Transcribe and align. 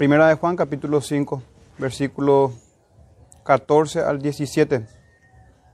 Primera 0.00 0.28
de 0.28 0.34
Juan, 0.34 0.56
capítulo 0.56 1.02
5, 1.02 1.42
versículo 1.76 2.54
14 3.44 4.00
al 4.00 4.22
17. 4.22 4.86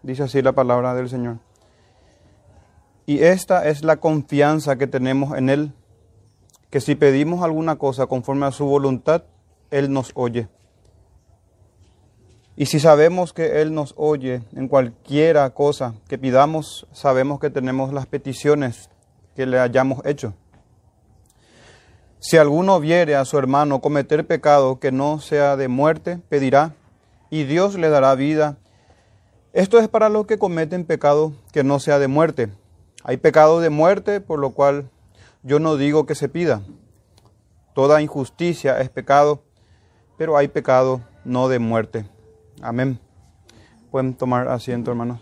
Dice 0.02 0.24
así 0.24 0.42
la 0.42 0.50
palabra 0.50 0.94
del 0.94 1.08
Señor. 1.08 1.38
Y 3.06 3.22
esta 3.22 3.68
es 3.68 3.84
la 3.84 3.98
confianza 3.98 4.74
que 4.78 4.88
tenemos 4.88 5.38
en 5.38 5.48
Él, 5.48 5.72
que 6.70 6.80
si 6.80 6.96
pedimos 6.96 7.44
alguna 7.44 7.76
cosa 7.76 8.08
conforme 8.08 8.46
a 8.46 8.50
su 8.50 8.66
voluntad, 8.66 9.22
Él 9.70 9.92
nos 9.92 10.10
oye. 10.16 10.48
Y 12.56 12.66
si 12.66 12.80
sabemos 12.80 13.32
que 13.32 13.62
Él 13.62 13.74
nos 13.74 13.94
oye 13.96 14.42
en 14.56 14.66
cualquiera 14.66 15.48
cosa 15.50 15.94
que 16.08 16.18
pidamos, 16.18 16.88
sabemos 16.90 17.38
que 17.38 17.50
tenemos 17.50 17.92
las 17.92 18.06
peticiones 18.06 18.90
que 19.36 19.46
le 19.46 19.60
hayamos 19.60 20.04
hecho. 20.04 20.34
Si 22.18 22.38
alguno 22.38 22.80
viere 22.80 23.14
a 23.14 23.24
su 23.24 23.38
hermano 23.38 23.80
cometer 23.80 24.26
pecado 24.26 24.80
que 24.80 24.90
no 24.90 25.20
sea 25.20 25.56
de 25.56 25.68
muerte, 25.68 26.18
pedirá, 26.28 26.74
y 27.30 27.44
Dios 27.44 27.76
le 27.76 27.90
dará 27.90 28.14
vida. 28.14 28.56
Esto 29.52 29.78
es 29.78 29.88
para 29.88 30.08
los 30.08 30.26
que 30.26 30.38
cometen 30.38 30.84
pecado 30.84 31.32
que 31.52 31.64
no 31.64 31.78
sea 31.78 31.98
de 31.98 32.08
muerte. 32.08 32.48
Hay 33.04 33.18
pecado 33.18 33.60
de 33.60 33.70
muerte, 33.70 34.20
por 34.20 34.38
lo 34.38 34.50
cual 34.50 34.90
yo 35.42 35.58
no 35.58 35.76
digo 35.76 36.06
que 36.06 36.14
se 36.14 36.28
pida. 36.28 36.62
Toda 37.74 38.02
injusticia 38.02 38.80
es 38.80 38.88
pecado, 38.88 39.42
pero 40.16 40.36
hay 40.36 40.48
pecado 40.48 41.02
no 41.24 41.48
de 41.48 41.58
muerte. 41.58 42.06
Amén. 42.62 42.98
Pueden 43.90 44.14
tomar 44.14 44.48
asiento, 44.48 44.90
hermanos. 44.90 45.20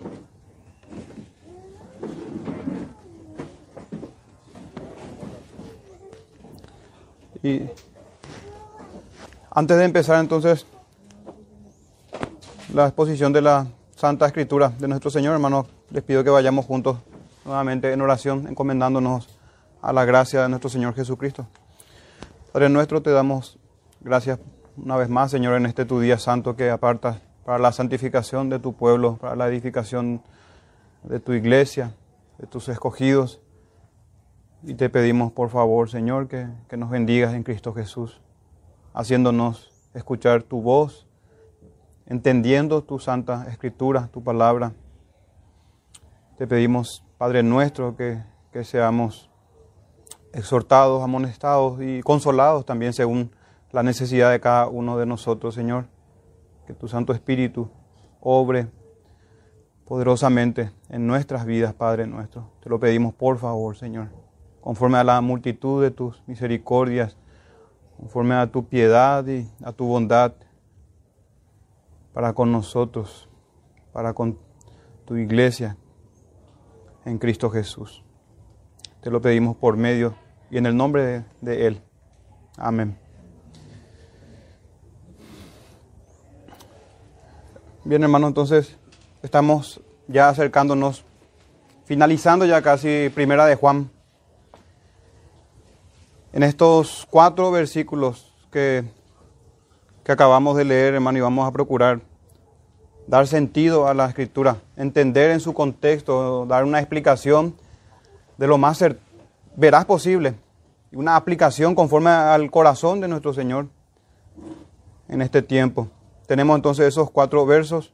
Y 7.44 7.60
antes 9.50 9.76
de 9.76 9.84
empezar 9.84 10.18
entonces 10.18 10.64
la 12.72 12.86
exposición 12.86 13.34
de 13.34 13.42
la 13.42 13.66
Santa 13.94 14.24
Escritura 14.24 14.70
de 14.70 14.88
nuestro 14.88 15.10
Señor, 15.10 15.34
hermanos, 15.34 15.66
les 15.90 16.02
pido 16.02 16.24
que 16.24 16.30
vayamos 16.30 16.64
juntos 16.64 16.96
nuevamente 17.44 17.92
en 17.92 18.00
oración, 18.00 18.46
encomendándonos 18.48 19.28
a 19.82 19.92
la 19.92 20.06
gracia 20.06 20.40
de 20.40 20.48
nuestro 20.48 20.70
Señor 20.70 20.94
Jesucristo. 20.94 21.46
Padre 22.50 22.70
nuestro, 22.70 23.02
te 23.02 23.10
damos 23.10 23.58
gracias 24.00 24.38
una 24.78 24.96
vez 24.96 25.10
más, 25.10 25.30
Señor, 25.30 25.54
en 25.58 25.66
este 25.66 25.84
tu 25.84 26.00
día 26.00 26.18
santo 26.18 26.56
que 26.56 26.70
apartas 26.70 27.18
para 27.44 27.58
la 27.58 27.72
santificación 27.72 28.48
de 28.48 28.58
tu 28.58 28.72
pueblo, 28.72 29.18
para 29.18 29.36
la 29.36 29.48
edificación 29.48 30.22
de 31.02 31.20
tu 31.20 31.34
iglesia, 31.34 31.92
de 32.38 32.46
tus 32.46 32.70
escogidos. 32.70 33.42
Y 34.66 34.74
te 34.76 34.88
pedimos, 34.88 35.30
por 35.30 35.50
favor, 35.50 35.90
Señor, 35.90 36.26
que, 36.26 36.46
que 36.68 36.78
nos 36.78 36.88
bendigas 36.88 37.34
en 37.34 37.42
Cristo 37.42 37.74
Jesús, 37.74 38.22
haciéndonos 38.94 39.70
escuchar 39.92 40.42
tu 40.42 40.62
voz, 40.62 41.06
entendiendo 42.06 42.82
tu 42.82 42.98
santa 42.98 43.46
escritura, 43.50 44.08
tu 44.10 44.24
palabra. 44.24 44.72
Te 46.38 46.46
pedimos, 46.46 47.04
Padre 47.18 47.42
nuestro, 47.42 47.94
que, 47.94 48.22
que 48.54 48.64
seamos 48.64 49.30
exhortados, 50.32 51.02
amonestados 51.02 51.82
y 51.82 52.00
consolados 52.00 52.64
también 52.64 52.94
según 52.94 53.32
la 53.70 53.82
necesidad 53.82 54.30
de 54.30 54.40
cada 54.40 54.68
uno 54.68 54.96
de 54.96 55.04
nosotros, 55.04 55.54
Señor. 55.54 55.88
Que 56.66 56.72
tu 56.72 56.88
Santo 56.88 57.12
Espíritu 57.12 57.68
obre 58.18 58.68
poderosamente 59.84 60.70
en 60.88 61.06
nuestras 61.06 61.44
vidas, 61.44 61.74
Padre 61.74 62.06
nuestro. 62.06 62.50
Te 62.62 62.70
lo 62.70 62.80
pedimos 62.80 63.12
por 63.12 63.36
favor, 63.36 63.76
Señor 63.76 64.23
conforme 64.64 64.96
a 64.96 65.04
la 65.04 65.20
multitud 65.20 65.82
de 65.82 65.90
tus 65.90 66.22
misericordias, 66.26 67.18
conforme 67.98 68.34
a 68.34 68.46
tu 68.46 68.64
piedad 68.64 69.22
y 69.26 69.46
a 69.62 69.72
tu 69.72 69.84
bondad 69.84 70.32
para 72.14 72.32
con 72.32 72.50
nosotros, 72.50 73.28
para 73.92 74.14
con 74.14 74.38
tu 75.04 75.16
iglesia 75.16 75.76
en 77.04 77.18
Cristo 77.18 77.50
Jesús. 77.50 78.02
Te 79.02 79.10
lo 79.10 79.20
pedimos 79.20 79.54
por 79.54 79.76
medio 79.76 80.14
y 80.50 80.56
en 80.56 80.64
el 80.64 80.74
nombre 80.74 81.26
de, 81.42 81.66
Él. 81.66 81.82
Amén. 82.56 82.96
Bien, 87.84 88.02
hermano, 88.02 88.28
entonces 88.28 88.78
estamos 89.22 89.82
ya 90.08 90.30
acercándonos, 90.30 91.04
finalizando 91.84 92.46
ya 92.46 92.62
casi 92.62 93.10
primera 93.14 93.44
de 93.44 93.56
Juan 93.56 93.90
en 96.34 96.42
estos 96.42 97.06
cuatro 97.08 97.52
versículos 97.52 98.34
que, 98.50 98.82
que 100.02 100.10
acabamos 100.10 100.56
de 100.56 100.64
leer, 100.64 100.94
hermano, 100.94 101.16
y 101.16 101.20
vamos 101.20 101.46
a 101.46 101.52
procurar 101.52 102.00
dar 103.06 103.28
sentido 103.28 103.86
a 103.86 103.94
la 103.94 104.06
escritura, 104.06 104.56
entender 104.76 105.30
en 105.30 105.38
su 105.38 105.54
contexto, 105.54 106.44
dar 106.46 106.64
una 106.64 106.80
explicación 106.80 107.54
de 108.36 108.48
lo 108.48 108.58
más 108.58 108.84
veraz 109.54 109.84
posible, 109.84 110.34
una 110.92 111.14
aplicación 111.14 111.76
conforme 111.76 112.10
al 112.10 112.50
corazón 112.50 113.00
de 113.00 113.06
nuestro 113.06 113.32
Señor 113.32 113.68
en 115.06 115.22
este 115.22 115.40
tiempo. 115.40 115.86
Tenemos 116.26 116.56
entonces 116.56 116.88
esos 116.88 117.12
cuatro 117.12 117.46
versos. 117.46 117.92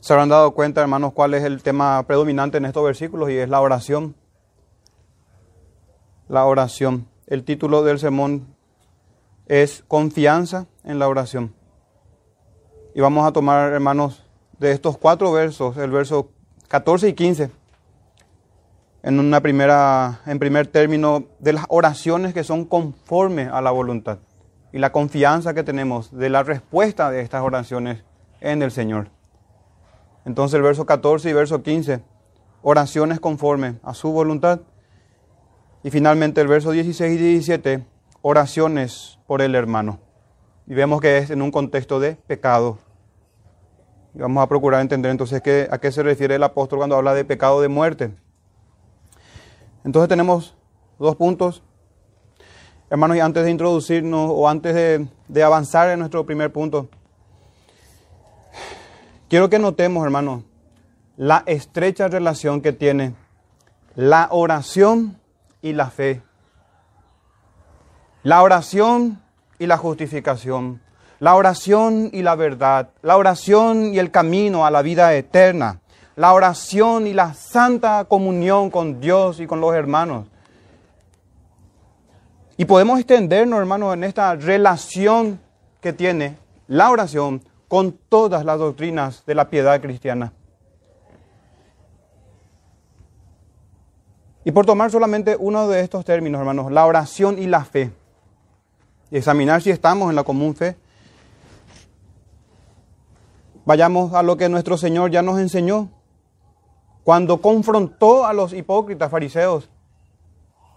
Se 0.00 0.14
habrán 0.14 0.30
dado 0.30 0.52
cuenta, 0.52 0.80
hermanos, 0.80 1.12
cuál 1.12 1.34
es 1.34 1.44
el 1.44 1.62
tema 1.62 2.02
predominante 2.06 2.56
en 2.56 2.64
estos 2.64 2.84
versículos 2.84 3.28
y 3.28 3.36
es 3.36 3.50
la 3.50 3.60
oración 3.60 4.14
la 6.28 6.44
oración. 6.44 7.06
El 7.26 7.44
título 7.44 7.82
del 7.82 7.98
sermón 7.98 8.46
es 9.46 9.84
Confianza 9.86 10.66
en 10.84 10.98
la 10.98 11.08
oración. 11.08 11.54
Y 12.94 13.00
vamos 13.00 13.26
a 13.26 13.32
tomar, 13.32 13.72
hermanos, 13.72 14.24
de 14.58 14.72
estos 14.72 14.96
cuatro 14.98 15.32
versos, 15.32 15.76
el 15.76 15.90
verso 15.90 16.30
14 16.68 17.08
y 17.08 17.12
15, 17.12 17.50
en 19.02 19.20
una 19.20 19.40
primera, 19.40 20.20
en 20.26 20.38
primer 20.38 20.66
término, 20.66 21.24
de 21.38 21.52
las 21.52 21.66
oraciones 21.68 22.34
que 22.34 22.42
son 22.42 22.64
conforme 22.64 23.44
a 23.44 23.60
la 23.60 23.70
voluntad 23.70 24.18
y 24.72 24.78
la 24.78 24.92
confianza 24.92 25.54
que 25.54 25.62
tenemos 25.62 26.10
de 26.10 26.28
la 26.28 26.42
respuesta 26.42 27.10
de 27.10 27.20
estas 27.20 27.42
oraciones 27.42 28.02
en 28.40 28.62
el 28.62 28.72
Señor. 28.72 29.10
Entonces 30.24 30.56
el 30.56 30.62
verso 30.62 30.86
14 30.86 31.30
y 31.30 31.32
verso 31.32 31.62
15, 31.62 32.02
oraciones 32.62 33.20
conforme 33.20 33.76
a 33.84 33.94
su 33.94 34.10
voluntad 34.10 34.60
y 35.86 35.90
finalmente 35.92 36.40
el 36.40 36.48
verso 36.48 36.72
16 36.72 37.14
y 37.14 37.16
17, 37.16 37.84
oraciones 38.20 39.20
por 39.28 39.40
el 39.40 39.54
hermano. 39.54 40.00
Y 40.66 40.74
vemos 40.74 41.00
que 41.00 41.18
es 41.18 41.30
en 41.30 41.42
un 41.42 41.52
contexto 41.52 42.00
de 42.00 42.16
pecado. 42.16 42.78
Y 44.12 44.18
vamos 44.18 44.42
a 44.42 44.48
procurar 44.48 44.80
entender 44.80 45.12
entonces 45.12 45.40
qué, 45.42 45.68
a 45.70 45.78
qué 45.78 45.92
se 45.92 46.02
refiere 46.02 46.34
el 46.34 46.42
apóstol 46.42 46.80
cuando 46.80 46.96
habla 46.96 47.14
de 47.14 47.24
pecado 47.24 47.60
de 47.60 47.68
muerte. 47.68 48.10
Entonces 49.84 50.08
tenemos 50.08 50.56
dos 50.98 51.14
puntos. 51.14 51.62
Hermanos, 52.90 53.18
y 53.18 53.20
antes 53.20 53.44
de 53.44 53.52
introducirnos 53.52 54.28
o 54.34 54.48
antes 54.48 54.74
de, 55.28 55.42
avanzar 55.44 55.90
en 55.90 56.00
nuestro 56.00 56.26
primer 56.26 56.52
punto, 56.52 56.88
quiero 59.28 59.48
que 59.48 59.60
notemos, 59.60 60.04
hermanos, 60.04 60.42
la 61.16 61.44
estrecha 61.46 62.08
relación 62.08 62.60
que 62.60 62.72
tiene 62.72 63.14
la 63.94 64.26
oración 64.32 65.20
y 65.62 65.72
la 65.72 65.90
fe. 65.90 66.22
La 68.22 68.42
oración 68.42 69.22
y 69.58 69.66
la 69.66 69.76
justificación. 69.76 70.80
La 71.18 71.34
oración 71.34 72.10
y 72.12 72.22
la 72.22 72.34
verdad. 72.34 72.90
La 73.02 73.16
oración 73.16 73.94
y 73.94 73.98
el 73.98 74.10
camino 74.10 74.66
a 74.66 74.70
la 74.70 74.82
vida 74.82 75.14
eterna. 75.14 75.80
La 76.16 76.32
oración 76.32 77.06
y 77.06 77.12
la 77.12 77.34
santa 77.34 78.04
comunión 78.04 78.70
con 78.70 79.00
Dios 79.00 79.40
y 79.40 79.46
con 79.46 79.60
los 79.60 79.74
hermanos. 79.74 80.26
Y 82.56 82.64
podemos 82.64 82.98
extendernos, 82.98 83.58
hermanos, 83.58 83.94
en 83.94 84.04
esta 84.04 84.34
relación 84.34 85.38
que 85.80 85.92
tiene 85.92 86.38
la 86.68 86.90
oración 86.90 87.42
con 87.68 87.92
todas 87.92 88.44
las 88.44 88.58
doctrinas 88.58 89.24
de 89.26 89.34
la 89.34 89.50
piedad 89.50 89.80
cristiana. 89.80 90.32
Y 94.46 94.52
por 94.52 94.64
tomar 94.64 94.92
solamente 94.92 95.36
uno 95.36 95.66
de 95.66 95.80
estos 95.80 96.04
términos, 96.04 96.38
hermanos, 96.38 96.70
la 96.70 96.86
oración 96.86 97.36
y 97.36 97.48
la 97.48 97.64
fe, 97.64 97.90
y 99.10 99.16
examinar 99.16 99.60
si 99.60 99.70
estamos 99.70 100.08
en 100.08 100.14
la 100.14 100.22
común 100.22 100.54
fe, 100.54 100.76
vayamos 103.64 104.14
a 104.14 104.22
lo 104.22 104.36
que 104.36 104.48
nuestro 104.48 104.78
Señor 104.78 105.10
ya 105.10 105.20
nos 105.20 105.40
enseñó 105.40 105.88
cuando 107.02 107.40
confrontó 107.40 108.24
a 108.24 108.32
los 108.32 108.52
hipócritas 108.52 109.10
fariseos 109.10 109.68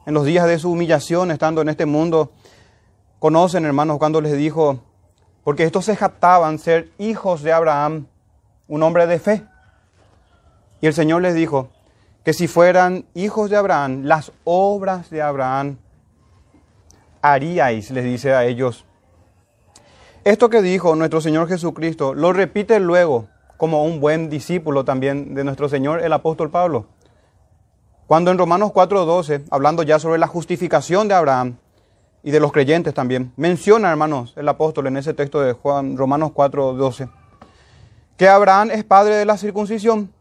en 0.08 0.16
los 0.16 0.26
días 0.26 0.48
de 0.48 0.58
su 0.58 0.72
humillación 0.72 1.30
estando 1.30 1.62
en 1.62 1.70
este 1.70 1.86
mundo. 1.86 2.32
Conocen, 3.20 3.66
hermanos, 3.66 4.00
cuando 4.00 4.20
les 4.20 4.36
dijo, 4.36 4.80
porque 5.44 5.64
estos 5.64 5.86
se 5.86 5.96
jactaban 5.96 6.58
ser 6.58 6.90
hijos 6.98 7.44
de 7.44 7.54
Abraham, 7.54 8.08
un 8.68 8.82
hombre 8.82 9.06
de 9.06 9.20
fe. 9.20 9.44
Y 10.82 10.88
el 10.88 10.96
Señor 10.96 11.22
les 11.22 11.36
dijo, 11.36 11.70
que 12.30 12.34
si 12.34 12.48
fueran 12.48 13.06
hijos 13.16 13.50
de 13.50 13.56
Abraham, 13.56 14.04
las 14.04 14.32
obras 14.44 15.10
de 15.10 15.20
Abraham 15.20 15.80
haríais, 17.24 17.90
les 17.90 18.04
dice 18.04 18.36
a 18.36 18.46
ellos. 18.46 18.86
Esto 20.24 20.48
que 20.48 20.62
dijo 20.62 20.96
nuestro 20.96 21.22
Señor 21.22 21.48
Jesucristo 21.48 22.14
lo 22.14 22.32
repite 22.32 22.80
luego 22.80 23.30
como 23.58 23.84
un 23.84 24.00
buen 24.00 24.30
discípulo 24.30 24.86
también 24.86 25.34
de 25.34 25.44
nuestro 25.44 25.70
Señor 25.70 26.04
el 26.04 26.14
apóstol 26.14 26.52
Pablo. 26.52 26.86
Cuando 28.06 28.30
en 28.30 28.38
Romanos 28.38 28.74
4:12, 28.74 29.46
hablando 29.50 29.82
ya 29.82 29.98
sobre 29.98 30.20
la 30.20 30.28
justificación 30.28 31.08
de 31.08 31.16
Abraham 31.16 31.58
y 32.22 32.30
de 32.30 32.40
los 32.40 32.52
creyentes 32.52 32.94
también, 32.94 33.34
menciona, 33.38 33.90
hermanos, 33.90 34.36
el 34.38 34.48
apóstol 34.48 34.86
en 34.86 34.98
ese 34.98 35.16
texto 35.16 35.42
de 35.42 35.54
Juan, 35.54 35.98
Romanos 35.98 36.30
4:12, 36.36 37.10
que 38.18 38.28
Abraham 38.30 38.70
es 38.70 38.84
padre 38.84 39.16
de 39.16 39.26
la 39.26 39.36
circuncisión 39.36 40.14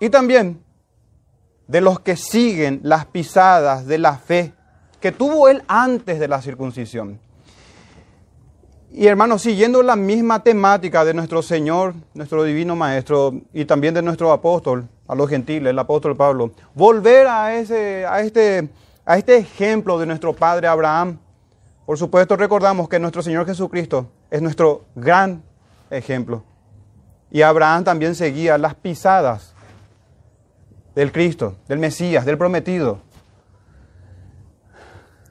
y 0.00 0.10
también 0.10 0.63
de 1.66 1.80
los 1.80 2.00
que 2.00 2.16
siguen 2.16 2.80
las 2.82 3.06
pisadas 3.06 3.86
de 3.86 3.98
la 3.98 4.16
fe 4.18 4.52
que 5.00 5.12
tuvo 5.12 5.48
él 5.48 5.62
antes 5.68 6.18
de 6.18 6.28
la 6.28 6.40
circuncisión. 6.40 7.20
Y 8.90 9.06
hermanos, 9.06 9.42
siguiendo 9.42 9.82
la 9.82 9.96
misma 9.96 10.42
temática 10.42 11.04
de 11.04 11.14
nuestro 11.14 11.42
Señor, 11.42 11.94
nuestro 12.14 12.44
Divino 12.44 12.76
Maestro 12.76 13.34
y 13.52 13.64
también 13.64 13.92
de 13.92 14.02
nuestro 14.02 14.32
apóstol, 14.32 14.88
a 15.08 15.14
los 15.14 15.28
gentiles, 15.28 15.70
el 15.70 15.78
apóstol 15.78 16.16
Pablo, 16.16 16.52
volver 16.74 17.26
a, 17.26 17.54
ese, 17.54 18.06
a, 18.06 18.20
este, 18.20 18.68
a 19.04 19.18
este 19.18 19.36
ejemplo 19.36 19.98
de 19.98 20.06
nuestro 20.06 20.32
Padre 20.32 20.68
Abraham. 20.68 21.18
Por 21.84 21.98
supuesto, 21.98 22.36
recordamos 22.36 22.88
que 22.88 22.98
nuestro 22.98 23.20
Señor 23.20 23.46
Jesucristo 23.46 24.06
es 24.30 24.40
nuestro 24.40 24.84
gran 24.94 25.42
ejemplo. 25.90 26.44
Y 27.30 27.42
Abraham 27.42 27.84
también 27.84 28.14
seguía 28.14 28.56
las 28.58 28.74
pisadas 28.76 29.53
del 30.94 31.12
Cristo, 31.12 31.56
del 31.68 31.78
Mesías, 31.78 32.24
del 32.24 32.38
prometido. 32.38 33.00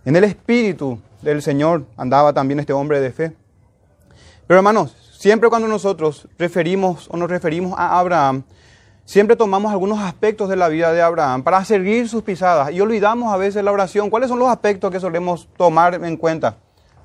En 0.06 0.16
el 0.16 0.24
espíritu 0.26 1.00
del 1.22 1.42
Señor 1.42 1.86
andaba 1.96 2.34
también 2.34 2.60
este 2.60 2.74
hombre 2.74 3.00
de 3.00 3.12
fe. 3.12 3.36
Pero 4.46 4.60
hermanos, 4.60 4.96
siempre 5.18 5.50
cuando 5.50 5.68
nosotros 5.68 6.28
referimos 6.38 7.08
o 7.10 7.16
nos 7.16 7.30
referimos 7.30 7.74
a 7.78 7.98
Abraham, 7.98 8.44
siempre 9.06 9.36
tomamos 9.36 9.72
algunos 9.72 10.00
aspectos 10.00 10.50
de 10.50 10.58
la 10.58 10.68
vida 10.68 10.92
de 10.92 11.02
Abraham 11.02 11.44
para 11.44 11.64
seguir 11.64 12.10
sus 12.10 12.24
pisadas 12.24 12.72
y 12.72 12.82
olvidamos 12.82 13.34
a 13.34 13.38
veces 13.38 13.64
la 13.64 13.72
oración. 13.72 14.10
¿Cuáles 14.10 14.30
son 14.30 14.40
los 14.40 14.50
aspectos 14.50 14.92
que 14.92 15.00
solemos 15.00 15.48
tomar 15.56 15.96
en 15.96 16.18
cuenta? 16.18 16.58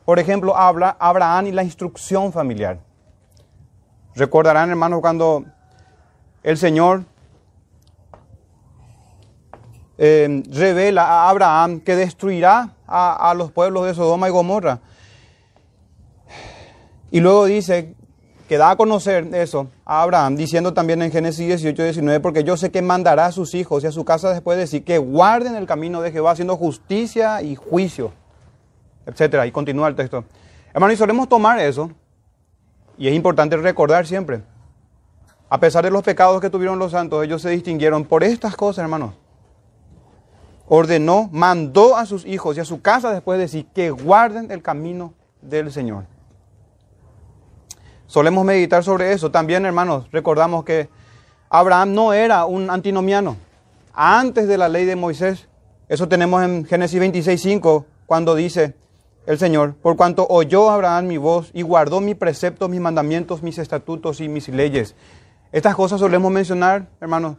Por 0.04 0.18
ejemplo, 0.18 0.56
habla 0.56 0.96
Abraham 0.98 1.46
y 1.48 1.52
la 1.52 1.62
instrucción 1.62 2.32
familiar. 2.32 2.80
Recordarán, 4.16 4.70
hermanos, 4.70 5.00
cuando 5.00 5.44
el 6.42 6.56
Señor 6.56 7.04
eh, 10.00 10.44
revela 10.50 11.02
a 11.02 11.28
Abraham 11.28 11.80
que 11.80 11.96
destruirá 11.96 12.70
a, 12.86 13.34
los 13.36 13.50
pueblos 13.50 13.84
de 13.84 13.94
Sodoma 13.94 14.28
y 14.28 14.30
Gomorra. 14.30 14.78
Y 17.10 17.20
luego 17.20 17.46
dice 17.46 17.94
que 18.48 18.56
da 18.56 18.70
a 18.70 18.76
conocer 18.76 19.28
eso 19.34 19.68
a 19.84 20.02
Abraham, 20.02 20.36
diciendo 20.36 20.72
también 20.72 21.02
en 21.02 21.10
Génesis 21.10 21.46
18, 21.46 21.82
19, 21.82 22.20
porque 22.20 22.44
yo 22.44 22.56
sé 22.56 22.70
que 22.70 22.80
mandará 22.80 23.26
a 23.26 23.32
sus 23.32 23.54
hijos 23.54 23.84
y 23.84 23.88
a 23.88 23.92
su 23.92 24.04
casa 24.04 24.32
después 24.32 24.56
de 24.56 24.62
decir 24.62 24.84
que 24.84 24.98
guarden 24.98 25.56
el 25.56 25.66
camino 25.66 26.00
de 26.00 26.12
Jehová, 26.12 26.30
haciendo 26.30 26.56
justicia 26.56 27.42
y 27.42 27.56
juicio, 27.56 28.12
etcétera. 29.04 29.46
Y 29.46 29.50
continúa 29.50 29.88
el 29.88 29.96
texto. 29.96 30.24
Hermano, 30.72 30.92
y 30.92 30.96
solemos 30.96 31.28
tomar 31.28 31.58
eso, 31.58 31.90
y 32.96 33.08
es 33.08 33.14
importante 33.14 33.56
recordar 33.56 34.06
siempre, 34.06 34.42
a 35.50 35.60
pesar 35.60 35.84
de 35.84 35.90
los 35.90 36.02
pecados 36.02 36.40
que 36.40 36.50
tuvieron 36.50 36.78
los 36.78 36.92
santos, 36.92 37.24
ellos 37.24 37.42
se 37.42 37.50
distinguieron 37.50 38.04
por 38.04 38.22
estas 38.22 38.54
cosas, 38.54 38.84
hermanos 38.84 39.12
ordenó, 40.68 41.28
mandó 41.32 41.96
a 41.96 42.06
sus 42.06 42.26
hijos 42.26 42.56
y 42.56 42.60
a 42.60 42.64
su 42.64 42.80
casa 42.82 43.12
después 43.12 43.38
de 43.38 43.44
decir 43.44 43.66
que 43.74 43.90
guarden 43.90 44.50
el 44.50 44.62
camino 44.62 45.14
del 45.40 45.72
Señor. 45.72 46.04
Solemos 48.06 48.44
meditar 48.44 48.84
sobre 48.84 49.12
eso. 49.12 49.30
También, 49.30 49.66
hermanos, 49.66 50.08
recordamos 50.12 50.64
que 50.64 50.88
Abraham 51.50 51.94
no 51.94 52.12
era 52.12 52.44
un 52.46 52.70
antinomiano. 52.70 53.36
Antes 53.92 54.48
de 54.48 54.58
la 54.58 54.68
ley 54.68 54.84
de 54.84 54.96
Moisés, 54.96 55.48
eso 55.88 56.08
tenemos 56.08 56.42
en 56.42 56.64
Génesis 56.64 57.00
26.5, 57.00 57.84
cuando 58.06 58.34
dice 58.34 58.74
el 59.26 59.38
Señor, 59.38 59.74
por 59.74 59.96
cuanto 59.96 60.26
oyó 60.28 60.70
Abraham 60.70 61.06
mi 61.06 61.18
voz 61.18 61.50
y 61.52 61.60
guardó 61.60 62.00
mis 62.00 62.14
preceptos, 62.14 62.70
mis 62.70 62.80
mandamientos, 62.80 63.42
mis 63.42 63.58
estatutos 63.58 64.20
y 64.20 64.28
mis 64.28 64.48
leyes. 64.48 64.94
Estas 65.52 65.74
cosas 65.74 66.00
solemos 66.00 66.32
mencionar, 66.32 66.88
hermanos, 67.00 67.36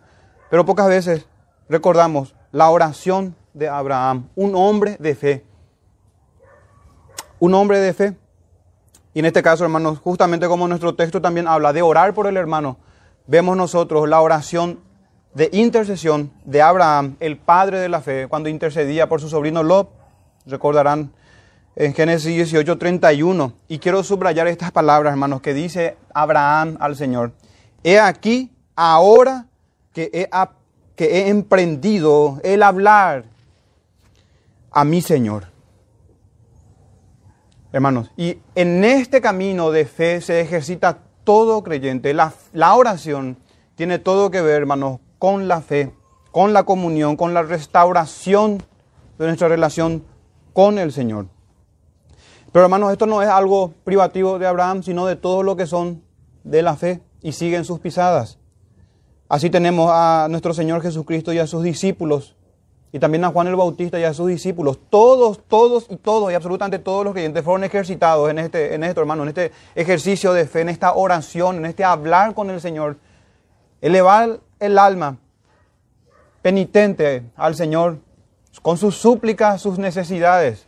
pero 0.51 0.65
pocas 0.65 0.87
veces 0.87 1.25
recordamos 1.67 2.35
la 2.51 2.69
oración 2.69 3.35
de 3.53 3.67
Abraham, 3.67 4.29
un 4.35 4.55
hombre 4.55 4.97
de 4.99 5.15
fe. 5.15 5.45
Un 7.39 7.53
hombre 7.53 7.79
de 7.79 7.93
fe. 7.93 8.17
Y 9.13 9.19
en 9.19 9.25
este 9.25 9.41
caso, 9.41 9.63
hermanos, 9.63 9.99
justamente 9.99 10.47
como 10.47 10.67
nuestro 10.67 10.95
texto 10.95 11.21
también 11.21 11.47
habla 11.47 11.73
de 11.73 11.81
orar 11.81 12.13
por 12.13 12.27
el 12.27 12.37
hermano, 12.37 12.77
vemos 13.27 13.57
nosotros 13.57 14.07
la 14.07 14.21
oración 14.21 14.79
de 15.33 15.49
intercesión 15.53 16.31
de 16.45 16.61
Abraham, 16.61 17.15
el 17.19 17.37
padre 17.37 17.79
de 17.79 17.89
la 17.89 18.01
fe, 18.01 18.27
cuando 18.27 18.49
intercedía 18.49 19.07
por 19.07 19.21
su 19.21 19.29
sobrino 19.29 19.63
Lot. 19.63 19.89
Recordarán 20.45 21.11
en 21.75 21.93
Génesis 21.93 22.35
18, 22.35 22.77
31. 22.77 23.53
Y 23.67 23.79
quiero 23.79 24.03
subrayar 24.03 24.47
estas 24.47 24.71
palabras, 24.71 25.11
hermanos, 25.11 25.41
que 25.41 25.53
dice 25.53 25.97
Abraham 26.13 26.77
al 26.79 26.95
Señor. 26.95 27.31
He 27.83 27.99
aquí, 27.99 28.51
ahora 28.75 29.45
que 29.93 30.09
he 30.13 30.27
que 30.99 31.19
he 31.19 31.29
emprendido 31.29 32.41
el 32.43 32.61
hablar 32.61 33.23
a 34.69 34.83
mi 34.83 35.01
Señor. 35.01 35.45
Hermanos, 37.71 38.11
y 38.17 38.39
en 38.53 38.83
este 38.83 39.21
camino 39.21 39.71
de 39.71 39.85
fe 39.85 40.19
se 40.19 40.41
ejercita 40.41 40.97
todo 41.23 41.63
creyente. 41.63 42.13
La, 42.13 42.33
oración 42.75 43.37
tiene 43.75 43.97
todo 43.97 44.29
que 44.29 44.41
ver, 44.41 44.63
hermanos, 44.63 44.99
con 45.19 45.47
la 45.47 45.61
fe, 45.61 45.93
con 46.31 46.51
la 46.51 46.63
comunión, 46.63 47.15
con 47.15 47.33
la 47.33 47.43
restauración 47.43 48.61
de 49.17 49.27
nuestra 49.27 49.47
relación 49.47 50.03
con 50.51 50.79
el 50.79 50.91
Señor. 50.91 51.27
Pero 52.51 52.65
hermanos, 52.65 52.91
esto 52.91 53.05
no 53.05 53.21
es 53.21 53.29
algo 53.29 53.71
privativo 53.85 54.37
de 54.37 54.47
Abraham, 54.47 54.83
sino 54.83 55.05
de 55.05 55.15
todo 55.15 55.43
lo 55.43 55.55
que 55.55 55.65
son 55.65 56.03
de 56.43 56.61
la 56.61 56.75
fe 56.75 56.99
y 57.21 57.31
siguen 57.31 57.63
sus 57.63 57.79
pisadas. 57.79 58.38
Así 59.29 59.51
tenemos 59.51 59.91
a 59.93 60.27
nuestro 60.27 60.55
Señor 60.55 60.81
Jesucristo 60.81 61.31
y 61.31 61.37
a 61.37 61.45
sus 61.45 61.63
discípulos, 61.63 62.35
y 62.91 62.97
también 62.97 63.23
a 63.23 63.29
Juan 63.29 63.45
el 63.45 63.55
Bautista 63.55 63.99
y 63.99 64.03
a 64.03 64.13
sus 64.15 64.27
discípulos. 64.27 64.79
Todos, 64.89 65.39
todos 65.47 65.85
y 65.87 65.97
todos, 65.97 66.31
y 66.31 66.33
absolutamente 66.33 66.79
todos 66.79 67.05
los 67.05 67.13
creyentes 67.13 67.43
fueron 67.43 67.63
ejercitados 67.63 68.31
en, 68.31 68.39
este, 68.39 68.73
en 68.73 68.83
esto, 68.83 69.01
hermano, 69.01 69.21
en 69.21 69.29
este 69.29 69.51
ejercicio 69.75 70.33
de 70.33 70.47
fe, 70.47 70.61
en 70.61 70.69
esta 70.69 70.95
oración, 70.95 71.57
en 71.57 71.67
este 71.67 71.83
hablar 71.83 72.33
con 72.33 72.49
el 72.49 72.59
Señor. 72.59 72.97
Elevar 73.81 74.39
el 74.59 74.79
alma 74.79 75.17
penitente 76.41 77.23
al 77.35 77.53
Señor 77.53 77.99
con 78.63 78.77
sus 78.77 78.97
súplicas, 78.97 79.61
sus 79.61 79.77
necesidades. 79.77 80.65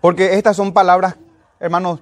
Porque 0.00 0.38
estas 0.38 0.56
son 0.56 0.72
palabras, 0.72 1.16
hermanos, 1.60 2.00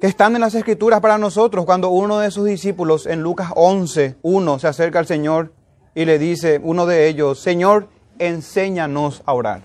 que 0.00 0.06
están 0.06 0.34
en 0.34 0.40
las 0.40 0.54
escrituras 0.54 1.00
para 1.00 1.18
nosotros 1.18 1.64
cuando 1.64 1.90
uno 1.90 2.18
de 2.18 2.30
sus 2.30 2.46
discípulos 2.46 3.06
en 3.06 3.22
Lucas 3.22 3.50
11, 3.54 4.16
1 4.22 4.58
se 4.58 4.68
acerca 4.68 4.98
al 4.98 5.06
Señor 5.06 5.52
y 5.94 6.04
le 6.04 6.18
dice, 6.18 6.60
uno 6.62 6.86
de 6.86 7.08
ellos, 7.08 7.38
Señor, 7.38 7.88
enséñanos 8.18 9.22
a 9.24 9.32
orar. 9.32 9.60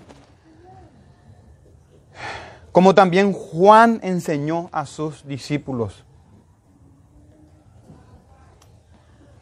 Como 2.71 2.93
también 2.93 3.33
Juan 3.33 3.99
enseñó 4.03 4.69
a 4.71 4.85
sus 4.85 5.27
discípulos. 5.27 6.05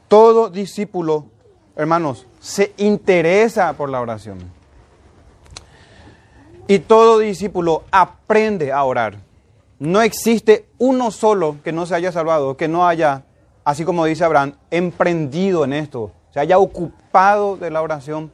Todo 0.07 0.49
discípulo, 0.49 1.25
hermanos, 1.75 2.25
se 2.39 2.73
interesa 2.77 3.73
por 3.73 3.89
la 3.89 3.99
oración. 3.99 4.37
Y 6.67 6.79
todo 6.79 7.19
discípulo 7.19 7.83
aprende 7.91 8.71
a 8.71 8.83
orar. 8.83 9.26
No 9.79 10.01
existe 10.01 10.69
uno 10.77 11.11
solo 11.11 11.57
que 11.63 11.71
no 11.71 11.85
se 11.85 11.95
haya 11.95 12.11
salvado, 12.11 12.57
que 12.57 12.67
no 12.67 12.87
haya, 12.87 13.25
así 13.63 13.85
como 13.85 14.05
dice 14.05 14.23
Abraham, 14.23 14.55
emprendido 14.71 15.63
en 15.63 15.73
esto, 15.73 16.11
se 16.33 16.39
haya 16.39 16.57
ocupado 16.57 17.57
de 17.57 17.69
la 17.69 17.81
oración, 17.81 18.31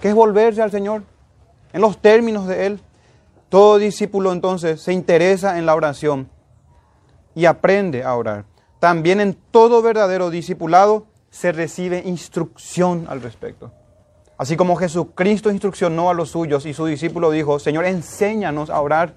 que 0.00 0.08
es 0.08 0.14
volverse 0.14 0.62
al 0.62 0.70
Señor 0.70 1.02
en 1.72 1.80
los 1.80 1.98
términos 1.98 2.46
de 2.46 2.66
Él. 2.66 2.80
Todo 3.48 3.78
discípulo 3.78 4.32
entonces 4.32 4.80
se 4.80 4.92
interesa 4.92 5.58
en 5.58 5.66
la 5.66 5.74
oración 5.74 6.28
y 7.34 7.44
aprende 7.44 8.04
a 8.04 8.14
orar. 8.14 8.44
También 8.80 9.20
en 9.20 9.34
todo 9.34 9.82
verdadero 9.82 10.30
discipulado 10.30 11.06
se 11.30 11.52
recibe 11.52 12.02
instrucción 12.04 13.06
al 13.08 13.22
respecto. 13.22 13.72
Así 14.36 14.56
como 14.56 14.76
Jesucristo 14.76 15.50
instruccionó 15.50 16.10
a 16.10 16.14
los 16.14 16.30
suyos 16.30 16.66
y 16.66 16.74
su 16.74 16.86
discípulo 16.86 17.30
dijo, 17.30 17.58
Señor, 17.58 17.84
enséñanos 17.84 18.70
a 18.70 18.80
orar. 18.80 19.14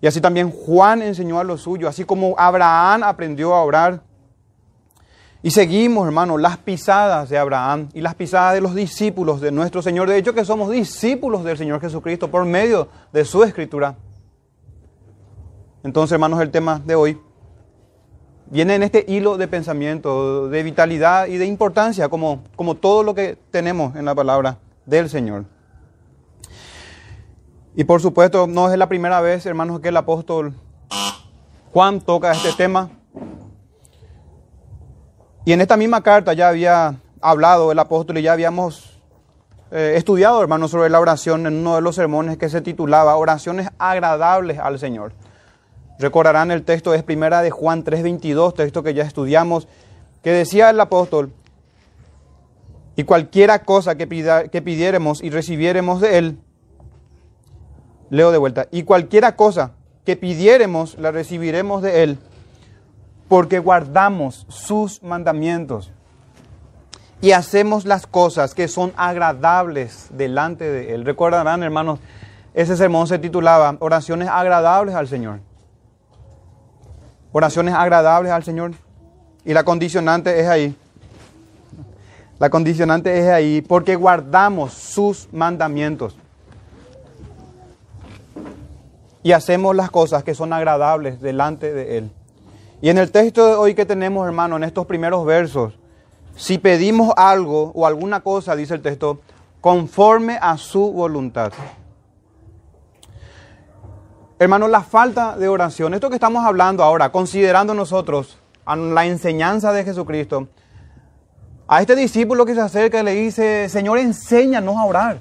Y 0.00 0.06
así 0.06 0.20
también 0.20 0.50
Juan 0.50 1.02
enseñó 1.02 1.40
a 1.40 1.44
los 1.44 1.62
suyos, 1.62 1.90
así 1.90 2.04
como 2.04 2.34
Abraham 2.38 3.02
aprendió 3.02 3.54
a 3.54 3.64
orar. 3.64 4.02
Y 5.42 5.50
seguimos, 5.50 6.06
hermano, 6.06 6.36
las 6.36 6.58
pisadas 6.58 7.28
de 7.28 7.38
Abraham 7.38 7.88
y 7.94 8.00
las 8.00 8.14
pisadas 8.14 8.54
de 8.54 8.60
los 8.60 8.74
discípulos 8.74 9.40
de 9.40 9.52
nuestro 9.52 9.82
Señor. 9.82 10.08
De 10.08 10.16
hecho, 10.16 10.34
que 10.34 10.44
somos 10.44 10.70
discípulos 10.70 11.44
del 11.44 11.56
Señor 11.56 11.80
Jesucristo 11.80 12.30
por 12.30 12.44
medio 12.44 12.88
de 13.12 13.24
su 13.24 13.42
escritura. 13.44 13.96
Entonces, 15.84 16.12
hermanos, 16.12 16.40
el 16.40 16.50
tema 16.50 16.80
de 16.84 16.94
hoy 16.94 17.20
viene 18.50 18.74
en 18.74 18.82
este 18.82 19.04
hilo 19.08 19.36
de 19.36 19.46
pensamiento, 19.46 20.48
de 20.48 20.62
vitalidad 20.62 21.26
y 21.26 21.38
de 21.38 21.46
importancia, 21.46 22.08
como, 22.08 22.42
como 22.56 22.74
todo 22.76 23.02
lo 23.02 23.14
que 23.14 23.38
tenemos 23.50 23.94
en 23.96 24.04
la 24.04 24.14
palabra 24.14 24.58
del 24.86 25.08
Señor. 25.08 25.44
Y 27.78 27.84
por 27.84 28.02
supuesto, 28.02 28.48
no 28.48 28.72
es 28.72 28.76
la 28.76 28.88
primera 28.88 29.20
vez, 29.20 29.46
hermanos, 29.46 29.78
que 29.78 29.90
el 29.90 29.96
apóstol 29.96 30.52
Juan 31.72 32.00
toca 32.00 32.32
este 32.32 32.52
tema. 32.54 32.90
Y 35.44 35.52
en 35.52 35.60
esta 35.60 35.76
misma 35.76 36.02
carta 36.02 36.32
ya 36.32 36.48
había 36.48 36.96
hablado 37.20 37.70
el 37.70 37.78
apóstol 37.78 38.18
y 38.18 38.22
ya 38.22 38.32
habíamos 38.32 38.98
eh, 39.70 39.92
estudiado, 39.94 40.42
hermanos, 40.42 40.72
sobre 40.72 40.90
la 40.90 40.98
oración 40.98 41.46
en 41.46 41.54
uno 41.58 41.76
de 41.76 41.80
los 41.80 41.94
sermones 41.94 42.36
que 42.36 42.48
se 42.48 42.62
titulaba 42.62 43.14
Oraciones 43.14 43.68
agradables 43.78 44.58
al 44.58 44.80
Señor. 44.80 45.12
Recordarán 46.00 46.50
el 46.50 46.64
texto, 46.64 46.94
es 46.94 47.04
primera 47.04 47.42
de 47.42 47.52
Juan 47.52 47.84
3:22, 47.84 48.54
texto 48.54 48.82
que 48.82 48.92
ya 48.92 49.04
estudiamos, 49.04 49.68
que 50.24 50.32
decía 50.32 50.70
el 50.70 50.80
apóstol, 50.80 51.32
y 52.96 53.04
cualquiera 53.04 53.60
cosa 53.60 53.94
que, 53.94 54.08
que 54.50 54.62
pidiéramos 54.62 55.22
y 55.22 55.30
recibiéramos 55.30 56.00
de 56.00 56.18
Él, 56.18 56.40
leo 58.10 58.30
de 58.32 58.38
vuelta, 58.38 58.66
y 58.70 58.82
cualquiera 58.82 59.36
cosa 59.36 59.72
que 60.04 60.16
pidiéramos 60.16 60.98
la 60.98 61.10
recibiremos 61.10 61.82
de 61.82 62.02
Él, 62.02 62.18
porque 63.28 63.58
guardamos 63.58 64.46
sus 64.48 65.02
mandamientos 65.02 65.92
y 67.20 67.32
hacemos 67.32 67.84
las 67.84 68.06
cosas 68.06 68.54
que 68.54 68.68
son 68.68 68.92
agradables 68.96 70.06
delante 70.10 70.64
de 70.64 70.94
Él. 70.94 71.04
Recordarán, 71.04 71.62
hermanos, 71.62 71.98
ese 72.54 72.76
sermón 72.76 73.06
se 73.06 73.18
titulaba 73.18 73.76
Oraciones 73.80 74.28
agradables 74.28 74.94
al 74.94 75.08
Señor 75.08 75.40
oraciones 77.32 77.74
agradables 77.74 78.32
al 78.32 78.44
Señor. 78.44 78.72
Y 79.44 79.52
la 79.52 79.64
condicionante 79.64 80.40
es 80.40 80.46
ahí. 80.46 80.76
La 82.38 82.50
condicionante 82.50 83.18
es 83.18 83.28
ahí 83.28 83.62
porque 83.62 83.96
guardamos 83.96 84.72
sus 84.72 85.28
mandamientos. 85.32 86.16
Y 89.22 89.32
hacemos 89.32 89.74
las 89.74 89.90
cosas 89.90 90.22
que 90.24 90.34
son 90.34 90.52
agradables 90.52 91.20
delante 91.20 91.72
de 91.72 91.98
Él. 91.98 92.12
Y 92.80 92.90
en 92.90 92.98
el 92.98 93.10
texto 93.10 93.46
de 93.46 93.54
hoy 93.54 93.74
que 93.74 93.84
tenemos, 93.84 94.26
hermano, 94.26 94.56
en 94.56 94.64
estos 94.64 94.86
primeros 94.86 95.24
versos, 95.26 95.78
si 96.36 96.58
pedimos 96.58 97.12
algo 97.16 97.72
o 97.74 97.86
alguna 97.86 98.20
cosa, 98.20 98.54
dice 98.54 98.74
el 98.74 98.82
texto, 98.82 99.20
conforme 99.60 100.38
a 100.40 100.56
su 100.56 100.92
voluntad. 100.92 101.52
Hermanos, 104.38 104.70
la 104.70 104.82
falta 104.82 105.36
de 105.36 105.48
oración, 105.48 105.94
esto 105.94 106.08
que 106.08 106.14
estamos 106.14 106.44
hablando 106.44 106.84
ahora, 106.84 107.10
considerando 107.10 107.74
nosotros 107.74 108.38
la 108.66 109.04
enseñanza 109.06 109.72
de 109.72 109.82
Jesucristo, 109.82 110.46
a 111.66 111.80
este 111.80 111.96
discípulo 111.96 112.46
que 112.46 112.54
se 112.54 112.60
acerca 112.60 113.00
y 113.00 113.04
le 113.04 113.14
dice, 113.14 113.68
Señor, 113.68 113.98
enséñanos 113.98 114.76
a 114.76 114.84
orar. 114.84 115.18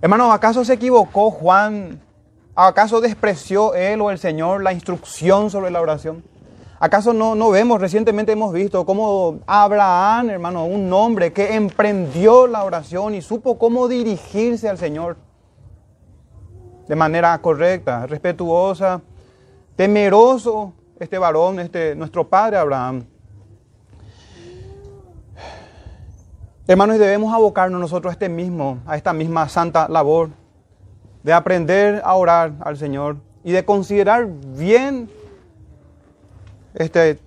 Hermanos, 0.00 0.34
¿acaso 0.34 0.64
se 0.64 0.72
equivocó 0.72 1.30
Juan? 1.30 2.00
¿Acaso 2.54 3.00
despreció 3.00 3.74
él 3.74 4.00
o 4.00 4.10
el 4.10 4.18
Señor 4.18 4.62
la 4.62 4.72
instrucción 4.72 5.50
sobre 5.50 5.70
la 5.70 5.80
oración? 5.80 6.22
¿Acaso 6.78 7.12
no, 7.12 7.34
no 7.34 7.50
vemos, 7.50 7.80
recientemente 7.80 8.32
hemos 8.32 8.52
visto 8.52 8.84
cómo 8.84 9.40
Abraham, 9.46 10.30
hermano, 10.30 10.66
un 10.66 10.92
hombre 10.92 11.32
que 11.32 11.54
emprendió 11.54 12.46
la 12.46 12.64
oración 12.64 13.14
y 13.14 13.22
supo 13.22 13.58
cómo 13.58 13.88
dirigirse 13.88 14.68
al 14.68 14.78
Señor? 14.78 15.16
de 16.86 16.96
manera 16.96 17.36
correcta, 17.40 18.06
respetuosa, 18.06 19.00
temeroso 19.76 20.72
este 20.98 21.18
varón, 21.18 21.58
este 21.58 21.94
nuestro 21.94 22.28
padre 22.28 22.56
Abraham. 22.56 23.04
Hermanos, 26.66 26.98
debemos 26.98 27.34
abocarnos 27.34 27.80
nosotros 27.80 28.10
a 28.10 28.14
este 28.14 28.28
mismo, 28.28 28.78
a 28.86 28.96
esta 28.96 29.12
misma 29.12 29.48
santa 29.48 29.88
labor 29.88 30.30
de 31.24 31.32
aprender 31.32 32.02
a 32.04 32.14
orar 32.14 32.52
al 32.60 32.76
Señor 32.76 33.16
y 33.42 33.50
de 33.50 33.64
considerar 33.64 34.28
bien 34.28 35.10
este, 36.74 37.18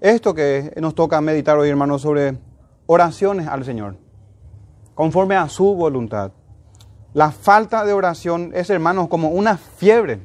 esto 0.00 0.34
que 0.34 0.74
nos 0.80 0.94
toca 0.94 1.20
meditar 1.20 1.56
hoy, 1.56 1.68
hermanos, 1.68 2.02
sobre 2.02 2.36
oraciones 2.86 3.46
al 3.46 3.64
Señor, 3.64 3.96
conforme 4.94 5.36
a 5.36 5.48
su 5.48 5.74
voluntad. 5.74 6.32
La 7.14 7.30
falta 7.30 7.84
de 7.84 7.92
oración 7.92 8.50
es, 8.54 8.68
hermanos, 8.70 9.08
como 9.08 9.30
una 9.30 9.56
fiebre. 9.56 10.20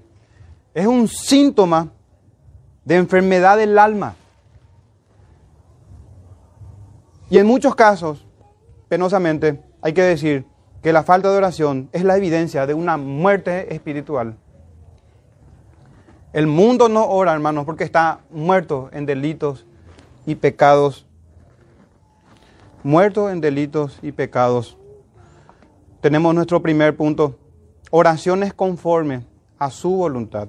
Es 0.73 0.87
un 0.87 1.07
síntoma 1.07 1.89
de 2.83 2.95
enfermedad 2.95 3.57
del 3.57 3.77
alma. 3.77 4.15
Y 7.29 7.37
en 7.37 7.45
muchos 7.45 7.75
casos, 7.75 8.25
penosamente, 8.89 9.63
hay 9.81 9.93
que 9.93 10.01
decir 10.01 10.50
que 10.81 10.93
la 10.93 11.03
falta 11.03 11.31
de 11.31 11.37
oración 11.37 11.89
es 11.91 12.03
la 12.03 12.17
evidencia 12.17 12.65
de 12.65 12.73
una 12.73 12.97
muerte 12.97 13.73
espiritual. 13.73 14.35
El 16.33 16.47
mundo 16.47 16.89
no 16.89 17.07
ora, 17.07 17.33
hermanos, 17.33 17.65
porque 17.65 17.83
está 17.83 18.21
muerto 18.31 18.89
en 18.93 19.05
delitos 19.05 19.65
y 20.25 20.35
pecados. 20.35 21.05
Muerto 22.83 23.29
en 23.29 23.41
delitos 23.41 23.99
y 24.01 24.11
pecados 24.11 24.77
tenemos 26.01 26.33
nuestro 26.33 26.61
primer 26.63 26.97
punto, 26.97 27.37
oraciones 27.91 28.55
conforme 28.55 29.23
a 29.59 29.69
su 29.69 29.91
voluntad. 29.91 30.47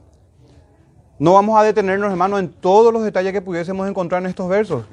No 1.19 1.35
vamos 1.35 1.61
a 1.61 1.63
detenernos, 1.63 2.11
hermanos, 2.11 2.41
en 2.41 2.49
todos 2.49 2.91
los 2.91 3.05
detalles 3.05 3.35
que 3.35 3.43
pudiésemos 3.43 3.87
encontrar 3.87 4.23
en 4.23 4.31
estos 4.31 4.49
versos, 4.49 4.87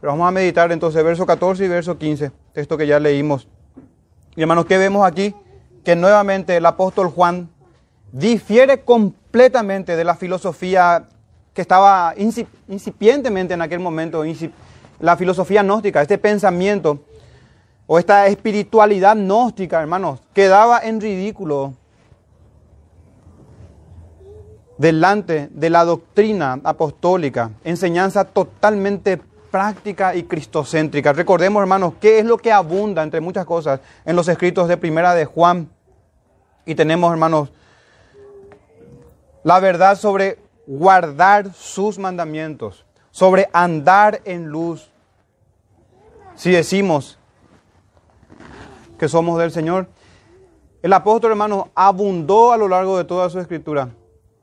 pero 0.00 0.12
vamos 0.12 0.26
a 0.26 0.32
meditar 0.32 0.72
entonces 0.72 1.02
verso 1.04 1.24
14 1.24 1.64
y 1.64 1.68
verso 1.68 1.96
15, 1.96 2.32
texto 2.52 2.76
que 2.76 2.88
ya 2.88 2.98
leímos. 2.98 3.46
Y 4.36 4.42
hermanos, 4.42 4.66
¿qué 4.66 4.78
vemos 4.78 5.06
aquí? 5.06 5.34
Que 5.84 5.96
nuevamente 5.96 6.56
el 6.56 6.66
apóstol 6.66 7.08
Juan 7.08 7.48
difiere 8.12 8.82
completamente 8.82 9.96
de 9.96 10.04
la 10.04 10.14
filosofía 10.14 11.08
que 11.52 11.62
estaba 11.62 12.14
incipientemente 12.68 13.54
en 13.54 13.62
aquel 13.62 13.80
momento, 13.80 14.24
la 15.00 15.16
filosofía 15.16 15.62
gnóstica, 15.62 16.00
este 16.00 16.18
pensamiento 16.18 17.00
o 17.86 17.98
esta 17.98 18.28
espiritualidad 18.28 19.16
gnóstica, 19.16 19.80
hermanos, 19.80 20.20
quedaba 20.32 20.78
en 20.78 21.00
ridículo 21.00 21.74
delante 24.78 25.48
de 25.52 25.70
la 25.70 25.84
doctrina 25.84 26.60
apostólica, 26.62 27.50
enseñanza 27.64 28.24
totalmente 28.24 29.20
práctica 29.50 30.14
y 30.14 30.24
cristocéntrica. 30.24 31.12
Recordemos, 31.12 31.60
hermanos, 31.60 31.94
qué 32.00 32.18
es 32.18 32.24
lo 32.24 32.38
que 32.38 32.52
abunda 32.52 33.02
entre 33.02 33.20
muchas 33.20 33.44
cosas 33.44 33.80
en 34.04 34.16
los 34.16 34.28
escritos 34.28 34.68
de 34.68 34.76
Primera 34.76 35.14
de 35.14 35.24
Juan. 35.24 35.68
Y 36.66 36.74
tenemos, 36.74 37.10
hermanos, 37.10 37.50
la 39.42 39.58
verdad 39.60 39.96
sobre 39.96 40.38
guardar 40.66 41.52
sus 41.52 41.98
mandamientos, 41.98 42.84
sobre 43.10 43.48
andar 43.52 44.20
en 44.24 44.46
luz. 44.46 44.90
Si 46.36 46.50
decimos 46.50 47.18
que 49.00 49.08
somos 49.08 49.38
del 49.38 49.50
Señor. 49.50 49.88
El 50.82 50.92
apóstol, 50.92 51.30
hermano, 51.30 51.70
abundó 51.74 52.52
a 52.52 52.58
lo 52.58 52.68
largo 52.68 52.98
de 52.98 53.04
toda 53.04 53.30
su 53.30 53.40
escritura 53.40 53.88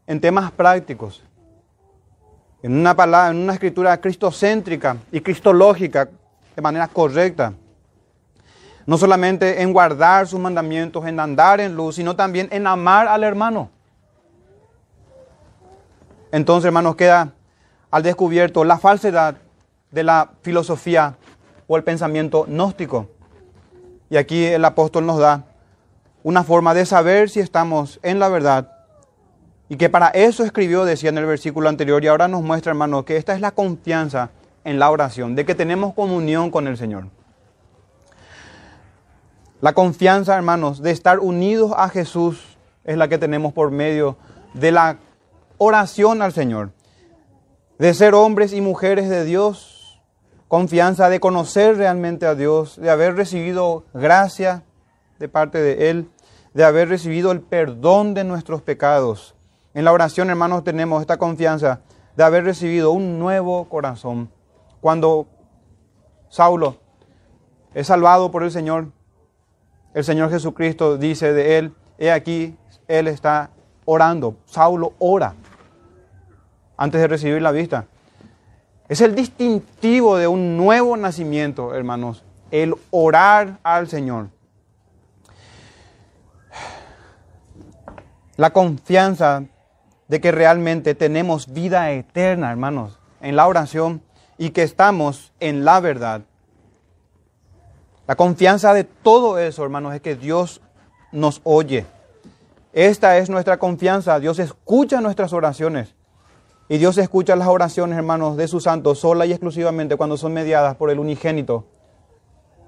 en 0.07 0.19
temas 0.19 0.51
prácticos, 0.51 1.23
en 2.67 2.77
una 2.77 2.93
palabra, 2.93 3.31
en 3.31 3.37
una 3.37 3.53
escritura 3.53 3.97
cristocéntrica 3.97 4.97
y 5.09 5.21
cristológica 5.21 6.09
de 6.53 6.61
manera 6.61 6.89
correcta. 6.89 7.53
No 8.85 8.97
solamente 8.97 9.61
en 9.61 9.71
guardar 9.71 10.27
sus 10.27 10.37
mandamientos, 10.37 11.05
en 11.05 11.17
andar 11.17 11.61
en 11.61 11.77
luz, 11.77 11.95
sino 11.95 12.17
también 12.17 12.49
en 12.51 12.67
amar 12.67 13.07
al 13.07 13.23
hermano. 13.23 13.69
Entonces, 16.29 16.65
hermanos, 16.65 16.97
queda 16.97 17.31
al 17.89 18.03
descubierto 18.03 18.65
la 18.65 18.77
falsedad 18.77 19.37
de 19.89 20.03
la 20.03 20.31
filosofía 20.41 21.15
o 21.67 21.77
el 21.77 21.85
pensamiento 21.85 22.43
gnóstico. 22.49 23.07
Y 24.09 24.17
aquí 24.17 24.43
el 24.43 24.65
apóstol 24.65 25.05
nos 25.05 25.19
da 25.19 25.45
una 26.21 26.43
forma 26.43 26.73
de 26.73 26.85
saber 26.85 27.29
si 27.29 27.39
estamos 27.39 27.97
en 28.03 28.19
la 28.19 28.27
verdad. 28.27 28.76
Y 29.69 29.77
que 29.77 29.89
para 29.89 30.07
eso 30.09 30.43
escribió, 30.43 30.85
decía 30.85 31.09
en 31.09 31.17
el 31.17 31.25
versículo 31.25 31.69
anterior, 31.69 32.03
y 32.03 32.07
ahora 32.07 32.27
nos 32.27 32.41
muestra, 32.41 32.71
hermano, 32.71 33.03
que 33.05 33.17
esta 33.17 33.33
es 33.33 33.41
la 33.41 33.51
confianza 33.51 34.31
en 34.63 34.79
la 34.79 34.89
oración, 34.89 35.35
de 35.35 35.45
que 35.45 35.55
tenemos 35.55 35.93
comunión 35.93 36.51
con 36.51 36.67
el 36.67 36.77
Señor. 36.77 37.07
La 39.59 39.73
confianza, 39.73 40.35
hermanos, 40.35 40.81
de 40.81 40.91
estar 40.91 41.19
unidos 41.19 41.73
a 41.75 41.89
Jesús 41.89 42.57
es 42.83 42.97
la 42.97 43.07
que 43.07 43.17
tenemos 43.17 43.53
por 43.53 43.71
medio 43.71 44.17
de 44.53 44.71
la 44.71 44.97
oración 45.57 46.21
al 46.21 46.31
Señor. 46.31 46.71
De 47.79 47.93
ser 47.93 48.13
hombres 48.13 48.53
y 48.53 48.61
mujeres 48.61 49.09
de 49.09 49.25
Dios 49.25 49.77
confianza 50.47 51.09
de 51.09 51.19
conocer 51.19 51.77
realmente 51.77 52.25
a 52.25 52.35
Dios, 52.35 52.79
de 52.79 52.89
haber 52.89 53.15
recibido 53.15 53.85
gracia 53.93 54.63
de 55.19 55.27
parte 55.27 55.59
de 55.59 55.89
Él, 55.89 56.09
de 56.53 56.63
haber 56.63 56.89
recibido 56.89 57.31
el 57.31 57.41
perdón 57.41 58.13
de 58.13 58.23
nuestros 58.23 58.61
pecados. 58.61 59.35
En 59.77 59.85
la 59.85 59.91
oración, 59.91 60.31
hermanos, 60.31 60.63
tenemos 60.63 61.01
esta 61.01 61.17
confianza 61.17 61.81
de 62.15 62.23
haber 62.23 62.43
recibido 62.43 62.89
un 62.89 63.19
nuevo 63.19 63.69
corazón. 63.69 64.27
Cuando 64.81 65.27
Saulo 66.29 66.77
es 67.75 67.85
salvado 67.85 68.31
por 68.31 68.41
el 68.41 68.49
Señor, 68.49 68.87
el 69.93 70.03
Señor 70.03 70.31
Jesucristo 70.31 70.97
dice 70.97 71.31
de 71.31 71.59
él, 71.59 71.75
he 71.99 72.11
aquí, 72.11 72.57
él 72.87 73.07
está 73.07 73.51
orando. 73.85 74.37
Saulo 74.47 74.93
ora 74.97 75.35
antes 76.75 76.99
de 76.99 77.07
recibir 77.07 77.43
la 77.43 77.51
vista. 77.51 77.85
Es 78.89 78.99
el 79.01 79.13
distintivo 79.13 80.17
de 80.17 80.25
un 80.25 80.57
nuevo 80.57 80.97
nacimiento, 80.97 81.75
hermanos, 81.75 82.25
el 82.49 82.73
orar 82.89 83.59
al 83.61 83.87
Señor. 83.87 84.29
La 88.37 88.49
confianza 88.49 89.43
de 90.07 90.21
que 90.21 90.31
realmente 90.31 90.95
tenemos 90.95 91.51
vida 91.53 91.91
eterna, 91.91 92.51
hermanos, 92.51 92.99
en 93.21 93.35
la 93.35 93.47
oración 93.47 94.01
y 94.37 94.51
que 94.51 94.63
estamos 94.63 95.33
en 95.39 95.65
la 95.65 95.79
verdad. 95.79 96.21
La 98.07 98.15
confianza 98.15 98.73
de 98.73 98.85
todo 98.85 99.37
eso, 99.37 99.63
hermanos, 99.63 99.93
es 99.93 100.01
que 100.01 100.15
Dios 100.15 100.61
nos 101.11 101.41
oye. 101.43 101.85
Esta 102.71 103.17
es 103.17 103.29
nuestra 103.29 103.57
confianza. 103.57 104.19
Dios 104.19 104.39
escucha 104.39 105.01
nuestras 105.01 105.33
oraciones. 105.33 105.95
Y 106.69 106.77
Dios 106.77 106.97
escucha 106.97 107.35
las 107.35 107.47
oraciones, 107.47 107.97
hermanos, 107.97 108.37
de 108.37 108.47
sus 108.47 108.63
santos 108.63 108.99
sola 108.99 109.25
y 109.25 109.31
exclusivamente 109.31 109.95
cuando 109.95 110.17
son 110.17 110.33
mediadas 110.33 110.75
por 110.75 110.89
el 110.89 110.99
unigénito, 110.99 111.65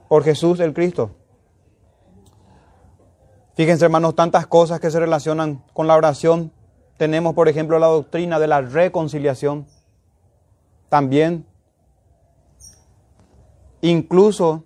por 0.07 0.23
Jesús 0.23 0.59
el 0.61 0.73
Cristo. 0.73 1.11
Fíjense, 3.55 3.85
hermanos, 3.85 4.15
tantas 4.15 4.47
cosas 4.47 4.79
que 4.79 4.89
se 4.89 4.99
relacionan 4.99 5.63
con 5.73 5.87
la 5.87 5.97
oración. 5.97 6.53
Tenemos, 6.99 7.33
por 7.33 7.49
ejemplo, 7.49 7.79
la 7.79 7.87
doctrina 7.87 8.37
de 8.37 8.45
la 8.45 8.61
reconciliación. 8.61 9.65
También 10.89 11.45
Incluso 13.81 14.63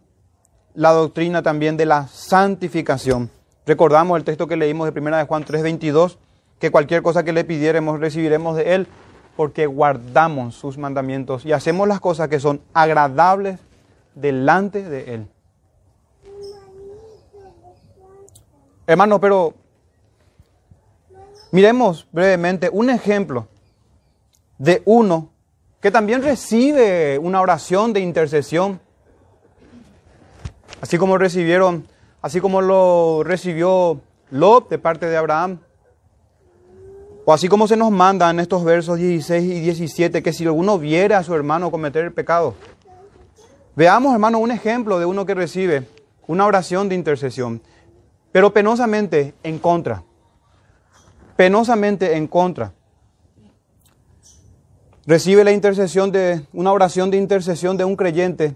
la 0.74 0.92
doctrina 0.92 1.44
también 1.44 1.78
de 1.78 1.86
la 1.86 2.08
santificación. 2.08 3.30
Recordamos 3.66 4.18
el 4.18 4.24
texto 4.24 4.48
que 4.48 4.58
leímos 4.58 4.92
de 4.92 5.00
1 5.00 5.18
de 5.18 5.24
Juan 5.26 5.46
3:22, 5.46 6.18
que 6.60 6.72
cualquier 6.72 7.04
cosa 7.04 7.24
que 7.24 7.32
le 7.32 7.44
pidiéramos 7.44 8.00
recibiremos 8.00 8.56
de 8.56 8.74
Él, 8.74 8.88
porque 9.38 9.68
guardamos 9.68 10.56
sus 10.56 10.78
mandamientos 10.78 11.46
y 11.46 11.52
hacemos 11.52 11.88
las 11.88 12.00
cosas 12.00 12.28
que 12.28 12.40
son 12.40 12.62
agradables 12.74 13.60
delante 14.16 14.88
de 14.90 15.14
Él. 15.14 15.28
Hermano, 18.88 19.22
pero 19.22 19.54
miremos 21.54 22.06
brevemente 22.12 22.70
un 22.70 22.90
ejemplo 22.90 23.48
de 24.58 24.82
uno 24.84 25.30
que 25.80 25.92
también 25.92 26.22
recibe 26.22 27.18
una 27.18 27.40
oración 27.40 27.94
de 27.94 28.02
intercesión 28.02 28.82
Así 30.84 30.98
como 30.98 31.18
recibieron, 31.18 31.88
así 32.22 32.42
como 32.42 32.60
lo 32.60 33.24
recibió 33.24 34.02
Lot 34.32 34.68
de 34.68 34.78
parte 34.78 35.06
de 35.06 35.16
Abraham. 35.16 35.60
O 37.24 37.32
así 37.32 37.48
como 37.48 37.70
se 37.70 37.78
nos 37.78 37.90
manda 37.90 38.30
en 38.30 38.42
estos 38.42 38.66
versos 38.66 38.98
16 38.98 39.46
y 39.46 39.62
17 39.62 40.22
que 40.22 40.34
si 40.34 40.44
alguno 40.44 40.78
viera 40.78 41.20
a 41.20 41.24
su 41.24 41.34
hermano 41.34 41.72
cometer 41.72 42.04
el 42.04 42.12
pecado. 42.12 42.56
Veamos, 43.78 44.12
hermano, 44.12 44.40
un 44.40 44.52
ejemplo 44.52 45.00
de 45.00 45.06
uno 45.06 45.26
que 45.26 45.34
recibe 45.34 45.88
una 46.28 46.46
oración 46.46 46.90
de 46.90 46.96
intercesión, 46.96 47.62
pero 48.34 48.52
penosamente 48.52 49.36
en 49.42 49.60
contra. 49.60 50.04
Penosamente 51.36 52.16
en 52.16 52.28
contra. 52.28 52.74
Recibe 55.06 55.44
la 55.44 55.52
intercesión 55.52 56.12
de 56.12 56.46
una 56.54 56.72
oración 56.72 57.12
de 57.12 57.18
intercesión 57.18 57.76
de 57.76 57.86
un 57.86 57.96
creyente 57.96 58.56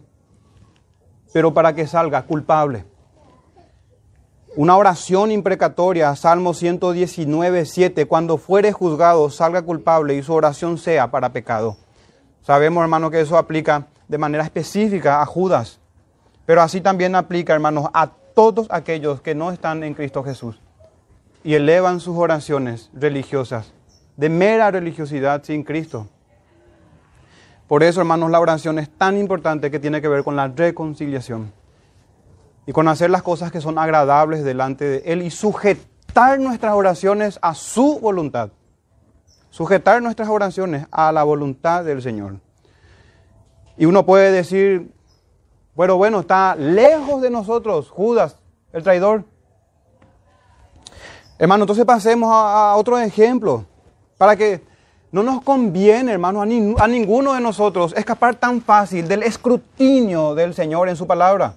pero 1.38 1.54
para 1.54 1.76
que 1.76 1.86
salga 1.86 2.24
culpable. 2.24 2.84
Una 4.56 4.76
oración 4.76 5.30
imprecatoria, 5.30 6.16
Salmo 6.16 6.56
119, 6.56 7.64
7, 7.64 8.08
cuando 8.08 8.40
fuere 8.40 8.72
juzgado, 8.72 9.30
salga 9.30 9.62
culpable 9.62 10.16
y 10.16 10.24
su 10.24 10.34
oración 10.34 10.80
sea 10.80 11.12
para 11.12 11.32
pecado. 11.32 11.78
Sabemos, 12.42 12.82
hermano, 12.82 13.12
que 13.12 13.22
eso 13.22 13.38
aplica 13.38 13.86
de 14.08 14.18
manera 14.18 14.44
específica 14.44 15.22
a 15.22 15.28
Judas, 15.28 15.80
pero 16.48 16.64
así 16.64 16.82
también 16.82 17.14
aplica, 17.14 17.54
hermanos, 17.54 17.88
a 17.94 18.10
todos 18.34 18.66
aquellos 18.72 19.22
que 19.22 19.36
no 19.36 19.52
están 19.52 19.84
en 19.84 19.94
Cristo 19.94 20.24
Jesús 20.24 20.60
y 21.48 21.56
elevan 21.56 22.02
sus 22.02 22.18
oraciones 22.18 22.90
religiosas 22.94 23.72
de 24.18 24.28
mera 24.28 24.70
religiosidad 24.70 25.46
sin 25.46 25.64
Cristo. 25.64 26.10
Por 27.70 27.84
eso, 27.84 28.02
hermanos, 28.02 28.30
la 28.32 28.42
oración 28.42 28.80
es 28.80 28.90
tan 28.90 29.18
importante 29.18 29.72
que 29.72 29.80
tiene 29.80 30.02
que 30.02 30.10
ver 30.10 30.26
con 30.26 30.36
la 30.36 30.50
reconciliación 30.50 31.54
y 32.66 32.74
con 32.74 32.90
hacer 32.90 33.12
las 33.12 33.24
cosas 33.24 33.50
que 33.50 33.62
son 33.62 33.80
agradables 33.80 34.44
delante 34.44 34.84
de 34.84 34.98
Él 35.06 35.22
y 35.22 35.32
sujetar 35.32 36.38
nuestras 36.38 36.74
oraciones 36.74 37.40
a 37.42 37.56
su 37.56 37.98
voluntad. 38.02 38.50
Sujetar 39.50 40.02
nuestras 40.02 40.28
oraciones 40.28 40.86
a 40.92 41.14
la 41.14 41.24
voluntad 41.24 41.86
del 41.86 42.02
Señor. 42.02 42.42
Y 43.78 43.86
uno 43.86 44.06
puede 44.06 44.34
decir, 44.34 44.92
bueno, 45.76 45.96
bueno, 45.96 46.20
está 46.20 46.58
lejos 46.58 47.22
de 47.22 47.30
nosotros 47.30 47.90
Judas, 47.90 48.36
el 48.74 48.84
traidor. 48.84 49.24
Hermano, 51.40 51.64
entonces 51.64 51.86
pasemos 51.86 52.32
a, 52.32 52.72
a 52.72 52.76
otro 52.76 52.98
ejemplo 52.98 53.66
para 54.18 54.36
que 54.36 54.62
no 55.12 55.24
nos 55.24 55.42
conviene, 55.42 56.12
hermano, 56.12 56.42
a, 56.42 56.46
ninguno 56.46 57.34
de 57.34 57.42
nosotros 57.42 57.94
escapar 57.96 58.36
tan 58.36 58.62
fácil 58.62 59.08
del 59.08 59.24
escrutinio 59.24 60.36
del 60.36 60.54
Señor 60.54 60.90
en 60.90 60.96
su 60.96 61.08
palabra. 61.08 61.56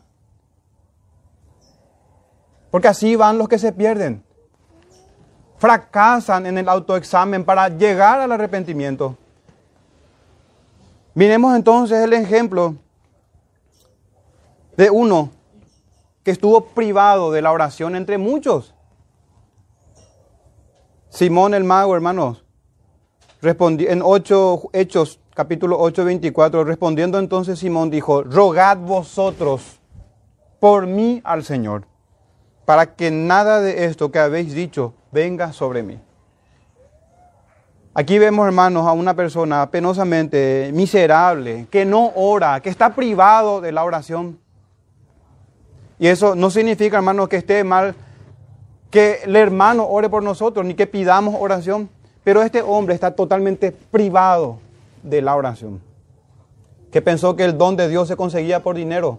Porque 2.71 2.89
así 2.89 3.17
van 3.17 3.39
los 3.39 3.49
que 3.49 3.59
se 3.59 3.73
pierden. 3.73 4.23
Fracasan 5.59 6.47
en 6.47 6.59
el 6.59 6.69
autoexamen 6.69 7.45
para 7.45 7.69
llegar 7.69 8.21
al 8.21 8.31
arrepentimiento. 8.31 9.17
Miremos 11.15 11.57
entonces 11.57 11.99
el 11.99 12.13
ejemplo 12.13 12.77
de 14.77 14.89
uno 14.91 15.31
que 16.23 16.31
estuvo 16.31 16.67
privado 16.67 17.33
de 17.33 17.43
la 17.43 17.51
oración 17.51 17.97
entre 17.97 18.17
muchos. 18.17 18.75
Simón 21.11 21.55
el 21.55 21.65
mago, 21.65 21.95
hermanos 21.95 22.45
en 23.43 24.03
8 24.05 24.63
Hechos, 24.73 25.19
capítulo 25.35 25.79
8, 25.81 26.05
24, 26.05 26.65
respondiendo 26.65 27.19
entonces 27.19 27.59
Simón 27.59 27.91
dijo, 27.91 28.23
rogad 28.23 28.77
vosotros 28.77 29.81
por 30.59 30.87
mí 30.87 31.23
al 31.25 31.43
Señor, 31.43 31.87
para 32.67 32.95
que 32.95 33.11
nada 33.11 33.61
de 33.61 33.87
esto 33.87 34.11
que 34.11 34.19
habéis 34.19 34.55
dicho 34.55 34.93
venga 35.11 35.53
sobre 35.53 35.83
mí. 35.83 35.99
Aquí 37.95 38.19
vemos, 38.19 38.47
hermanos, 38.47 38.87
a 38.87 38.93
una 38.93 39.15
persona 39.15 39.71
penosamente 39.71 40.71
miserable, 40.73 41.67
que 41.71 41.85
no 41.85 42.13
ora, 42.15 42.61
que 42.61 42.69
está 42.69 42.95
privado 42.95 43.61
de 43.61 43.73
la 43.73 43.85
oración. 43.85 44.39
Y 45.99 46.07
eso 46.07 46.37
no 46.37 46.51
significa, 46.51 46.99
hermanos, 46.99 47.29
que 47.29 47.37
esté 47.37 47.65
mal 47.65 47.95
que 48.91 49.21
el 49.25 49.37
hermano 49.37 49.87
ore 49.87 50.09
por 50.09 50.23
nosotros, 50.23 50.67
ni 50.67 50.75
que 50.75 50.87
pidamos 50.87 51.37
oración. 51.39 51.89
Pero 52.25 52.43
este 52.43 52.63
hombre 52.63 52.95
está 52.95 53.13
totalmente 53.13 53.73
privado 53.73 54.59
de 55.03 55.23
la 55.23 55.37
oración, 55.37 55.81
que 56.93 57.01
pensó 57.01 57.35
que 57.35 57.45
el 57.45 57.57
don 57.57 57.77
de 57.77 57.89
Dios 57.89 58.09
se 58.09 58.17
conseguía 58.17 58.63
por 58.63 58.77
dinero. 58.77 59.19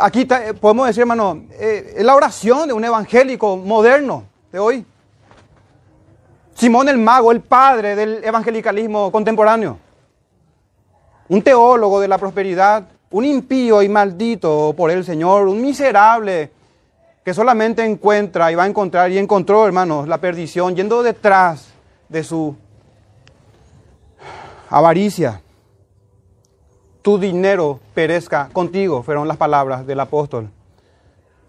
Aquí 0.00 0.26
podemos 0.60 0.86
decir, 0.86 1.02
hermano, 1.02 1.44
eh, 1.52 1.94
es 1.96 2.04
la 2.04 2.14
oración 2.14 2.68
de 2.68 2.74
un 2.74 2.84
evangélico 2.84 3.56
moderno 3.56 4.24
de 4.52 4.58
hoy. 4.58 4.86
Simón 6.54 6.88
el 6.88 6.98
Mago, 6.98 7.30
el 7.30 7.40
padre 7.40 7.94
del 7.94 8.24
evangelicalismo 8.24 9.12
contemporáneo. 9.12 9.78
Un 11.28 11.42
teólogo 11.42 12.00
de 12.00 12.08
la 12.08 12.18
prosperidad, 12.18 12.84
un 13.10 13.24
impío 13.24 13.82
y 13.82 13.88
maldito 13.88 14.74
por 14.76 14.90
el 14.90 15.04
Señor, 15.04 15.48
un 15.48 15.60
miserable 15.60 16.50
que 17.26 17.34
solamente 17.34 17.84
encuentra 17.84 18.52
y 18.52 18.54
va 18.54 18.62
a 18.62 18.68
encontrar 18.68 19.10
y 19.10 19.18
encontró, 19.18 19.66
hermanos, 19.66 20.06
la 20.06 20.18
perdición 20.18 20.76
yendo 20.76 21.02
detrás 21.02 21.70
de 22.08 22.22
su 22.22 22.54
avaricia. 24.70 25.42
Tu 27.02 27.18
dinero 27.18 27.80
perezca 27.94 28.48
contigo, 28.52 29.02
fueron 29.02 29.26
las 29.26 29.38
palabras 29.38 29.84
del 29.84 29.98
apóstol. 29.98 30.50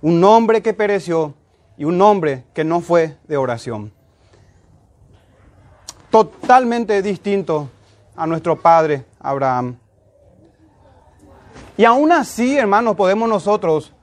Un 0.02 0.24
hombre 0.24 0.63
que 0.63 0.74
pereció 0.74 1.36
y 1.78 1.84
un 1.84 2.02
hombre 2.02 2.46
que 2.56 2.63
no 2.63 2.82
fue 2.82 3.16
de 3.28 3.38
oración. 3.38 3.94
Totalmente 6.10 7.04
distinto 7.04 7.70
a 8.16 8.26
nuestro 8.26 8.60
padre 8.60 9.06
Abraham. 9.20 9.78
Y 11.78 11.86
aún 11.86 12.12
así, 12.12 12.58
hermanos, 12.58 12.96
podemos 12.96 13.30
nosotros 13.30 13.94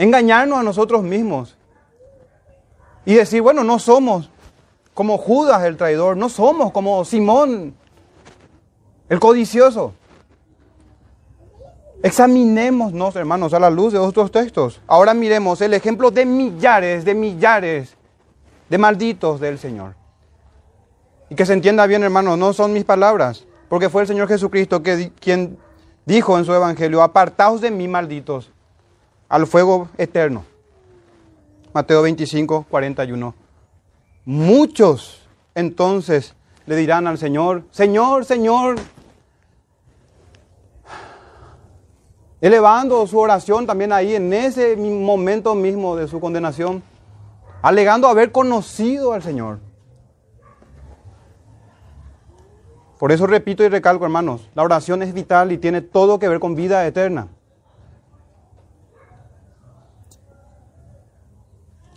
engañarnos 0.00 0.58
a 0.58 0.62
nosotros 0.62 1.02
mismos 1.02 1.56
y 3.04 3.14
decir, 3.14 3.42
bueno, 3.42 3.62
no 3.64 3.78
somos 3.78 4.30
como 4.94 5.18
Judas 5.18 5.62
el 5.64 5.76
traidor, 5.76 6.16
no 6.16 6.30
somos 6.30 6.72
como 6.72 7.04
Simón 7.04 7.74
el 9.10 9.20
codicioso. 9.20 9.92
Examinémonos, 12.02 13.14
hermanos, 13.14 13.52
a 13.52 13.60
la 13.60 13.68
luz 13.68 13.92
de 13.92 13.98
otros 13.98 14.32
textos. 14.32 14.80
Ahora 14.86 15.12
miremos 15.12 15.60
el 15.60 15.74
ejemplo 15.74 16.10
de 16.10 16.24
millares, 16.24 17.04
de 17.04 17.14
millares 17.14 17.94
de 18.70 18.78
malditos 18.78 19.38
del 19.38 19.58
Señor. 19.58 19.96
Y 21.28 21.34
que 21.34 21.44
se 21.44 21.52
entienda 21.52 21.86
bien, 21.86 22.02
hermanos, 22.02 22.38
no 22.38 22.54
son 22.54 22.72
mis 22.72 22.84
palabras, 22.84 23.46
porque 23.68 23.90
fue 23.90 24.00
el 24.02 24.08
Señor 24.08 24.28
Jesucristo 24.28 24.82
que, 24.82 25.12
quien 25.20 25.58
dijo 26.06 26.38
en 26.38 26.46
su 26.46 26.54
evangelio, 26.54 27.02
apartaos 27.02 27.60
de 27.60 27.70
mí, 27.70 27.86
malditos, 27.86 28.50
al 29.30 29.46
fuego 29.46 29.88
eterno. 29.96 30.44
Mateo 31.72 32.02
25, 32.02 32.66
41. 32.68 33.34
Muchos 34.26 35.22
entonces 35.54 36.34
le 36.66 36.76
dirán 36.76 37.06
al 37.06 37.16
Señor, 37.16 37.64
Señor, 37.70 38.24
Señor, 38.24 38.76
elevando 42.40 43.06
su 43.06 43.18
oración 43.18 43.66
también 43.66 43.92
ahí 43.92 44.14
en 44.14 44.32
ese 44.32 44.76
momento 44.76 45.54
mismo 45.54 45.96
de 45.96 46.08
su 46.08 46.20
condenación, 46.20 46.82
alegando 47.62 48.08
haber 48.08 48.32
conocido 48.32 49.12
al 49.12 49.22
Señor. 49.22 49.60
Por 52.98 53.12
eso 53.12 53.26
repito 53.26 53.64
y 53.64 53.68
recalco, 53.68 54.04
hermanos, 54.04 54.50
la 54.54 54.62
oración 54.62 55.02
es 55.02 55.14
vital 55.14 55.52
y 55.52 55.58
tiene 55.58 55.80
todo 55.80 56.18
que 56.18 56.28
ver 56.28 56.40
con 56.40 56.54
vida 56.54 56.86
eterna. 56.86 57.28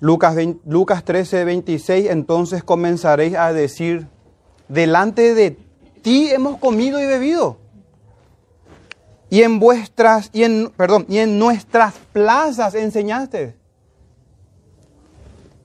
Lucas, 0.03 0.35
Lucas 0.65 1.05
13, 1.05 1.45
26, 1.45 2.09
entonces 2.09 2.61
comenzaréis 2.61 3.35
a 3.35 3.53
decir, 3.53 4.09
delante 4.67 5.33
de 5.33 5.51
ti 6.01 6.29
hemos 6.29 6.57
comido 6.57 7.01
y 7.01 7.05
bebido. 7.05 7.55
Y 9.29 9.43
en 9.43 9.61
vuestras, 9.61 10.29
y 10.33 10.43
en, 10.43 10.73
perdón, 10.75 11.05
y 11.07 11.19
en 11.19 11.39
nuestras 11.39 11.93
plazas 12.11 12.75
enseñaste. 12.75 13.55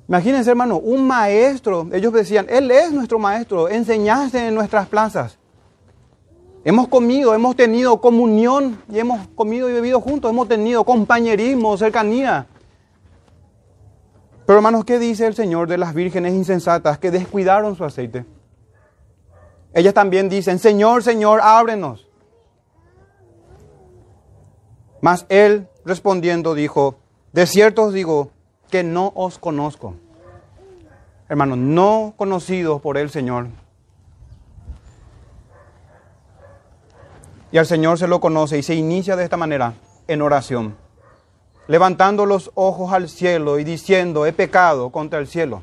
Imagínense, 0.06 0.50
hermano, 0.50 0.78
un 0.78 1.04
maestro, 1.04 1.88
ellos 1.92 2.12
decían, 2.12 2.46
Él 2.48 2.70
es 2.70 2.92
nuestro 2.92 3.18
maestro, 3.18 3.68
enseñaste 3.68 4.46
en 4.46 4.54
nuestras 4.54 4.86
plazas. 4.86 5.36
Hemos 6.62 6.86
comido, 6.86 7.34
hemos 7.34 7.56
tenido 7.56 8.00
comunión 8.00 8.80
y 8.88 9.00
hemos 9.00 9.26
comido 9.34 9.68
y 9.68 9.72
bebido 9.72 10.00
juntos, 10.00 10.30
hemos 10.30 10.46
tenido 10.46 10.84
compañerismo, 10.84 11.76
cercanía. 11.76 12.46
Pero 14.48 14.60
hermanos, 14.60 14.86
¿qué 14.86 14.98
dice 14.98 15.26
el 15.26 15.34
Señor 15.34 15.68
de 15.68 15.76
las 15.76 15.92
vírgenes 15.92 16.32
insensatas 16.32 16.98
que 16.98 17.10
descuidaron 17.10 17.76
su 17.76 17.84
aceite? 17.84 18.24
Ellas 19.74 19.92
también 19.92 20.30
dicen, 20.30 20.58
Señor, 20.58 21.02
Señor, 21.02 21.40
ábrenos. 21.42 22.08
Mas 25.02 25.26
él 25.28 25.68
respondiendo 25.84 26.54
dijo, 26.54 26.96
de 27.34 27.46
cierto 27.46 27.82
os 27.82 27.92
digo 27.92 28.30
que 28.70 28.82
no 28.82 29.12
os 29.14 29.38
conozco. 29.38 29.96
Hermanos, 31.28 31.58
no 31.58 32.14
conocidos 32.16 32.80
por 32.80 32.96
el 32.96 33.10
Señor. 33.10 33.48
Y 37.52 37.58
al 37.58 37.66
Señor 37.66 37.98
se 37.98 38.08
lo 38.08 38.18
conoce 38.18 38.56
y 38.56 38.62
se 38.62 38.74
inicia 38.74 39.14
de 39.14 39.24
esta 39.24 39.36
manera, 39.36 39.74
en 40.06 40.22
oración 40.22 40.87
levantando 41.68 42.26
los 42.26 42.50
ojos 42.54 42.92
al 42.92 43.08
cielo 43.08 43.58
y 43.58 43.64
diciendo, 43.64 44.26
he 44.26 44.32
pecado 44.32 44.90
contra 44.90 45.18
el 45.20 45.28
cielo. 45.28 45.62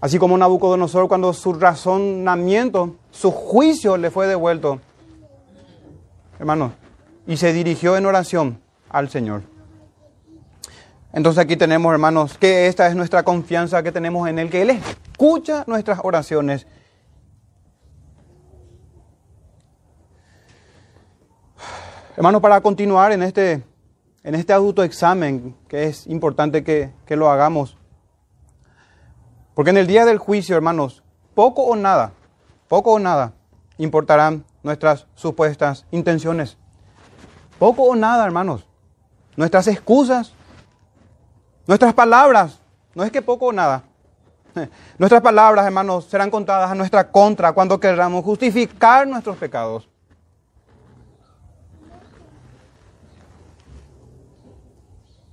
Así 0.00 0.18
como 0.18 0.36
Nabucodonosor 0.36 1.06
cuando 1.06 1.32
su 1.32 1.54
razonamiento, 1.54 2.96
su 3.12 3.30
juicio 3.30 3.96
le 3.96 4.10
fue 4.10 4.26
devuelto, 4.26 4.80
hermano, 6.40 6.72
y 7.26 7.36
se 7.36 7.52
dirigió 7.52 7.96
en 7.96 8.06
oración 8.06 8.60
al 8.90 9.08
Señor. 9.08 9.42
Entonces 11.12 11.44
aquí 11.44 11.56
tenemos, 11.56 11.92
hermanos, 11.92 12.36
que 12.36 12.66
esta 12.66 12.88
es 12.88 12.96
nuestra 12.96 13.22
confianza 13.22 13.84
que 13.84 13.92
tenemos 13.92 14.28
en 14.28 14.40
Él, 14.40 14.50
que 14.50 14.62
Él 14.62 14.70
escucha 14.70 15.62
nuestras 15.68 16.00
oraciones. 16.02 16.66
Hermanos, 22.16 22.42
para 22.42 22.60
continuar 22.60 23.12
en 23.12 23.22
este 23.22 23.62
en 24.24 24.34
este 24.34 24.52
autoexamen 24.52 25.56
que 25.68 25.84
es 25.84 26.06
importante 26.06 26.62
que, 26.62 26.92
lo 27.16 27.30
hagamos. 27.30 27.76
Porque 29.54 29.70
en 29.70 29.76
el 29.76 29.86
día 29.86 30.04
del 30.04 30.18
juicio, 30.18 30.56
hermanos, 30.56 31.02
poco 31.34 31.62
o 31.62 31.76
nada, 31.76 32.12
poco 32.68 32.92
o 32.92 32.98
nada 32.98 33.34
importarán 33.76 34.44
nuestras 34.62 35.06
supuestas 35.14 35.84
intenciones. 35.90 36.56
Poco 37.58 37.82
o 37.82 37.94
nada, 37.94 38.24
hermanos. 38.24 38.66
Nuestras 39.36 39.66
excusas, 39.66 40.32
nuestras 41.66 41.92
palabras, 41.92 42.60
no 42.94 43.04
es 43.04 43.10
que 43.10 43.22
poco 43.22 43.46
o 43.46 43.52
nada. 43.52 43.84
Nuestras 44.98 45.22
palabras, 45.22 45.64
hermanos, 45.64 46.04
serán 46.04 46.30
contadas 46.30 46.70
a 46.70 46.74
nuestra 46.74 47.10
contra 47.10 47.52
cuando 47.52 47.80
queramos 47.80 48.22
justificar 48.22 49.08
nuestros 49.08 49.38
pecados. 49.38 49.88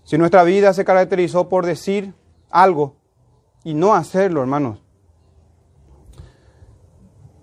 Si 0.10 0.18
nuestra 0.18 0.44
vida 0.44 0.74
se 0.74 0.86
caracterizó 0.86 1.50
por 1.50 1.68
decir 1.68 2.16
algo 2.50 2.96
y 3.64 3.76
no 3.76 3.94
hacerlo, 3.94 4.42
hermanos, 4.42 4.80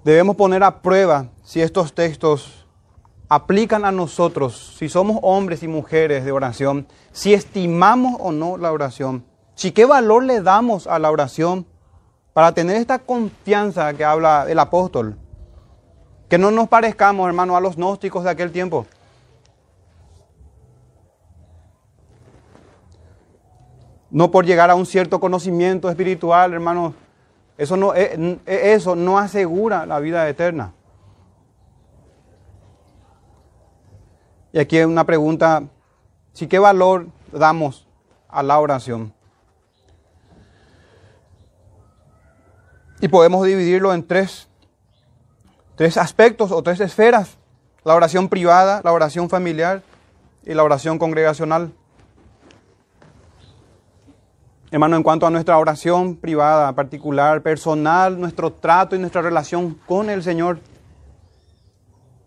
debemos 0.03 0.35
poner 0.35 0.65
a 0.65 0.83
prueba 0.83 1.29
si 1.45 1.61
estos 1.61 1.93
textos 1.93 2.67
aplican 3.29 3.85
a 3.85 3.93
nosotros, 3.93 4.75
si 4.77 4.89
somos 4.89 5.21
hombres 5.23 5.63
y 5.63 5.69
mujeres 5.69 6.25
de 6.25 6.33
oración, 6.33 6.89
si 7.13 7.35
estimamos 7.35 8.17
o 8.19 8.33
no 8.33 8.57
la 8.57 8.73
oración, 8.73 9.25
si 9.55 9.71
qué 9.71 9.85
valor 9.85 10.25
le 10.25 10.41
damos 10.41 10.89
a 10.89 10.99
la 10.99 11.13
oración 11.13 11.69
para 12.33 12.51
tener 12.51 12.79
esta 12.79 12.99
confianza 12.99 13.95
que 13.95 14.05
habla 14.05 14.45
el 14.49 14.59
apóstol. 14.59 15.17
Que 16.29 16.37
no 16.37 16.51
nos 16.51 16.67
parezcamos, 16.67 17.29
hermanos, 17.29 17.57
a 17.57 17.61
los 17.61 17.77
gnósticos 17.77 18.25
de 18.25 18.31
aquel 18.31 18.51
tiempo 18.51 18.87
no 24.11 24.31
por 24.31 24.47
llegar 24.47 24.71
a 24.71 24.75
un 24.75 24.87
cierto 24.87 25.21
conocimiento 25.21 25.89
espiritual, 25.91 26.53
hermanos, 26.53 26.95
eso 27.59 27.77
no, 27.77 27.95
eh, 27.95 28.39
eh, 28.47 28.61
eso 28.75 28.95
no 28.95 29.19
asegura 29.19 29.87
la 29.87 29.99
vida 29.99 30.29
eterna. 30.29 30.73
Y 34.53 34.59
aquí 34.59 34.79
hay 34.79 34.85
una 34.85 35.05
pregunta, 35.05 35.65
¿si 36.33 36.47
qué 36.47 36.59
valor 36.59 37.09
damos 37.33 37.87
a 38.29 38.43
la 38.43 38.59
oración? 38.59 39.13
Y 43.01 43.09
podemos 43.09 43.45
dividirlo 43.45 43.93
en 43.93 44.07
tres, 44.07 44.49
tres 45.75 45.99
aspectos 45.99 46.53
o 46.53 46.63
tres 46.63 46.81
esferas. 46.81 47.37
La 47.85 47.95
oración 47.95 48.29
privada, 48.29 48.81
la 48.83 48.93
oración 48.93 49.29
familiar 49.29 49.83
y 50.45 50.55
la 50.55 50.65
oración 50.65 50.99
congregacional. 50.99 51.73
Hermano, 54.71 54.97
en 54.97 55.05
cuanto 55.05 55.27
a 55.27 55.31
nuestra 55.31 55.59
oración 55.59 56.17
privada, 56.17 56.73
particular, 56.73 57.41
personal, 57.41 58.19
nuestro 58.19 58.53
trato 58.53 58.97
y 58.97 58.99
nuestra 58.99 59.23
relación 59.23 59.79
con 59.87 60.11
el 60.11 60.25
Señor, 60.25 60.59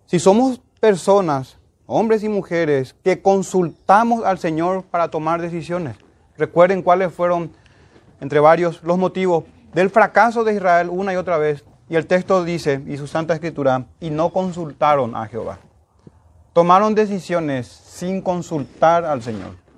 si 0.05 0.19
somos 0.19 0.61
personas, 0.79 1.57
hombres 1.85 2.23
y 2.23 2.29
mujeres, 2.29 2.95
que 3.03 3.21
consultamos 3.21 4.23
al 4.23 4.39
Señor 4.39 4.83
para 4.83 5.09
tomar 5.09 5.41
decisiones, 5.41 5.97
recuerden 6.37 6.81
cuáles 6.81 7.13
fueron, 7.13 7.51
entre 8.21 8.39
varios, 8.39 8.81
los 8.83 8.97
motivos 8.97 9.43
del 9.73 9.89
fracaso 9.89 10.45
de 10.45 10.55
Israel 10.55 10.87
una 10.89 11.13
y 11.13 11.17
otra 11.17 11.37
vez. 11.37 11.65
Y 11.89 11.95
el 11.95 12.07
texto 12.07 12.45
dice, 12.45 12.81
y 12.87 12.95
su 12.95 13.07
Santa 13.07 13.33
Escritura, 13.33 13.85
y 13.99 14.11
no 14.11 14.29
consultaron 14.29 15.15
a 15.15 15.27
Jehová. 15.27 15.59
Tomaron 16.53 16.95
decisiones 16.95 17.67
sin 17.67 18.21
consultar 18.21 19.03
al 19.03 19.21
Señor. 19.23 19.68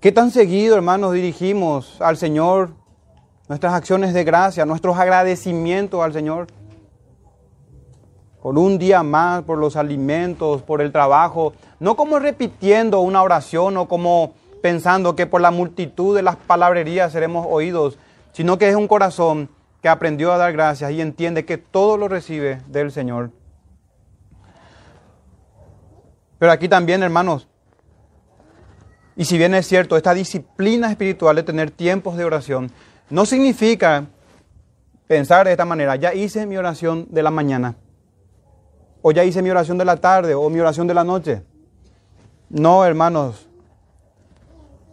¿Qué 0.00 0.12
tan 0.12 0.30
seguido, 0.30 0.76
hermanos, 0.76 1.12
dirigimos 1.12 2.00
al 2.00 2.16
Señor 2.16 2.70
nuestras 3.48 3.74
acciones 3.74 4.14
de 4.14 4.22
gracia, 4.22 4.64
nuestros 4.64 4.96
agradecimientos 4.96 6.00
al 6.00 6.12
Señor? 6.12 6.46
Por 8.40 8.56
un 8.58 8.78
día 8.78 9.02
más, 9.02 9.42
por 9.42 9.58
los 9.58 9.74
alimentos, 9.74 10.62
por 10.62 10.82
el 10.82 10.92
trabajo, 10.92 11.52
no 11.80 11.96
como 11.96 12.20
repitiendo 12.20 13.00
una 13.00 13.24
oración 13.24 13.76
o 13.76 13.88
como 13.88 14.34
pensando 14.62 15.16
que 15.16 15.26
por 15.26 15.40
la 15.40 15.50
multitud 15.50 16.14
de 16.14 16.22
las 16.22 16.36
palabrerías 16.36 17.10
seremos 17.10 17.44
oídos, 17.50 17.98
sino 18.30 18.56
que 18.56 18.68
es 18.68 18.76
un 18.76 18.86
corazón 18.86 19.48
que 19.82 19.88
aprendió 19.88 20.32
a 20.32 20.38
dar 20.38 20.52
gracias 20.52 20.92
y 20.92 21.00
entiende 21.00 21.44
que 21.44 21.58
todo 21.58 21.96
lo 21.96 22.06
recibe 22.06 22.62
del 22.68 22.92
Señor. 22.92 23.32
Pero 26.38 26.52
aquí 26.52 26.68
también, 26.68 27.02
hermanos, 27.02 27.48
y 29.18 29.24
si 29.24 29.36
bien 29.36 29.52
es 29.54 29.66
cierto, 29.66 29.96
esta 29.96 30.14
disciplina 30.14 30.88
espiritual 30.88 31.34
de 31.34 31.42
tener 31.42 31.72
tiempos 31.72 32.16
de 32.16 32.24
oración, 32.24 32.70
no 33.10 33.26
significa 33.26 34.06
pensar 35.08 35.44
de 35.44 35.50
esta 35.50 35.64
manera, 35.64 35.96
ya 35.96 36.14
hice 36.14 36.46
mi 36.46 36.56
oración 36.56 37.08
de 37.10 37.24
la 37.24 37.32
mañana, 37.32 37.74
o 39.02 39.10
ya 39.10 39.24
hice 39.24 39.42
mi 39.42 39.50
oración 39.50 39.76
de 39.76 39.84
la 39.84 39.96
tarde, 39.96 40.36
o 40.36 40.48
mi 40.48 40.60
oración 40.60 40.86
de 40.86 40.94
la 40.94 41.02
noche. 41.02 41.42
No, 42.48 42.84
hermanos. 42.84 43.48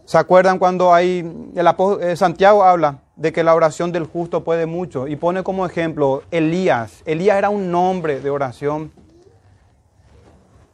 ¿Se 0.05 0.17
acuerdan 0.17 0.57
cuando 0.57 0.91
hay, 0.91 1.19
el 1.55 1.67
eh, 2.01 2.15
Santiago 2.15 2.63
habla 2.63 3.01
de 3.15 3.31
que 3.31 3.43
la 3.43 3.53
oración 3.53 3.91
del 3.91 4.05
justo 4.05 4.43
puede 4.43 4.65
mucho 4.65 5.07
y 5.07 5.17
pone 5.17 5.43
como 5.43 5.67
ejemplo 5.67 6.23
Elías. 6.31 7.03
Elías 7.05 7.37
era 7.37 7.51
un 7.51 7.69
nombre 7.69 8.21
de 8.21 8.31
oración, 8.31 8.91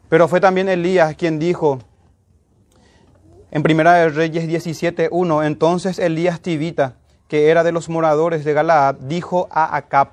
pero 0.07 0.29
fue 0.29 0.39
también 0.39 0.69
Elías 0.69 1.15
quien 1.15 1.37
dijo 1.37 1.79
en 3.51 3.63
Primera 3.63 3.95
de 3.95 4.09
Reyes 4.09 4.47
17.1, 4.47 5.45
entonces 5.45 5.99
Elías 5.99 6.39
Tibita, 6.39 6.95
que 7.27 7.49
era 7.49 7.63
de 7.63 7.73
los 7.73 7.89
moradores 7.89 8.45
de 8.45 8.53
Galaad, 8.53 8.95
dijo 8.95 9.49
a 9.51 9.75
Acab, 9.75 10.07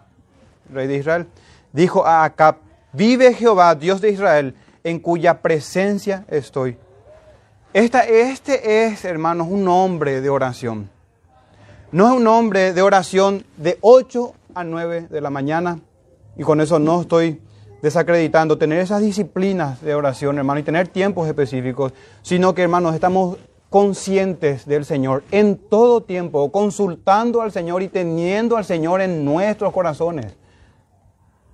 rey 0.72 0.88
de 0.88 0.96
Israel, 0.96 1.29
dijo 1.72 2.05
a 2.05 2.24
Acab, 2.24 2.57
vive 2.92 3.33
Jehová, 3.35 3.77
Dios 3.77 4.01
de 4.01 4.11
Israel, 4.11 4.57
en 4.83 4.98
cuya 4.98 5.40
presencia 5.40 6.24
estoy. 6.29 6.77
Esta, 7.72 8.01
este 8.01 8.85
es, 8.85 9.05
hermanos, 9.05 9.46
un 9.48 9.68
hombre 9.68 10.20
de 10.20 10.31
oración. 10.31 10.90
No 11.92 12.09
es 12.09 12.14
un 12.14 12.27
hombre 12.27 12.72
de 12.72 12.83
oración 12.83 13.46
de 13.57 13.79
8 13.83 14.35
a 14.55 14.64
9 14.64 15.07
de 15.09 15.20
la 15.20 15.31
mañana, 15.31 15.79
y 16.37 16.42
con 16.42 16.61
eso 16.61 16.81
no 16.81 17.03
estoy 17.03 17.40
desacreditando 17.82 18.58
tener 18.58 18.80
esas 18.80 19.00
disciplinas 19.00 19.80
de 19.80 19.94
oración, 19.94 20.38
hermano, 20.38 20.60
y 20.60 20.64
tener 20.64 20.88
tiempos 20.88 21.28
específicos, 21.28 21.92
sino 22.22 22.54
que, 22.54 22.62
hermanos, 22.62 22.94
estamos 22.94 23.38
conscientes 23.70 24.66
del 24.66 24.84
Señor 24.84 25.22
en 25.30 25.56
todo 25.56 26.02
tiempo, 26.02 26.50
consultando 26.50 27.42
al 27.42 27.52
Señor 27.52 27.82
y 27.82 27.88
teniendo 27.88 28.56
al 28.56 28.64
Señor 28.64 29.00
en 29.00 29.24
nuestros 29.24 29.72
corazones. 29.72 30.36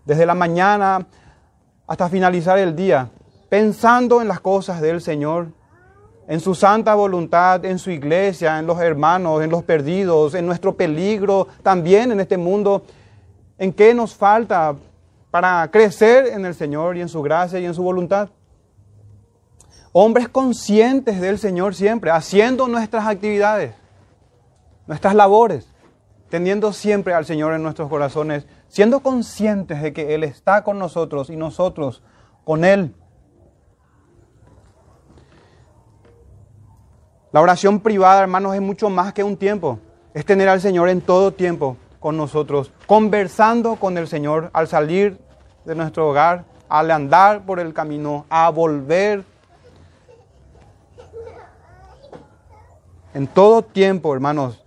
Desde 0.04 0.26
la 0.26 0.34
mañana 0.34 1.06
hasta 1.86 2.08
finalizar 2.08 2.58
el 2.58 2.76
día, 2.76 3.10
pensando 3.48 4.22
en 4.22 4.28
las 4.28 4.40
cosas 4.40 4.80
del 4.80 5.00
Señor, 5.00 5.48
en 6.26 6.40
su 6.40 6.54
santa 6.54 6.94
voluntad, 6.94 7.64
en 7.64 7.78
su 7.78 7.90
iglesia, 7.90 8.58
en 8.58 8.66
los 8.66 8.80
hermanos, 8.80 9.42
en 9.42 9.50
los 9.50 9.62
perdidos, 9.62 10.34
en 10.34 10.46
nuestro 10.46 10.74
peligro, 10.74 11.48
también 11.62 12.12
en 12.12 12.20
este 12.20 12.38
mundo, 12.38 12.82
en 13.58 13.72
qué 13.72 13.92
nos 13.92 14.14
falta 14.14 14.74
para 15.34 15.68
crecer 15.68 16.28
en 16.28 16.46
el 16.46 16.54
Señor 16.54 16.96
y 16.96 17.00
en 17.00 17.08
su 17.08 17.20
gracia 17.20 17.58
y 17.58 17.64
en 17.64 17.74
su 17.74 17.82
voluntad. 17.82 18.28
Hombres 19.90 20.28
conscientes 20.28 21.20
del 21.20 21.40
Señor 21.40 21.74
siempre, 21.74 22.12
haciendo 22.12 22.68
nuestras 22.68 23.04
actividades, 23.04 23.74
nuestras 24.86 25.12
labores, 25.12 25.66
teniendo 26.28 26.72
siempre 26.72 27.14
al 27.14 27.24
Señor 27.24 27.52
en 27.52 27.64
nuestros 27.64 27.88
corazones, 27.88 28.46
siendo 28.68 29.00
conscientes 29.00 29.82
de 29.82 29.92
que 29.92 30.14
Él 30.14 30.22
está 30.22 30.62
con 30.62 30.78
nosotros 30.78 31.28
y 31.30 31.34
nosotros 31.34 32.04
con 32.44 32.64
Él. 32.64 32.94
La 37.32 37.40
oración 37.40 37.80
privada, 37.80 38.22
hermanos, 38.22 38.54
es 38.54 38.60
mucho 38.60 38.88
más 38.88 39.12
que 39.12 39.24
un 39.24 39.36
tiempo. 39.36 39.80
Es 40.14 40.24
tener 40.24 40.48
al 40.48 40.60
Señor 40.60 40.90
en 40.90 41.00
todo 41.00 41.32
tiempo 41.32 41.76
con 41.98 42.16
nosotros, 42.16 42.70
conversando 42.86 43.74
con 43.76 43.98
el 43.98 44.06
Señor 44.06 44.50
al 44.52 44.68
salir 44.68 45.23
de 45.64 45.74
nuestro 45.74 46.08
hogar, 46.08 46.44
al 46.68 46.90
andar 46.90 47.42
por 47.44 47.60
el 47.60 47.72
camino, 47.72 48.26
a 48.28 48.50
volver. 48.50 49.24
En 53.14 53.26
todo 53.26 53.62
tiempo, 53.62 54.12
hermanos, 54.12 54.62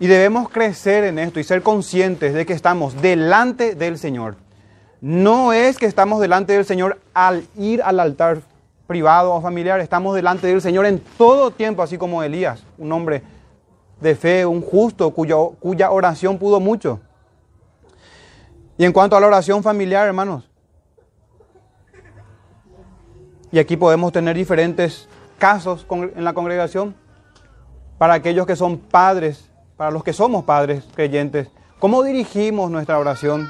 y 0.00 0.06
debemos 0.06 0.48
crecer 0.48 1.04
en 1.04 1.18
esto 1.18 1.40
y 1.40 1.44
ser 1.44 1.62
conscientes 1.62 2.34
de 2.34 2.46
que 2.46 2.52
estamos 2.52 3.00
delante 3.00 3.74
del 3.74 3.98
Señor. 3.98 4.36
No 5.00 5.52
es 5.52 5.78
que 5.78 5.86
estamos 5.86 6.20
delante 6.20 6.52
del 6.52 6.64
Señor 6.64 6.98
al 7.14 7.46
ir 7.56 7.82
al 7.82 8.00
altar 8.00 8.40
privado 8.86 9.34
o 9.34 9.40
familiar, 9.40 9.80
estamos 9.80 10.14
delante 10.14 10.46
del 10.46 10.62
Señor 10.62 10.86
en 10.86 10.98
todo 11.18 11.50
tiempo, 11.50 11.82
así 11.82 11.98
como 11.98 12.22
Elías, 12.22 12.64
un 12.78 12.90
hombre 12.90 13.22
de 14.00 14.14
fe, 14.16 14.46
un 14.46 14.62
justo, 14.62 15.10
cuya 15.10 15.90
oración 15.90 16.38
pudo 16.38 16.58
mucho. 16.58 17.00
Y 18.78 18.84
en 18.84 18.92
cuanto 18.92 19.16
a 19.16 19.20
la 19.20 19.26
oración 19.26 19.62
familiar, 19.62 20.06
hermanos, 20.06 20.48
y 23.50 23.58
aquí 23.58 23.76
podemos 23.76 24.12
tener 24.12 24.36
diferentes 24.36 25.08
casos 25.38 25.86
en 25.90 26.24
la 26.24 26.32
congregación, 26.32 26.94
para 27.98 28.14
aquellos 28.14 28.46
que 28.46 28.56
son 28.56 28.78
padres 28.78 29.48
para 29.76 29.92
los 29.92 30.02
que 30.02 30.12
somos 30.12 30.44
padres 30.44 30.84
creyentes, 30.94 31.48
¿cómo 31.78 32.02
dirigimos 32.02 32.68
nuestra 32.68 32.98
oración? 32.98 33.48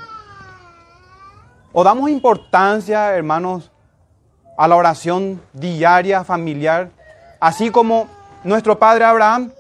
¿O 1.73 1.83
damos 1.83 2.11
importancia, 2.11 3.14
hermanos, 3.14 3.71
a 4.59 4.69
la 4.69 4.77
oración 4.77 5.41
diaria, 5.55 6.25
familiar, 6.25 6.91
así 7.41 7.71
como 7.71 8.09
nuestro 8.45 8.79
padre 8.79 9.05
Abraham, 9.05 9.53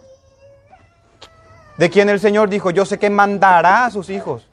de 1.78 1.88
quien 1.90 2.08
el 2.10 2.20
Señor 2.20 2.50
dijo, 2.50 2.70
yo 2.70 2.84
sé 2.84 2.98
que 2.98 3.08
mandará 3.08 3.86
a 3.86 3.90
sus 3.90 4.10
hijos? 4.10 4.47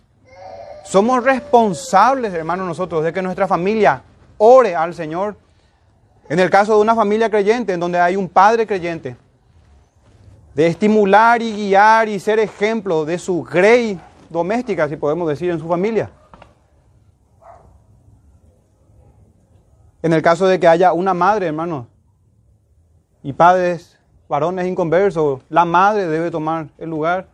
Somos 0.85 1.23
responsables, 1.23 2.31
hermanos, 2.31 2.67
nosotros, 2.67 3.03
de 3.03 3.11
que 3.11 3.21
nuestra 3.21 3.47
familia 3.47 4.03
ore 4.37 4.75
al 4.75 4.93
Señor. 4.93 5.35
En 6.29 6.39
el 6.39 6.49
caso 6.51 6.75
de 6.75 6.81
una 6.81 6.93
familia 6.93 7.29
creyente, 7.29 7.73
en 7.73 7.79
donde 7.79 7.99
hay 7.99 8.15
un 8.15 8.29
padre 8.29 8.67
creyente, 8.67 9.17
de 10.53 10.67
estimular 10.67 11.41
y 11.41 11.51
guiar 11.51 12.07
y 12.07 12.19
ser 12.19 12.39
ejemplo 12.39 13.03
de 13.03 13.17
su 13.17 13.43
grey 13.43 13.99
doméstica, 14.29 14.87
si 14.87 14.95
podemos 14.95 15.27
decir, 15.27 15.49
en 15.49 15.59
su 15.59 15.67
familia. 15.67 16.11
En 20.03 20.13
el 20.13 20.21
caso 20.21 20.45
de 20.45 20.59
que 20.59 20.67
haya 20.67 20.93
una 20.93 21.15
madre, 21.15 21.47
hermanos, 21.47 21.87
y 23.23 23.33
padres, 23.33 23.97
varones 24.29 24.67
inconversos, 24.67 25.41
la 25.49 25.65
madre 25.65 26.07
debe 26.07 26.29
tomar 26.29 26.67
el 26.77 26.91
lugar 26.91 27.27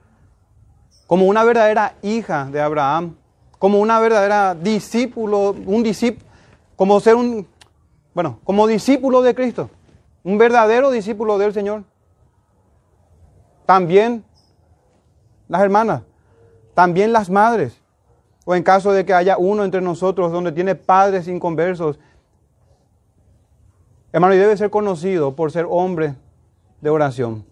como 1.06 1.26
una 1.26 1.44
verdadera 1.44 1.96
hija 2.02 2.46
de 2.46 2.62
Abraham, 2.62 3.18
como 3.62 3.80
una 3.80 4.00
verdadera 4.00 4.56
discípulo, 4.56 5.52
un 5.52 5.84
discípulo, 5.84 6.26
como 6.76 7.00
ser 7.00 7.14
un, 7.14 7.48
bueno, 8.12 8.40
como 8.44 8.66
discípulo 8.66 9.22
de 9.22 9.36
Cristo, 9.36 9.70
un 10.24 10.40
verdadero 10.40 10.90
discípulo 10.90 11.38
del 11.38 11.54
Señor. 11.54 11.84
También 13.68 14.26
las 15.48 15.62
hermanas, 15.62 16.02
también 16.74 17.14
las 17.14 17.30
madres, 17.30 17.80
o 18.46 18.56
en 18.56 18.64
caso 18.64 18.94
de 18.94 19.06
que 19.06 19.14
haya 19.14 19.38
uno 19.38 19.64
entre 19.64 19.80
nosotros 19.80 20.32
donde 20.32 20.52
tiene 20.52 20.74
padres 20.74 21.28
inconversos, 21.28 22.00
hermano, 24.12 24.34
y 24.34 24.40
debe 24.40 24.58
ser 24.58 24.72
conocido 24.72 25.36
por 25.36 25.52
ser 25.52 25.68
hombre 25.70 26.16
de 26.82 26.90
oración, 26.90 27.46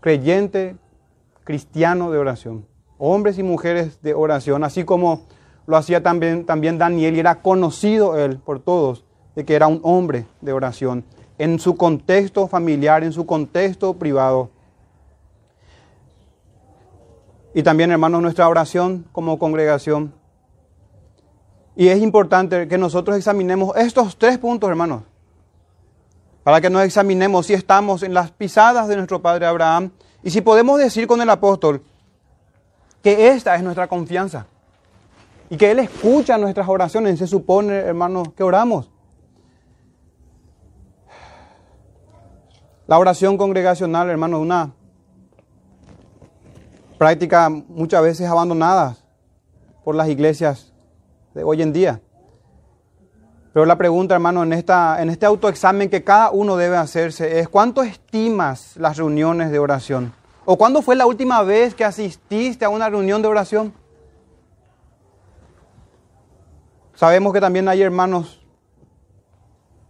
creyente, 0.00 0.74
cristiano 1.44 2.10
de 2.10 2.18
oración, 2.18 2.66
hombres 2.98 3.38
y 3.38 3.42
mujeres 3.42 4.02
de 4.02 4.14
oración, 4.14 4.64
así 4.64 4.84
como 4.84 5.22
lo 5.66 5.76
hacía 5.76 6.02
también, 6.02 6.44
también 6.44 6.78
Daniel 6.78 7.16
y 7.16 7.20
era 7.20 7.40
conocido 7.40 8.18
él 8.18 8.38
por 8.38 8.60
todos 8.60 9.04
de 9.36 9.44
que 9.44 9.54
era 9.54 9.66
un 9.66 9.80
hombre 9.82 10.26
de 10.40 10.52
oración 10.52 11.04
en 11.38 11.58
su 11.60 11.76
contexto 11.76 12.48
familiar, 12.48 13.04
en 13.04 13.12
su 13.12 13.24
contexto 13.24 13.94
privado. 13.94 14.50
Y 17.54 17.62
también, 17.62 17.90
hermanos, 17.90 18.20
nuestra 18.20 18.48
oración 18.48 19.06
como 19.12 19.38
congregación. 19.38 20.12
Y 21.76 21.88
es 21.88 22.02
importante 22.02 22.66
que 22.66 22.76
nosotros 22.76 23.16
examinemos 23.16 23.76
estos 23.76 24.18
tres 24.18 24.38
puntos, 24.38 24.68
hermanos, 24.68 25.02
para 26.42 26.60
que 26.60 26.70
nos 26.70 26.82
examinemos 26.82 27.46
si 27.46 27.54
estamos 27.54 28.02
en 28.02 28.14
las 28.14 28.32
pisadas 28.32 28.88
de 28.88 28.96
nuestro 28.96 29.22
Padre 29.22 29.46
Abraham 29.46 29.90
y 30.22 30.30
si 30.30 30.40
podemos 30.40 30.78
decir 30.78 31.06
con 31.06 31.20
el 31.20 31.30
apóstol 31.30 31.82
que 33.02 33.28
esta 33.28 33.54
es 33.56 33.62
nuestra 33.62 33.86
confianza 33.86 34.46
y 35.50 35.56
que 35.56 35.70
Él 35.70 35.78
escucha 35.78 36.36
nuestras 36.38 36.68
oraciones. 36.68 37.18
Se 37.18 37.26
supone, 37.26 37.74
hermanos, 37.74 38.28
que 38.36 38.42
oramos. 38.42 38.90
La 42.86 42.98
oración 42.98 43.36
congregacional, 43.36 44.08
hermanos, 44.08 44.40
una 44.40 44.72
práctica 46.98 47.48
muchas 47.48 48.02
veces 48.02 48.26
abandonadas 48.28 49.04
por 49.84 49.94
las 49.94 50.08
iglesias 50.08 50.72
de 51.34 51.44
hoy 51.44 51.62
en 51.62 51.72
día. 51.72 52.00
Pero 53.52 53.66
la 53.66 53.76
pregunta, 53.76 54.14
hermano, 54.14 54.42
en, 54.42 54.52
esta, 54.52 55.00
en 55.02 55.10
este 55.10 55.26
autoexamen 55.26 55.88
que 55.88 56.04
cada 56.04 56.30
uno 56.30 56.56
debe 56.56 56.76
hacerse 56.76 57.40
es, 57.40 57.48
¿cuánto 57.48 57.82
estimas 57.82 58.76
las 58.76 58.96
reuniones 58.96 59.50
de 59.50 59.58
oración? 59.58 60.12
¿O 60.50 60.56
cuándo 60.56 60.80
fue 60.80 60.96
la 60.96 61.04
última 61.04 61.42
vez 61.42 61.74
que 61.74 61.84
asististe 61.84 62.64
a 62.64 62.70
una 62.70 62.88
reunión 62.88 63.20
de 63.20 63.28
oración? 63.28 63.70
Sabemos 66.94 67.34
que 67.34 67.40
también 67.42 67.68
hay 67.68 67.82
hermanos 67.82 68.40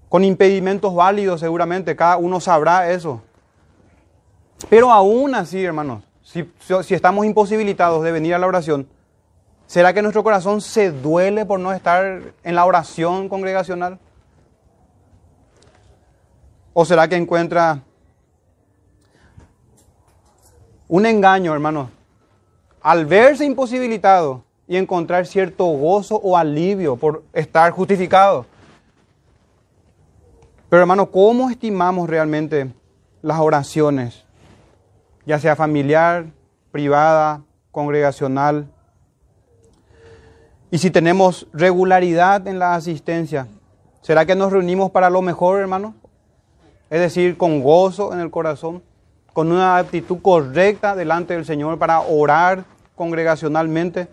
con 0.09 0.25
impedimentos 0.25 0.92
válidos 0.92 1.38
seguramente, 1.38 1.94
cada 1.94 2.16
uno 2.16 2.40
sabrá 2.40 2.90
eso. 2.90 3.23
Pero 4.68 4.90
aún 4.90 5.37
así, 5.37 5.64
hermanos, 5.64 6.03
si, 6.23 6.53
si, 6.83 6.92
estamos 6.92 7.25
imposibilitados 7.25 8.03
de 8.03 8.11
venir 8.11 8.35
a 8.35 8.38
la 8.40 8.49
oración, 8.49 8.88
¿será 9.68 9.92
que 9.94 10.03
nuestro 10.03 10.25
corazón 10.25 10.61
se 10.61 10.90
duele 10.90 11.47
por 11.47 11.61
no 11.61 11.73
estar 11.73 12.35
en 12.42 12.55
la 12.57 12.64
oración 12.64 13.29
congregacional? 13.29 14.01
¿O 16.73 16.85
será 16.85 17.07
que 17.07 17.14
encuentra 17.14 17.85
un 20.88 21.07
engaño, 21.07 21.53
hermanos, 21.53 21.90
al 22.81 23.07
verse 23.07 23.44
imposibilitado 23.44 24.42
y 24.66 24.77
encontrar 24.77 25.27
cierto 25.27 25.66
gozo 25.66 26.16
o 26.16 26.37
alivio 26.37 26.96
por 26.96 27.22
estar 27.33 27.70
justificado? 27.70 28.46
Pero 30.68 30.81
hermano, 30.81 31.11
¿cómo 31.11 31.51
estimamos 31.51 32.09
realmente 32.09 32.72
las 33.22 33.38
oraciones? 33.38 34.24
Ya 35.24 35.38
sea 35.38 35.57
familiar, 35.57 36.27
privada, 36.70 37.42
congregacional. 37.70 38.70
Y 40.70 40.79
si 40.79 40.90
tenemos 40.90 41.46
regularidad 41.53 42.46
en 42.46 42.59
la 42.59 42.74
asistencia, 42.74 43.48
¿será 44.03 44.27
que 44.27 44.35
nos 44.35 44.53
reunimos 44.53 44.90
para 44.90 45.09
lo 45.09 45.22
mejor, 45.22 45.61
hermano? 45.61 45.94
Es 46.90 47.01
decir, 47.01 47.37
con 47.37 47.62
gozo 47.62 48.12
en 48.12 48.20
el 48.20 48.31
corazón, 48.31 48.83
con 49.33 49.53
una 49.53 49.77
actitud 49.77 50.19
correcta 50.21 50.95
delante 50.97 51.35
del 51.35 51.45
Señor 51.45 51.79
para 51.79 52.01
orar 52.01 52.64
congregacionalmente. 52.95 54.09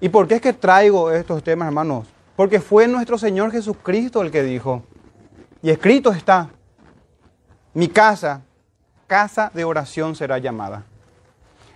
¿Y 0.00 0.08
por 0.08 0.28
qué 0.28 0.36
es 0.36 0.40
que 0.40 0.52
traigo 0.52 1.10
estos 1.10 1.42
temas, 1.42 1.66
hermanos? 1.66 2.06
Porque 2.36 2.60
fue 2.60 2.88
nuestro 2.88 3.18
Señor 3.18 3.52
Jesucristo 3.52 4.22
el 4.22 4.30
que 4.30 4.42
dijo, 4.42 4.82
y 5.62 5.70
escrito 5.70 6.10
está, 6.10 6.48
mi 7.74 7.88
casa, 7.88 8.42
casa 9.06 9.50
de 9.52 9.64
oración 9.64 10.16
será 10.16 10.38
llamada. 10.38 10.84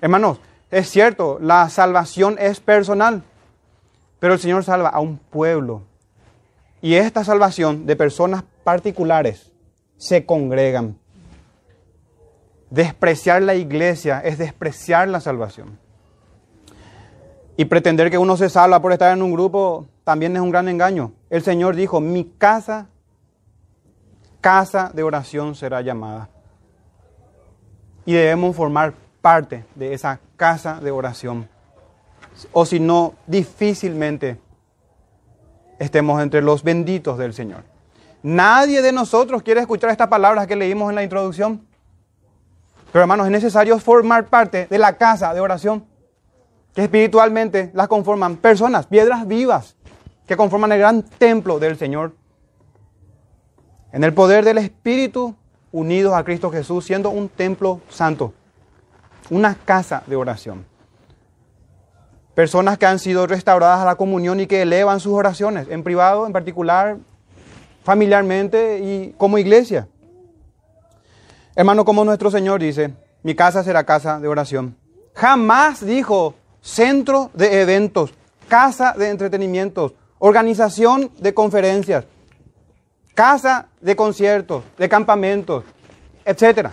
Hermanos, 0.01 0.39
es 0.71 0.89
cierto, 0.91 1.39
la 1.41 1.69
salvación 1.69 2.37
es 2.39 2.61
personal, 2.61 3.23
pero 4.19 4.35
el 4.35 4.41
Señor 4.41 4.65
salva 4.65 4.89
a 4.89 5.01
un 5.01 5.19
pueblo. 5.19 5.83
Y 6.81 6.95
esta 6.95 7.25
salvación 7.25 7.87
de 7.87 7.97
personas 7.97 8.45
particulares 8.65 9.53
se 9.97 10.27
congregan. 10.27 10.99
Despreciar 12.75 13.41
la 13.41 13.55
iglesia 13.55 14.21
es 14.25 14.37
despreciar 14.37 15.07
la 15.07 15.21
salvación. 15.21 15.79
Y 17.57 17.67
pretender 17.67 18.11
que 18.11 18.19
uno 18.19 18.37
se 18.37 18.49
salva 18.49 18.83
por 18.83 18.91
estar 18.91 19.17
en 19.17 19.23
un 19.23 19.33
grupo 19.33 19.87
también 20.03 20.35
es 20.35 20.43
un 20.43 20.51
gran 20.51 20.67
engaño. 20.69 21.13
El 21.31 21.45
Señor 21.45 21.77
dijo, 21.77 22.01
mi 22.01 22.25
casa 22.25 22.89
casa 24.41 24.91
de 24.93 25.05
oración 25.05 25.55
será 25.55 25.83
llamada. 25.83 26.29
Y 28.05 28.15
debemos 28.15 28.57
formar 28.57 28.93
parte 29.23 29.65
de 29.77 29.95
esa 29.95 30.19
casa 30.37 30.81
de 30.81 30.91
oración. 30.91 31.49
O 32.51 32.67
si 32.67 32.81
no, 32.81 33.15
difícilmente 33.29 34.41
estemos 35.79 36.21
entre 36.21 36.43
los 36.43 36.65
benditos 36.65 37.19
del 37.19 37.35
Señor. 37.35 37.63
Nadie 38.25 38.83
de 38.83 38.91
nosotros 38.91 39.45
quiere 39.45 39.61
escuchar 39.61 39.91
estas 39.91 40.09
palabras 40.09 40.49
que 40.49 40.57
leímos 40.57 40.91
en 40.91 40.97
la 40.97 41.05
introducción. 41.05 41.65
Pero 42.95 43.03
hermanos, 43.03 43.27
es 43.27 43.33
necesario 43.33 43.77
formar 43.81 44.27
parte 44.27 44.69
de 44.71 44.79
la 44.79 44.97
casa 44.97 45.35
de 45.35 45.41
oración, 45.41 45.85
que 46.77 46.83
espiritualmente 46.85 47.73
las 47.75 47.89
conforman 47.89 48.37
personas, 48.37 48.87
piedras 48.87 49.27
vivas, 49.27 49.75
que 50.29 50.37
conforman 50.37 50.71
el 50.71 50.79
gran 50.79 51.03
templo 51.03 51.59
del 51.59 51.77
Señor 51.77 52.13
en 53.91 54.05
el 54.05 54.15
poder 54.15 54.45
del 54.45 54.59
Espíritu, 54.59 55.35
unidos 55.73 56.15
a 56.15 56.23
Cristo 56.23 56.53
Jesús, 56.53 56.85
siendo 56.85 57.11
un 57.11 57.29
templo 57.29 57.81
santo, 57.89 58.33
una 59.29 59.57
casa 59.57 60.05
de 60.07 60.15
oración. 60.15 60.65
Personas 62.37 62.79
que 62.79 62.87
han 62.87 63.01
sido 63.01 63.27
restauradas 63.27 63.81
a 63.81 63.87
la 63.87 63.97
comunión 63.97 64.39
y 64.39 64.47
que 64.47 64.63
elevan 64.63 65.01
sus 65.01 65.15
oraciones, 65.15 65.67
en 65.69 65.83
privado, 65.83 66.29
en 66.29 66.33
particular, 66.33 66.99
familiarmente 67.83 68.79
y 68.79 69.17
como 69.19 69.37
iglesia. 69.39 69.89
Hermano, 71.57 71.85
como 71.85 72.05
nuestro 72.05 72.31
Señor 72.31 72.61
dice, 72.61 72.95
mi 73.23 73.35
casa 73.35 73.63
será 73.63 73.85
casa 73.85 74.21
de 74.21 74.29
oración. 74.29 74.77
Jamás 75.15 75.85
dijo 75.85 76.35
centro 76.61 77.31
de 77.35 77.63
eventos, 77.63 78.13
casa 78.49 78.95
de 78.97 79.11
entretenimientos, 79.11 79.93
organización 80.19 81.11
de 81.19 81.33
conferencias 81.35 82.07
casa 83.15 83.69
de 83.81 83.97
conciertos, 83.97 84.65
de 84.77 84.89
campamentos, 84.89 85.65
etc. 86.25 86.69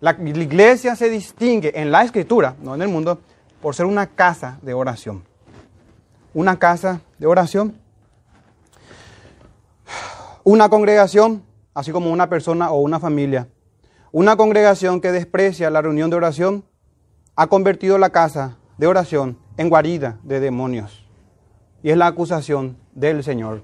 La, 0.00 0.12
iglesia 0.12 0.94
se 0.94 1.08
distingue 1.08 1.72
en 1.74 1.90
la 1.90 2.04
escritura, 2.04 2.54
no 2.60 2.74
en 2.74 2.82
el 2.82 2.88
mundo, 2.88 3.18
por 3.60 3.74
ser 3.74 3.86
una 3.86 4.06
casa 4.06 4.58
de 4.62 4.74
oración. 4.74 5.24
Una 6.32 6.58
casa 6.58 7.00
de 7.18 7.26
oración. 7.26 7.74
Una 10.44 10.68
congregación, 10.68 11.42
así 11.74 11.90
como 11.90 12.10
una 12.10 12.28
persona 12.28 12.70
o 12.70 12.80
una 12.80 13.00
familia. 13.00 13.48
Una 14.12 14.36
congregación 14.36 15.00
que 15.00 15.12
desprecia 15.12 15.70
la 15.70 15.82
reunión 15.82 16.10
de 16.10 16.16
oración 16.16 16.64
ha 17.36 17.46
convertido 17.46 17.98
la 17.98 18.10
casa 18.10 18.56
de 18.78 18.86
oración 18.86 19.38
en 19.56 19.68
guarida 19.68 20.18
de 20.22 20.40
demonios. 20.40 21.06
Y 21.82 21.90
es 21.90 21.96
la 21.96 22.08
acusación 22.08 22.76
del 22.92 23.22
Señor 23.22 23.62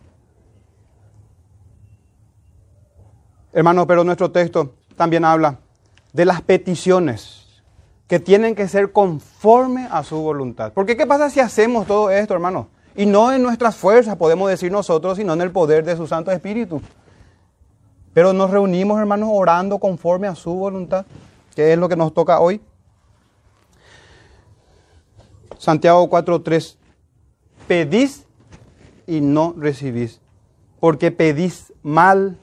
Hermano, 3.57 3.87
pero 3.87 4.05
nuestro 4.05 4.31
texto 4.31 4.75
también 4.97 5.25
habla 5.25 5.61
de 6.13 6.27
las 6.27 6.43
peticiones 6.43 7.63
que 8.07 8.21
tienen 8.21 8.55
que 8.55 8.69
ser 8.69 8.93
conforme 8.93 9.89
a 9.91 10.05
su 10.05 10.19
voluntad. 10.19 10.75
Porque 10.75 10.95
¿qué 10.95 11.07
pasa 11.07 11.31
si 11.31 11.41
hacemos 11.41 11.87
todo 11.87 12.11
esto, 12.11 12.35
hermano? 12.35 12.69
Y 12.95 13.07
no 13.07 13.33
en 13.33 13.43
nuestras 13.43 13.75
fuerzas, 13.75 14.17
podemos 14.17 14.51
decir 14.51 14.71
nosotros, 14.71 15.17
sino 15.17 15.33
en 15.33 15.41
el 15.41 15.53
poder 15.53 15.87
de 15.87 15.97
su 15.97 16.07
Santo 16.07 16.31
Espíritu. 16.33 16.83
Pero 18.17 18.33
nos 18.33 18.51
reunimos, 18.51 18.99
hermanos, 18.99 19.29
orando 19.31 19.79
conforme 19.79 20.27
a 20.27 20.35
su 20.35 20.55
voluntad, 20.55 21.05
que 21.55 21.75
es 21.75 21.79
lo 21.79 21.87
que 21.87 21.97
nos 21.97 22.15
toca 22.15 22.41
hoy. 22.41 22.63
Santiago 25.59 26.09
4:3. 26.09 26.79
Pedís 27.69 28.25
y 29.07 29.21
no 29.21 29.55
recibís, 29.59 30.23
porque 30.81 31.11
pedís 31.11 31.75
mal 31.83 32.39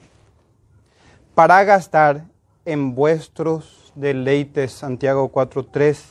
para 1.34 1.64
gastar 1.64 2.26
en 2.66 2.94
vuestros 2.94 3.92
deleites. 3.96 4.74
Santiago 4.74 5.32
4.3. 5.32 6.04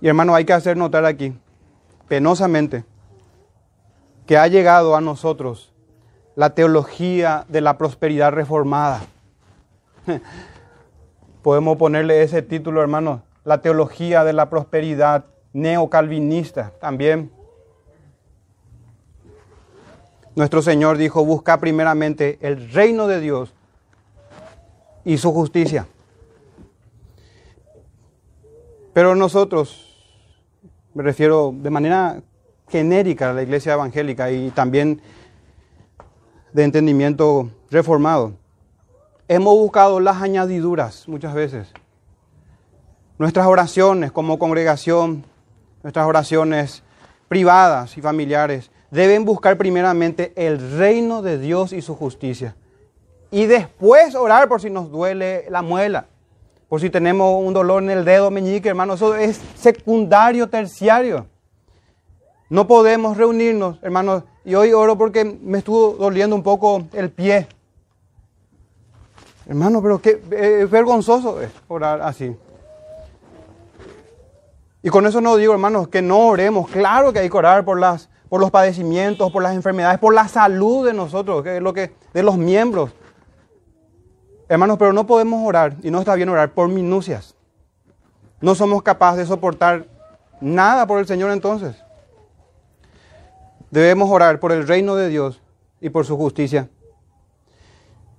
Y 0.00 0.06
hermano, 0.06 0.36
hay 0.36 0.44
que 0.44 0.52
hacer 0.52 0.76
notar 0.76 1.04
aquí, 1.04 1.36
penosamente, 2.06 2.84
que 4.24 4.38
ha 4.38 4.46
llegado 4.46 4.94
a 4.94 5.00
nosotros 5.00 5.71
la 6.34 6.50
teología 6.54 7.44
de 7.48 7.60
la 7.60 7.78
prosperidad 7.78 8.32
reformada. 8.32 9.02
Podemos 11.42 11.76
ponerle 11.76 12.22
ese 12.22 12.42
título, 12.42 12.80
hermano, 12.80 13.22
la 13.44 13.60
teología 13.60 14.24
de 14.24 14.32
la 14.32 14.48
prosperidad 14.48 15.26
neocalvinista 15.52 16.72
también. 16.80 17.30
Nuestro 20.34 20.62
Señor 20.62 20.96
dijo, 20.96 21.24
busca 21.24 21.58
primeramente 21.58 22.38
el 22.40 22.72
reino 22.72 23.06
de 23.06 23.20
Dios 23.20 23.52
y 25.04 25.18
su 25.18 25.32
justicia. 25.32 25.86
Pero 28.94 29.14
nosotros, 29.14 29.98
me 30.94 31.02
refiero 31.02 31.54
de 31.54 31.70
manera 31.70 32.22
genérica 32.68 33.30
a 33.30 33.32
la 33.34 33.42
iglesia 33.42 33.74
evangélica 33.74 34.30
y 34.30 34.50
también 34.50 35.02
de 36.52 36.64
entendimiento 36.64 37.50
reformado, 37.70 38.34
hemos 39.28 39.54
buscado 39.54 40.00
las 40.00 40.20
añadiduras 40.20 41.08
muchas 41.08 41.34
veces. 41.34 41.72
Nuestras 43.18 43.46
oraciones 43.46 44.12
como 44.12 44.38
congregación, 44.38 45.24
nuestras 45.82 46.06
oraciones 46.06 46.82
privadas 47.28 47.96
y 47.96 48.02
familiares, 48.02 48.70
deben 48.90 49.24
buscar 49.24 49.56
primeramente 49.56 50.32
el 50.36 50.76
reino 50.76 51.22
de 51.22 51.38
Dios 51.38 51.72
y 51.72 51.80
su 51.80 51.94
justicia. 51.94 52.54
Y 53.30 53.46
después 53.46 54.14
orar 54.14 54.48
por 54.48 54.60
si 54.60 54.68
nos 54.68 54.90
duele 54.90 55.46
la 55.48 55.62
muela, 55.62 56.06
por 56.68 56.80
si 56.80 56.90
tenemos 56.90 57.42
un 57.42 57.54
dolor 57.54 57.82
en 57.82 57.90
el 57.90 58.04
dedo 58.04 58.30
meñique, 58.30 58.68
hermano. 58.68 58.94
Eso 58.94 59.14
es 59.14 59.40
secundario, 59.54 60.48
terciario. 60.48 61.26
No 62.52 62.66
podemos 62.66 63.16
reunirnos, 63.16 63.78
hermanos. 63.80 64.24
Y 64.44 64.54
hoy 64.56 64.74
oro 64.74 64.98
porque 64.98 65.24
me 65.24 65.56
estuvo 65.56 65.92
doliendo 65.92 66.36
un 66.36 66.42
poco 66.42 66.82
el 66.92 67.08
pie. 67.08 67.48
Hermano, 69.46 69.80
pero 69.80 70.02
qué 70.02 70.20
eh, 70.32 70.68
vergonzoso 70.70 71.40
es 71.40 71.50
orar 71.66 72.02
así. 72.02 72.36
Y 74.82 74.90
con 74.90 75.06
eso 75.06 75.22
no 75.22 75.36
digo, 75.36 75.54
hermanos, 75.54 75.88
que 75.88 76.02
no 76.02 76.26
oremos. 76.26 76.68
Claro 76.68 77.10
que 77.10 77.20
hay 77.20 77.30
que 77.30 77.36
orar 77.38 77.64
por, 77.64 77.80
las, 77.80 78.10
por 78.28 78.38
los 78.38 78.50
padecimientos, 78.50 79.32
por 79.32 79.42
las 79.42 79.54
enfermedades, 79.54 79.98
por 79.98 80.12
la 80.12 80.28
salud 80.28 80.84
de 80.84 80.92
nosotros, 80.92 81.42
que 81.42 81.56
es 81.56 81.62
lo 81.62 81.72
que, 81.72 81.94
de 82.12 82.22
los 82.22 82.36
miembros. 82.36 82.90
Hermanos, 84.50 84.76
pero 84.78 84.92
no 84.92 85.06
podemos 85.06 85.40
orar, 85.48 85.76
y 85.82 85.90
no 85.90 86.00
está 86.00 86.14
bien 86.16 86.28
orar, 86.28 86.50
por 86.50 86.68
minucias. 86.68 87.34
No 88.42 88.54
somos 88.54 88.82
capaces 88.82 89.20
de 89.20 89.26
soportar 89.26 89.86
nada 90.42 90.86
por 90.86 91.00
el 91.00 91.06
Señor 91.06 91.30
entonces. 91.30 91.82
Debemos 93.72 94.10
orar 94.10 94.38
por 94.38 94.52
el 94.52 94.68
reino 94.68 94.96
de 94.96 95.08
Dios 95.08 95.40
y 95.80 95.88
por 95.88 96.04
su 96.04 96.18
justicia. 96.18 96.68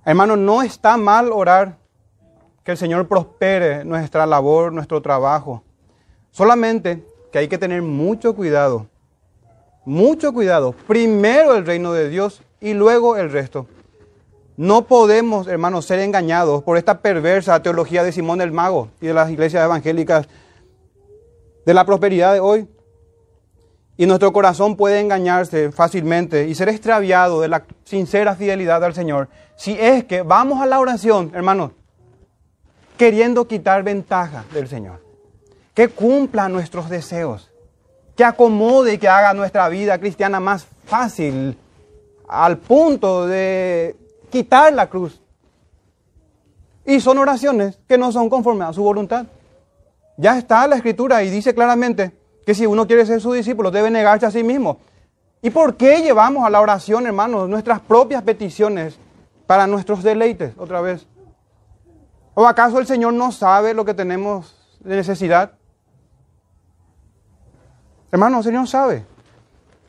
Hermano, 0.04 0.34
no 0.34 0.62
está 0.62 0.96
mal 0.96 1.30
orar 1.30 1.78
que 2.64 2.72
el 2.72 2.76
Señor 2.76 3.06
prospere 3.06 3.84
nuestra 3.84 4.26
labor, 4.26 4.72
nuestro 4.72 5.00
trabajo. 5.00 5.62
Solamente 6.32 7.06
que 7.30 7.38
hay 7.38 7.46
que 7.46 7.56
tener 7.56 7.82
mucho 7.82 8.34
cuidado. 8.34 8.88
Mucho 9.84 10.32
cuidado. 10.32 10.72
Primero 10.88 11.54
el 11.54 11.64
reino 11.64 11.92
de 11.92 12.08
Dios 12.08 12.42
y 12.60 12.74
luego 12.74 13.16
el 13.16 13.30
resto. 13.30 13.68
No 14.56 14.86
podemos, 14.86 15.46
hermanos, 15.46 15.84
ser 15.84 16.00
engañados 16.00 16.64
por 16.64 16.78
esta 16.78 16.98
perversa 16.98 17.62
teología 17.62 18.02
de 18.02 18.10
Simón 18.10 18.40
el 18.40 18.50
Mago 18.50 18.88
y 19.00 19.06
de 19.06 19.14
las 19.14 19.30
iglesias 19.30 19.64
evangélicas 19.64 20.26
de 21.64 21.74
la 21.74 21.86
prosperidad 21.86 22.32
de 22.32 22.40
hoy. 22.40 22.68
Y 23.96 24.06
nuestro 24.06 24.32
corazón 24.32 24.76
puede 24.76 25.00
engañarse 25.00 25.70
fácilmente 25.70 26.48
y 26.48 26.54
ser 26.54 26.68
extraviado 26.68 27.40
de 27.40 27.48
la 27.48 27.64
sincera 27.84 28.34
fidelidad 28.34 28.82
al 28.82 28.94
Señor 28.94 29.28
si 29.56 29.78
es 29.78 30.04
que 30.04 30.22
vamos 30.22 30.60
a 30.60 30.66
la 30.66 30.80
oración, 30.80 31.30
hermanos, 31.34 31.72
queriendo 32.96 33.46
quitar 33.46 33.82
ventaja 33.82 34.44
del 34.52 34.68
Señor. 34.68 35.02
Que 35.74 35.88
cumpla 35.88 36.48
nuestros 36.48 36.88
deseos, 36.88 37.50
que 38.16 38.24
acomode 38.24 38.94
y 38.94 38.98
que 38.98 39.08
haga 39.08 39.34
nuestra 39.34 39.68
vida 39.68 39.98
cristiana 39.98 40.38
más 40.40 40.66
fácil 40.86 41.58
al 42.28 42.58
punto 42.58 43.26
de 43.26 43.96
quitar 44.30 44.72
la 44.72 44.88
cruz. 44.88 45.20
Y 46.84 47.00
son 47.00 47.18
oraciones 47.18 47.78
que 47.88 47.98
no 47.98 48.12
son 48.12 48.28
conformes 48.28 48.68
a 48.68 48.72
su 48.72 48.82
voluntad. 48.82 49.26
Ya 50.16 50.38
está 50.38 50.66
la 50.68 50.76
escritura 50.76 51.22
y 51.24 51.30
dice 51.30 51.54
claramente 51.54 52.12
que 52.44 52.54
si 52.54 52.66
uno 52.66 52.86
quiere 52.86 53.06
ser 53.06 53.20
su 53.20 53.32
discípulo 53.32 53.70
debe 53.70 53.90
negarse 53.90 54.26
a 54.26 54.30
sí 54.30 54.42
mismo. 54.42 54.78
¿Y 55.42 55.50
por 55.50 55.76
qué 55.76 56.02
llevamos 56.02 56.46
a 56.46 56.50
la 56.50 56.60
oración, 56.60 57.06
hermanos, 57.06 57.48
nuestras 57.48 57.80
propias 57.80 58.22
peticiones 58.22 58.98
para 59.46 59.66
nuestros 59.66 60.02
deleites 60.02 60.54
otra 60.56 60.80
vez? 60.80 61.06
¿O 62.34 62.46
acaso 62.46 62.78
el 62.78 62.86
Señor 62.86 63.12
no 63.12 63.30
sabe 63.30 63.74
lo 63.74 63.84
que 63.84 63.94
tenemos 63.94 64.78
de 64.80 64.96
necesidad? 64.96 65.52
Hermanos, 68.10 68.46
el 68.46 68.52
Señor 68.52 68.68
sabe. 68.68 69.04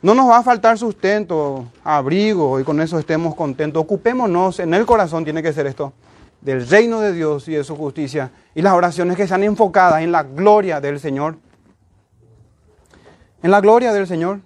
No 0.02 0.14
nos 0.14 0.28
va 0.28 0.38
a 0.38 0.42
faltar 0.42 0.78
sustento, 0.78 1.66
abrigo 1.82 2.60
y 2.60 2.64
con 2.64 2.80
eso 2.80 2.98
estemos 2.98 3.34
contentos. 3.34 3.82
Ocupémonos, 3.82 4.60
en 4.60 4.74
el 4.74 4.84
corazón 4.84 5.24
tiene 5.24 5.42
que 5.42 5.52
ser 5.52 5.66
esto, 5.66 5.92
del 6.40 6.68
reino 6.68 7.00
de 7.00 7.12
Dios 7.12 7.48
y 7.48 7.54
de 7.54 7.64
su 7.64 7.76
justicia. 7.76 8.30
Y 8.54 8.62
las 8.62 8.74
oraciones 8.74 9.16
que 9.16 9.26
sean 9.26 9.42
enfocadas 9.42 10.02
en 10.02 10.12
la 10.12 10.22
gloria 10.22 10.80
del 10.80 11.00
Señor. 11.00 11.38
En 13.42 13.50
la 13.50 13.60
gloria 13.60 13.92
del 13.92 14.06
Señor. 14.06 14.40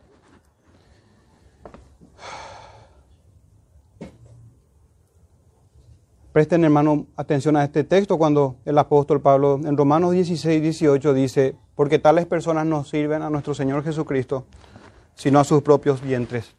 Presten, 6.33 6.63
hermano, 6.65 7.07
atención 7.17 7.57
a 7.57 7.65
este 7.65 7.83
texto 7.83 8.17
cuando 8.17 8.57
el 8.65 8.79
apóstol 8.79 9.21
Pablo 9.21 9.61
en 9.65 9.77
Romanos 9.77 10.13
16, 10.13 10.63
18 10.63 11.13
dice, 11.13 11.57
porque 11.75 11.99
tales 11.99 12.27
personas 12.27 12.67
no 12.67 12.85
sirven 12.85 13.23
a 13.23 13.31
nuestro 13.31 13.53
Señor 13.53 13.83
Jesucristo, 13.83 14.47
sino 15.15 15.41
a 15.41 15.45
sus 15.45 15.63
propios 15.63 16.01
vientres. 16.01 16.55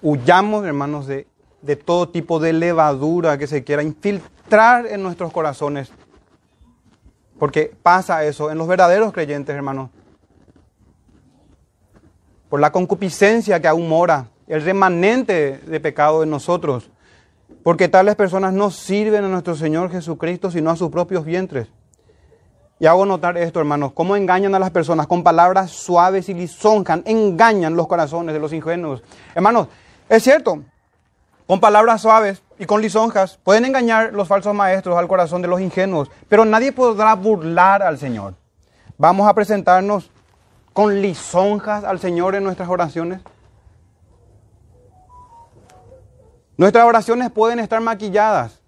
Huyamos, 0.00 0.64
hermanos, 0.64 1.06
de, 1.06 1.26
de 1.60 1.76
todo 1.76 2.08
tipo 2.08 2.38
de 2.38 2.54
levadura 2.54 3.36
que 3.36 3.46
se 3.46 3.64
quiera 3.64 3.82
infiltrar 3.82 4.86
en 4.86 5.02
nuestros 5.02 5.30
corazones. 5.30 5.92
Porque 7.38 7.74
pasa 7.82 8.24
eso 8.24 8.50
en 8.50 8.58
los 8.58 8.68
verdaderos 8.68 9.12
creyentes, 9.12 9.54
hermanos. 9.54 9.90
Por 12.48 12.60
la 12.60 12.70
concupiscencia 12.70 13.60
que 13.60 13.68
aún 13.68 13.88
mora, 13.88 14.28
el 14.46 14.62
remanente 14.62 15.58
de 15.58 15.80
pecado 15.80 16.22
en 16.22 16.30
nosotros. 16.30 16.90
Porque 17.62 17.88
tales 17.88 18.14
personas 18.14 18.52
no 18.52 18.70
sirven 18.70 19.24
a 19.24 19.28
nuestro 19.28 19.56
Señor 19.56 19.90
Jesucristo, 19.90 20.50
sino 20.50 20.70
a 20.70 20.76
sus 20.76 20.90
propios 20.90 21.24
vientres. 21.24 21.68
Y 22.78 22.86
hago 22.86 23.06
notar 23.06 23.38
esto, 23.38 23.60
hermanos, 23.60 23.92
cómo 23.92 24.16
engañan 24.16 24.54
a 24.54 24.58
las 24.58 24.70
personas 24.70 25.06
con 25.06 25.22
palabras 25.22 25.70
suaves 25.70 26.28
y 26.28 26.34
lisonjan, 26.34 27.02
engañan 27.06 27.76
los 27.76 27.86
corazones 27.86 28.34
de 28.34 28.40
los 28.40 28.52
ingenuos. 28.52 29.02
Hermanos, 29.34 29.68
es 30.08 30.22
cierto, 30.22 30.62
con 31.46 31.60
palabras 31.60 32.02
suaves 32.02 32.42
y 32.58 32.66
con 32.66 32.80
lisonjas 32.80 33.38
pueden 33.42 33.64
engañar 33.64 34.12
los 34.12 34.28
falsos 34.28 34.54
maestros 34.54 34.96
al 34.96 35.08
corazón 35.08 35.42
de 35.42 35.48
los 35.48 35.60
ingenuos, 35.60 36.10
pero 36.28 36.44
nadie 36.44 36.72
podrá 36.72 37.14
burlar 37.14 37.82
al 37.82 37.98
Señor. 37.98 38.34
Vamos 38.96 39.28
a 39.28 39.34
presentarnos 39.34 40.10
con 40.72 41.00
lisonjas 41.00 41.84
al 41.84 41.98
Señor 41.98 42.34
en 42.34 42.44
nuestras 42.44 42.68
oraciones. 42.68 43.20
Nuestras 46.56 46.84
oraciones 46.84 47.30
pueden 47.30 47.58
estar 47.58 47.80
maquilladas 47.80 48.60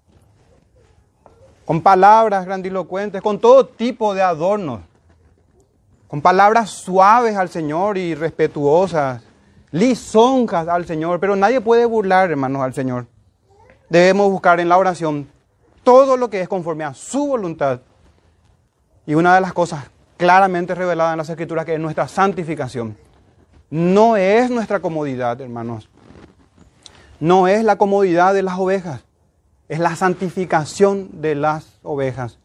con 1.65 1.81
palabras 1.81 2.45
grandilocuentes, 2.45 3.21
con 3.21 3.39
todo 3.39 3.65
tipo 3.65 4.13
de 4.13 4.21
adornos, 4.21 4.81
con 6.07 6.21
palabras 6.21 6.69
suaves 6.69 7.35
al 7.35 7.49
Señor 7.49 7.97
y 7.97 8.15
respetuosas, 8.15 9.21
lisonjas 9.71 10.67
al 10.67 10.85
Señor, 10.85 11.19
pero 11.19 11.35
nadie 11.35 11.61
puede 11.61 11.85
burlar, 11.85 12.31
hermanos, 12.31 12.61
al 12.61 12.73
Señor. 12.73 13.07
Debemos 13.89 14.31
buscar 14.31 14.59
en 14.59 14.69
la 14.69 14.77
oración 14.77 15.29
todo 15.83 16.17
lo 16.17 16.29
que 16.29 16.41
es 16.41 16.47
conforme 16.47 16.83
a 16.83 16.93
su 16.93 17.27
voluntad. 17.27 17.81
Y 19.05 19.15
una 19.15 19.35
de 19.35 19.41
las 19.41 19.53
cosas 19.53 19.85
claramente 20.17 20.75
reveladas 20.75 21.13
en 21.13 21.17
las 21.19 21.29
Escrituras 21.29 21.65
que 21.65 21.75
es 21.75 21.79
nuestra 21.79 22.07
santificación. 22.07 22.97
No 23.69 24.17
es 24.17 24.49
nuestra 24.49 24.79
comodidad, 24.79 25.39
hermanos 25.39 25.89
no 27.19 27.47
es 27.47 27.63
la 27.63 27.77
comodidad 27.77 28.33
de 28.33 28.43
las 28.43 28.59
ovejas, 28.59 29.03
es 29.67 29.79
la 29.79 29.95
santificación 29.95 31.21
de 31.21 31.35
las 31.35 31.79
ovejas. 31.83 32.39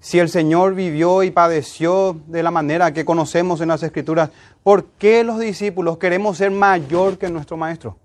Si 0.00 0.18
el 0.18 0.28
Señor 0.28 0.74
vivió 0.74 1.22
y 1.22 1.30
padeció 1.30 2.16
de 2.26 2.42
la 2.42 2.50
manera 2.50 2.92
que 2.92 3.04
conocemos 3.04 3.60
en 3.60 3.68
las 3.68 3.82
Escrituras, 3.82 4.30
¿por 4.62 4.84
qué 4.84 5.24
los 5.24 5.38
discípulos 5.38 5.98
queremos 5.98 6.36
ser 6.36 6.50
mayor 6.50 7.18
que 7.18 7.28
nuestro 7.28 7.56
Maestro? 7.56 7.96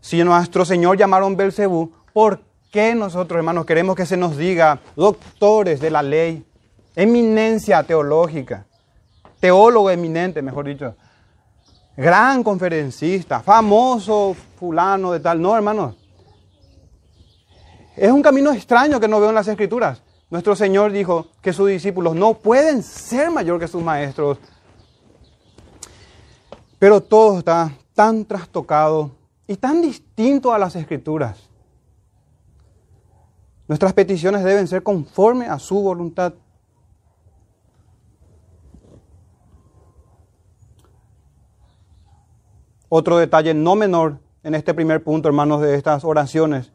Si 0.00 0.22
nuestro 0.24 0.64
Señor 0.64 0.96
llamaron 0.96 1.36
Belcebú, 1.36 1.92
¿por 2.12 2.40
qué 2.70 2.94
nosotros, 2.94 3.38
hermanos, 3.38 3.66
queremos 3.66 3.96
que 3.96 4.06
se 4.06 4.16
nos 4.16 4.36
diga 4.36 4.80
doctores 4.96 5.80
de 5.80 5.90
la 5.90 6.02
ley, 6.02 6.44
eminencia 6.96 7.82
teológica, 7.82 8.66
teólogo 9.40 9.90
eminente, 9.90 10.42
mejor 10.42 10.66
dicho? 10.66 10.94
gran 11.98 12.44
conferencista, 12.44 13.40
famoso 13.40 14.36
fulano 14.56 15.10
de 15.10 15.18
tal. 15.18 15.42
No, 15.42 15.56
hermanos. 15.56 15.96
Es 17.96 18.12
un 18.12 18.22
camino 18.22 18.52
extraño 18.52 19.00
que 19.00 19.08
no 19.08 19.18
veo 19.18 19.30
en 19.30 19.34
las 19.34 19.48
escrituras. 19.48 20.00
Nuestro 20.30 20.54
Señor 20.54 20.92
dijo 20.92 21.26
que 21.42 21.52
sus 21.52 21.68
discípulos 21.68 22.14
no 22.14 22.34
pueden 22.34 22.84
ser 22.84 23.32
mayor 23.32 23.58
que 23.58 23.66
sus 23.66 23.82
maestros. 23.82 24.38
Pero 26.78 27.00
todo 27.00 27.40
está 27.40 27.72
tan 27.94 28.24
trastocado 28.24 29.10
y 29.48 29.56
tan 29.56 29.80
distinto 29.80 30.52
a 30.52 30.58
las 30.58 30.76
escrituras. 30.76 31.48
Nuestras 33.66 33.94
peticiones 33.94 34.44
deben 34.44 34.68
ser 34.68 34.82
conforme 34.82 35.46
a 35.46 35.58
su 35.58 35.82
voluntad. 35.82 36.34
Otro 42.90 43.18
detalle 43.18 43.54
no 43.54 43.74
menor 43.74 44.18
en 44.42 44.54
este 44.54 44.74
primer 44.74 45.02
punto, 45.02 45.28
hermanos, 45.28 45.60
de 45.62 45.74
estas 45.74 46.04
oraciones, 46.04 46.72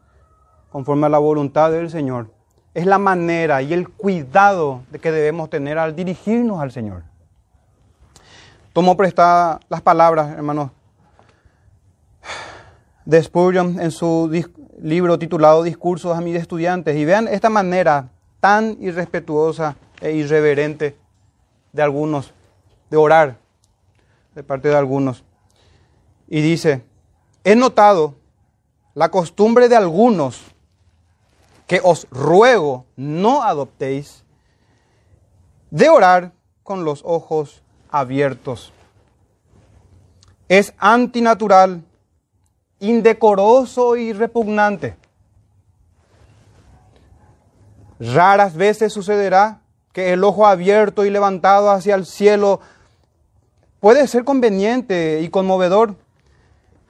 conforme 0.70 1.06
a 1.06 1.10
la 1.10 1.18
voluntad 1.18 1.70
del 1.70 1.90
Señor, 1.90 2.32
es 2.74 2.86
la 2.86 2.98
manera 2.98 3.62
y 3.62 3.72
el 3.72 3.88
cuidado 3.88 4.82
que 5.00 5.12
debemos 5.12 5.48
tener 5.48 5.78
al 5.78 5.94
dirigirnos 5.94 6.60
al 6.60 6.72
Señor. 6.72 7.04
Tomo 8.72 8.96
prestada 8.96 9.60
las 9.68 9.80
palabras, 9.80 10.32
hermanos, 10.32 10.70
de 13.04 13.30
en 13.80 13.90
su 13.90 14.30
libro 14.80 15.18
titulado 15.18 15.62
Discursos 15.62 16.16
a 16.16 16.20
mis 16.20 16.36
estudiantes 16.36 16.96
y 16.96 17.04
vean 17.04 17.28
esta 17.28 17.50
manera 17.50 18.10
tan 18.40 18.76
irrespetuosa 18.80 19.76
e 20.00 20.12
irreverente 20.12 20.96
de 21.72 21.82
algunos 21.82 22.32
de 22.90 22.96
orar 22.96 23.36
de 24.34 24.42
parte 24.42 24.68
de 24.68 24.76
algunos 24.76 25.24
y 26.28 26.40
dice, 26.40 26.82
he 27.44 27.54
notado 27.54 28.14
la 28.94 29.10
costumbre 29.10 29.68
de 29.68 29.76
algunos 29.76 30.42
que 31.66 31.80
os 31.82 32.06
ruego 32.10 32.86
no 32.96 33.42
adoptéis, 33.42 34.24
de 35.70 35.88
orar 35.88 36.32
con 36.62 36.84
los 36.84 37.02
ojos 37.04 37.62
abiertos. 37.90 38.72
Es 40.48 40.74
antinatural, 40.78 41.82
indecoroso 42.80 43.96
y 43.96 44.12
repugnante. 44.12 44.96
Raras 48.00 48.54
veces 48.56 48.92
sucederá 48.92 49.60
que 49.92 50.12
el 50.12 50.24
ojo 50.24 50.46
abierto 50.46 51.04
y 51.04 51.10
levantado 51.10 51.70
hacia 51.70 51.94
el 51.94 52.04
cielo 52.04 52.60
puede 53.80 54.06
ser 54.08 54.24
conveniente 54.24 55.20
y 55.22 55.28
conmovedor, 55.28 55.94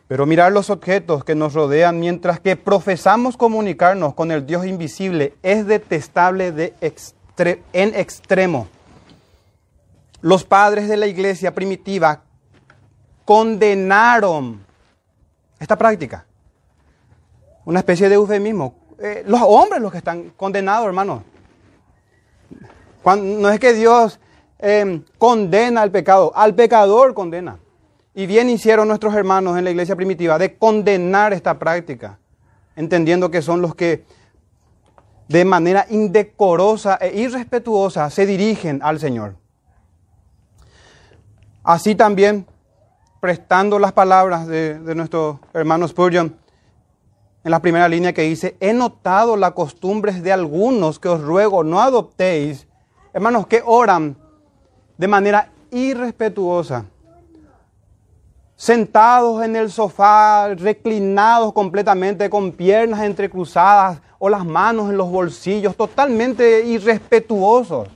pero 0.08 0.26
mirar 0.26 0.52
los 0.52 0.70
objetos 0.70 1.24
que 1.24 1.34
nos 1.34 1.52
rodean 1.52 2.00
mientras 2.00 2.40
que 2.40 2.56
profesamos 2.56 3.36
comunicarnos 3.36 4.14
con 4.14 4.30
el 4.30 4.46
Dios 4.46 4.66
invisible 4.66 5.34
es 5.42 5.66
detestable 5.66 6.52
de 6.52 6.74
en 7.72 7.94
extremo. 7.94 8.68
Los 10.20 10.44
padres 10.44 10.88
de 10.88 10.96
la 10.96 11.06
iglesia 11.06 11.54
primitiva 11.54 12.22
condenaron 13.24 14.63
esta 15.58 15.76
práctica. 15.76 16.26
Una 17.64 17.80
especie 17.80 18.08
de 18.08 18.14
eufemismo. 18.16 18.74
Eh, 18.98 19.24
los 19.26 19.40
hombres 19.42 19.80
los 19.80 19.90
que 19.90 19.98
están 19.98 20.30
condenados, 20.36 20.86
hermanos. 20.86 21.22
no 23.04 23.50
es 23.50 23.58
que 23.58 23.72
Dios 23.72 24.20
eh, 24.58 25.02
condena 25.18 25.82
al 25.82 25.90
pecado, 25.90 26.32
al 26.34 26.54
pecador 26.54 27.14
condena. 27.14 27.58
Y 28.14 28.26
bien 28.26 28.48
hicieron 28.48 28.88
nuestros 28.88 29.14
hermanos 29.14 29.58
en 29.58 29.64
la 29.64 29.70
iglesia 29.70 29.96
primitiva 29.96 30.38
de 30.38 30.56
condenar 30.56 31.32
esta 31.32 31.58
práctica, 31.58 32.18
entendiendo 32.76 33.30
que 33.30 33.42
son 33.42 33.60
los 33.60 33.74
que 33.74 34.04
de 35.28 35.44
manera 35.44 35.86
indecorosa 35.90 36.96
e 37.00 37.18
irrespetuosa 37.20 38.08
se 38.10 38.26
dirigen 38.26 38.80
al 38.82 39.00
Señor. 39.00 39.36
Así 41.62 41.94
también, 41.94 42.46
prestando 43.24 43.78
las 43.78 43.94
palabras 43.94 44.46
de, 44.46 44.94
nuestro 44.94 45.40
hermano 45.54 45.88
Spurgeon, 45.88 46.36
en 47.42 47.50
la 47.50 47.58
primera 47.58 47.88
línea 47.88 48.12
que 48.12 48.20
dice, 48.20 48.54
he 48.60 48.74
notado 48.74 49.38
las 49.38 49.52
costumbres 49.52 50.22
de 50.22 50.30
algunos 50.30 50.98
que 50.98 51.08
os 51.08 51.22
ruego 51.22 51.64
no 51.64 51.80
adoptéis, 51.80 52.66
hermanos 53.14 53.46
que 53.46 53.62
oran 53.64 54.14
de 54.98 55.08
manera 55.08 55.50
irrespetuosa 55.70 56.84
sentados 58.56 59.42
en 59.42 59.56
el 59.56 59.70
sofá, 59.70 60.48
reclinados 60.54 61.54
completamente 61.54 62.28
con 62.28 62.52
piernas 62.52 63.00
entrecruzadas 63.04 64.02
o 64.18 64.28
las 64.28 64.44
manos 64.44 64.90
en 64.90 64.98
los 64.98 65.10
bolsillos, 65.10 65.74
totalmente 65.74 66.66
irrespetuosos. 66.66 67.88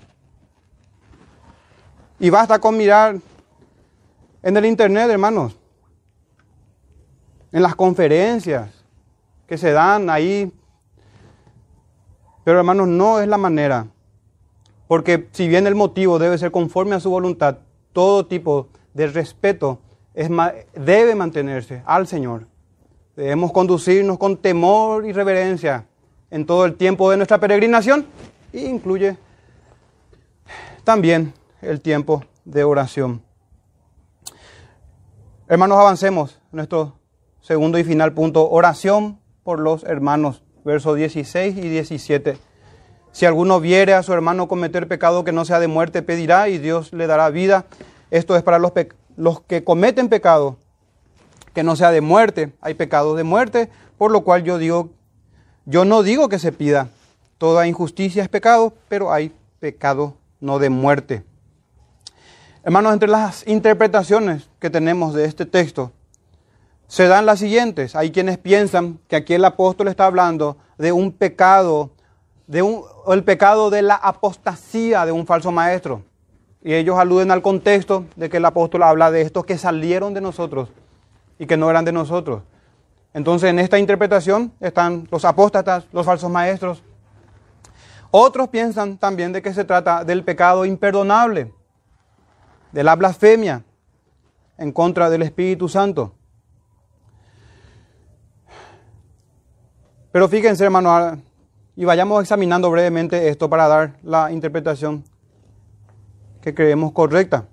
Y 2.18 2.30
basta 2.30 2.58
con 2.58 2.78
mirar 2.78 3.16
en 4.42 4.56
el 4.56 4.64
internet, 4.66 5.10
hermanos, 5.10 5.56
en 7.52 7.62
las 7.62 7.74
conferencias 7.74 8.70
que 9.46 9.58
se 9.58 9.72
dan 9.72 10.10
ahí. 10.10 10.52
Pero 12.44 12.58
hermanos, 12.58 12.88
no 12.88 13.20
es 13.20 13.28
la 13.28 13.38
manera. 13.38 13.86
Porque 14.86 15.28
si 15.32 15.48
bien 15.48 15.66
el 15.66 15.74
motivo 15.74 16.18
debe 16.18 16.38
ser 16.38 16.50
conforme 16.50 16.94
a 16.94 17.00
su 17.00 17.10
voluntad, 17.10 17.58
todo 17.92 18.26
tipo 18.26 18.68
de 18.94 19.06
respeto 19.08 19.80
debe 20.74 21.14
mantenerse 21.14 21.82
al 21.84 22.06
Señor. 22.06 22.46
Debemos 23.16 23.52
conducirnos 23.52 24.18
con 24.18 24.36
temor 24.36 25.04
y 25.06 25.12
reverencia 25.12 25.86
en 26.30 26.46
todo 26.46 26.64
el 26.64 26.74
tiempo 26.74 27.10
de 27.10 27.16
nuestra 27.16 27.38
peregrinación 27.38 28.06
e 28.52 28.60
incluye 28.60 29.16
también 30.84 31.32
el 31.60 31.80
tiempo 31.80 32.24
de 32.44 32.64
oración. 32.64 33.27
Hermanos, 35.50 35.78
avancemos. 35.78 36.38
Nuestro 36.52 36.98
segundo 37.40 37.78
y 37.78 37.84
final 37.84 38.12
punto, 38.12 38.50
oración 38.50 39.18
por 39.44 39.60
los 39.60 39.82
hermanos, 39.84 40.42
versos 40.62 40.94
16 40.94 41.56
y 41.56 41.68
17. 41.70 42.36
Si 43.12 43.24
alguno 43.24 43.58
viere 43.58 43.94
a 43.94 44.02
su 44.02 44.12
hermano 44.12 44.46
cometer 44.46 44.86
pecado 44.88 45.24
que 45.24 45.32
no 45.32 45.46
sea 45.46 45.58
de 45.58 45.66
muerte, 45.66 46.02
pedirá 46.02 46.50
y 46.50 46.58
Dios 46.58 46.92
le 46.92 47.06
dará 47.06 47.30
vida. 47.30 47.64
Esto 48.10 48.36
es 48.36 48.42
para 48.42 48.58
los, 48.58 48.72
los 49.16 49.40
que 49.40 49.64
cometen 49.64 50.10
pecado 50.10 50.58
que 51.54 51.62
no 51.62 51.76
sea 51.76 51.92
de 51.92 52.02
muerte, 52.02 52.52
hay 52.60 52.74
pecados 52.74 53.16
de 53.16 53.24
muerte, 53.24 53.70
por 53.96 54.10
lo 54.10 54.24
cual 54.24 54.44
yo 54.44 54.58
digo, 54.58 54.90
yo 55.64 55.86
no 55.86 56.02
digo 56.02 56.28
que 56.28 56.38
se 56.38 56.52
pida, 56.52 56.90
toda 57.38 57.66
injusticia 57.66 58.22
es 58.22 58.28
pecado, 58.28 58.74
pero 58.90 59.14
hay 59.14 59.32
pecado 59.60 60.18
no 60.40 60.58
de 60.58 60.68
muerte. 60.68 61.24
Hermanos, 62.64 62.92
entre 62.92 63.08
las 63.08 63.46
interpretaciones 63.46 64.48
que 64.58 64.70
tenemos 64.70 65.14
de 65.14 65.24
este 65.24 65.46
texto, 65.46 65.92
se 66.88 67.06
dan 67.06 67.26
las 67.26 67.38
siguientes. 67.38 67.94
Hay 67.94 68.10
quienes 68.10 68.38
piensan 68.38 68.98
que 69.08 69.16
aquí 69.16 69.34
el 69.34 69.44
apóstol 69.44 69.88
está 69.88 70.06
hablando 70.06 70.56
de 70.78 70.90
un 70.90 71.12
pecado, 71.12 71.90
de 72.46 72.62
un, 72.62 72.82
el 73.08 73.22
pecado 73.24 73.70
de 73.70 73.82
la 73.82 73.94
apostasía 73.94 75.06
de 75.06 75.12
un 75.12 75.26
falso 75.26 75.52
maestro. 75.52 76.02
Y 76.62 76.74
ellos 76.74 76.98
aluden 76.98 77.30
al 77.30 77.42
contexto 77.42 78.04
de 78.16 78.28
que 78.28 78.38
el 78.38 78.44
apóstol 78.44 78.82
habla 78.82 79.10
de 79.10 79.22
estos 79.22 79.44
que 79.44 79.58
salieron 79.58 80.12
de 80.14 80.20
nosotros 80.20 80.70
y 81.38 81.46
que 81.46 81.56
no 81.56 81.70
eran 81.70 81.84
de 81.84 81.92
nosotros. 81.92 82.42
Entonces 83.14 83.50
en 83.50 83.58
esta 83.58 83.78
interpretación 83.78 84.52
están 84.60 85.06
los 85.10 85.24
apóstatas, 85.24 85.86
los 85.92 86.04
falsos 86.04 86.30
maestros. 86.30 86.82
Otros 88.10 88.48
piensan 88.48 88.98
también 88.98 89.32
de 89.32 89.42
que 89.42 89.52
se 89.52 89.64
trata 89.64 90.04
del 90.04 90.24
pecado 90.24 90.64
imperdonable, 90.64 91.52
de 92.72 92.84
la 92.84 92.96
blasfemia 92.96 93.64
en 94.56 94.72
contra 94.72 95.08
del 95.10 95.22
Espíritu 95.22 95.68
Santo. 95.68 96.14
Pero 100.10 100.28
fíjense, 100.28 100.64
hermano, 100.64 101.20
y 101.76 101.84
vayamos 101.84 102.22
examinando 102.22 102.70
brevemente 102.70 103.28
esto 103.28 103.48
para 103.48 103.68
dar 103.68 103.98
la 104.02 104.32
interpretación 104.32 105.04
que 106.40 106.54
creemos 106.54 106.92
correcta. 106.92 107.46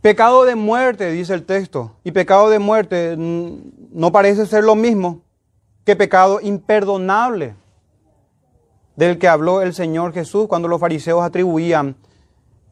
Pecado 0.00 0.44
de 0.44 0.54
muerte, 0.54 1.10
dice 1.10 1.34
el 1.34 1.44
texto, 1.44 1.96
y 2.04 2.12
pecado 2.12 2.50
de 2.50 2.58
muerte 2.58 3.14
no 3.18 4.12
parece 4.12 4.46
ser 4.46 4.64
lo 4.64 4.74
mismo 4.74 5.22
que 5.84 5.96
pecado 5.96 6.40
imperdonable 6.40 7.56
del 8.96 9.18
que 9.18 9.28
habló 9.28 9.60
el 9.60 9.74
Señor 9.74 10.12
Jesús 10.12 10.46
cuando 10.46 10.68
los 10.68 10.80
fariseos 10.80 11.22
atribuían 11.22 11.96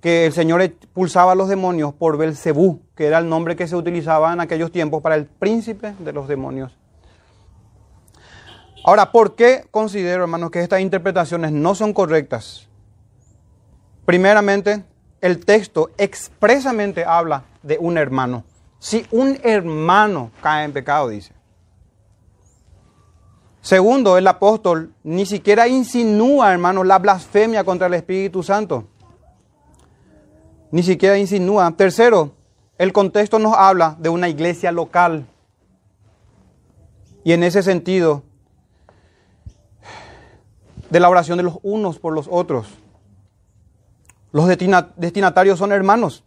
que 0.02 0.26
el 0.26 0.32
Señor 0.32 0.60
expulsaba 0.60 1.32
a 1.32 1.34
los 1.36 1.48
demonios 1.48 1.94
por 1.94 2.18
Belcebú, 2.18 2.82
que 2.96 3.06
era 3.06 3.18
el 3.18 3.28
nombre 3.28 3.54
que 3.54 3.68
se 3.68 3.76
utilizaba 3.76 4.32
en 4.32 4.40
aquellos 4.40 4.72
tiempos 4.72 5.00
para 5.00 5.14
el 5.14 5.26
príncipe 5.26 5.94
de 6.00 6.12
los 6.12 6.26
demonios. 6.26 6.76
Ahora, 8.84 9.12
¿por 9.12 9.36
qué 9.36 9.64
considero, 9.70 10.24
hermanos, 10.24 10.50
que 10.50 10.60
estas 10.60 10.80
interpretaciones 10.80 11.52
no 11.52 11.76
son 11.76 11.92
correctas? 11.92 12.68
Primeramente, 14.04 14.84
el 15.20 15.44
texto 15.44 15.90
expresamente 15.96 17.04
habla 17.04 17.44
de 17.62 17.78
un 17.78 17.96
hermano. 17.96 18.42
Si 18.80 19.06
un 19.12 19.38
hermano 19.44 20.32
cae 20.42 20.64
en 20.64 20.72
pecado, 20.72 21.10
dice. 21.10 21.32
Segundo, 23.60 24.18
el 24.18 24.26
apóstol 24.26 24.92
ni 25.04 25.26
siquiera 25.26 25.68
insinúa, 25.68 26.50
hermano, 26.52 26.82
la 26.82 26.98
blasfemia 26.98 27.62
contra 27.62 27.86
el 27.86 27.94
Espíritu 27.94 28.42
Santo. 28.42 28.88
Ni 30.72 30.82
siquiera 30.82 31.18
insinúa. 31.18 31.70
Tercero, 31.76 32.32
el 32.78 32.92
contexto 32.92 33.38
nos 33.38 33.54
habla 33.56 33.96
de 34.00 34.08
una 34.08 34.28
iglesia 34.28 34.72
local. 34.72 35.26
Y 37.22 37.32
en 37.32 37.44
ese 37.44 37.62
sentido, 37.62 38.24
de 40.92 41.00
la 41.00 41.08
oración 41.08 41.38
de 41.38 41.44
los 41.44 41.58
unos 41.62 41.98
por 41.98 42.12
los 42.12 42.28
otros. 42.30 42.66
Los 44.30 44.46
destinatarios 44.46 45.58
son 45.58 45.72
hermanos, 45.72 46.22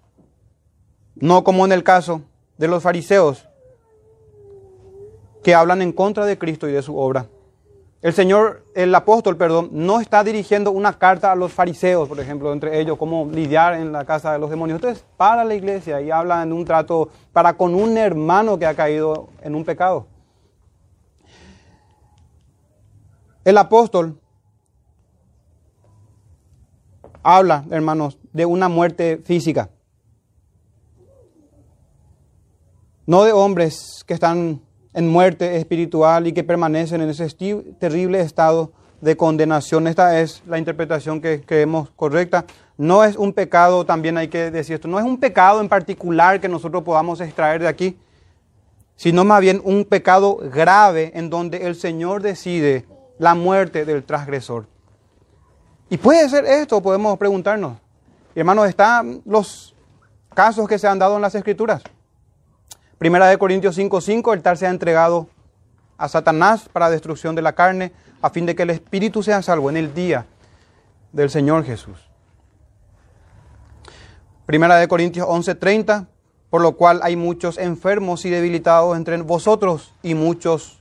no 1.14 1.44
como 1.44 1.66
en 1.66 1.72
el 1.72 1.84
caso 1.84 2.22
de 2.58 2.68
los 2.68 2.82
fariseos 2.82 3.48
que 5.44 5.54
hablan 5.54 5.84
en 5.84 5.92
contra 5.92 6.26
de 6.26 6.40
Cristo 6.40 6.68
y 6.68 6.72
de 6.72 6.82
su 6.82 6.98
obra. 6.98 7.28
El 8.06 8.14
Señor, 8.14 8.64
el 8.76 8.94
apóstol, 8.94 9.36
perdón, 9.36 9.70
no 9.72 10.00
está 10.00 10.24
dirigiendo 10.24 10.70
una 10.70 10.94
carta 10.94 11.32
a 11.32 11.36
los 11.36 11.52
fariseos, 11.52 12.08
por 12.08 12.20
ejemplo, 12.20 12.54
entre 12.54 12.80
ellos, 12.80 13.00
cómo 13.00 13.28
lidiar 13.32 13.74
en 13.74 13.92
la 13.92 14.06
casa 14.06 14.32
de 14.32 14.38
los 14.38 14.52
demonios. 14.52 14.78
Entonces, 14.78 15.04
para 15.18 15.44
la 15.44 15.56
iglesia 15.56 16.00
y 16.02 16.12
habla 16.12 16.44
en 16.44 16.54
un 16.54 16.64
trato 16.66 17.10
para 17.34 17.58
con 17.58 17.74
un 17.74 17.98
hermano 17.98 18.60
que 18.60 18.68
ha 18.68 18.76
caído 18.76 19.30
en 19.42 19.56
un 19.56 19.66
pecado. 19.66 20.06
El 23.44 23.58
apóstol 23.58 24.22
habla, 27.24 27.66
hermanos, 27.72 28.20
de 28.34 28.46
una 28.46 28.70
muerte 28.70 29.18
física. 29.26 29.72
No 33.08 33.24
de 33.24 33.32
hombres 33.32 34.04
que 34.06 34.14
están 34.14 34.62
en 34.96 35.10
muerte 35.10 35.58
espiritual 35.58 36.26
y 36.26 36.32
que 36.32 36.44
permanecen 36.44 37.02
en 37.02 37.10
ese 37.10 37.30
terrible 37.78 38.22
estado 38.22 38.72
de 39.02 39.18
condenación. 39.18 39.88
Esta 39.88 40.22
es 40.22 40.42
la 40.48 40.58
interpretación 40.58 41.20
que 41.20 41.42
creemos 41.42 41.90
correcta. 41.98 42.46
No 42.78 43.04
es 43.04 43.18
un 43.18 43.34
pecado, 43.34 43.86
también 43.86 44.18
hay 44.18 44.30
que 44.30 44.50
decir 44.52 44.76
esto, 44.76 44.88
no 44.88 44.98
es 44.98 45.06
un 45.06 45.20
pecado 45.20 45.60
en 45.60 45.68
particular 45.68 46.40
que 46.40 46.48
nosotros 46.48 46.84
podamos 46.84 47.20
extraer 47.20 47.62
de 47.62 47.68
aquí, 47.68 47.98
sino 48.96 49.26
más 49.26 49.42
bien 49.42 49.62
un 49.66 49.84
pecado 49.84 50.38
grave 50.38 51.12
en 51.14 51.30
donde 51.30 51.68
el 51.68 51.76
Señor 51.76 52.22
decide 52.22 52.86
la 53.20 53.36
muerte 53.36 53.84
del 53.84 54.04
transgresor. 54.04 54.66
Y 55.90 55.98
puede 55.98 56.28
ser 56.30 56.46
esto, 56.46 56.82
podemos 56.82 57.18
preguntarnos. 57.18 57.78
Hermanos, 58.34 58.70
están 58.70 59.22
los 59.26 59.76
casos 60.34 60.68
que 60.70 60.80
se 60.80 60.88
han 60.88 61.00
dado 61.00 61.18
en 61.18 61.22
las 61.22 61.36
Escrituras. 61.36 61.84
Primera 62.98 63.28
de 63.28 63.38
Corintios 63.38 63.78
5:5, 63.78 64.34
el 64.34 64.42
tal 64.42 64.58
se 64.58 64.68
ha 64.68 64.70
entregado 64.70 65.28
a 65.98 66.08
Satanás 66.08 66.70
para 66.72 66.90
destrucción 66.90 67.36
de 67.36 67.42
la 67.42 67.54
carne, 67.54 67.92
a 68.22 68.30
fin 68.30 68.46
de 68.46 68.56
que 68.56 68.64
el 68.64 68.70
espíritu 68.70 69.22
sea 69.22 69.42
salvo 69.42 69.70
en 69.70 69.78
el 69.78 69.94
día 69.94 70.26
del 71.12 71.30
Señor 71.30 71.64
Jesús. 71.66 71.98
Primera 74.46 74.78
de 74.78 74.88
Corintios 74.88 75.28
11:30, 75.28 76.08
por 76.50 76.62
lo 76.62 76.74
cual 76.78 77.02
hay 77.04 77.16
muchos 77.16 77.58
enfermos 77.58 78.26
y 78.26 78.30
debilitados 78.30 78.96
entre 78.96 79.18
vosotros 79.18 79.94
y 80.02 80.16
muchos 80.16 80.80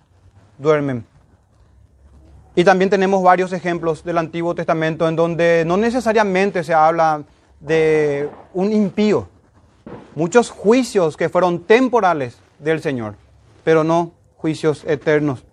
duermen. 0.58 1.06
Y 2.54 2.62
también 2.62 2.90
tenemos 2.90 3.22
varios 3.22 3.52
ejemplos 3.52 4.04
del 4.04 4.18
Antiguo 4.18 4.54
Testamento 4.54 5.08
en 5.08 5.16
donde 5.16 5.64
no 5.66 5.76
necesariamente 5.76 6.62
se 6.62 6.74
habla 6.74 7.24
de 7.58 8.30
un 8.52 8.72
impío. 8.72 9.28
Muchos 10.14 10.50
juicios 10.50 11.16
que 11.16 11.28
fueron 11.28 11.60
temporales 11.60 12.38
del 12.58 12.80
Señor, 12.80 13.16
pero 13.64 13.84
no 13.84 14.12
juicios 14.36 14.84
eternos. 14.86 15.44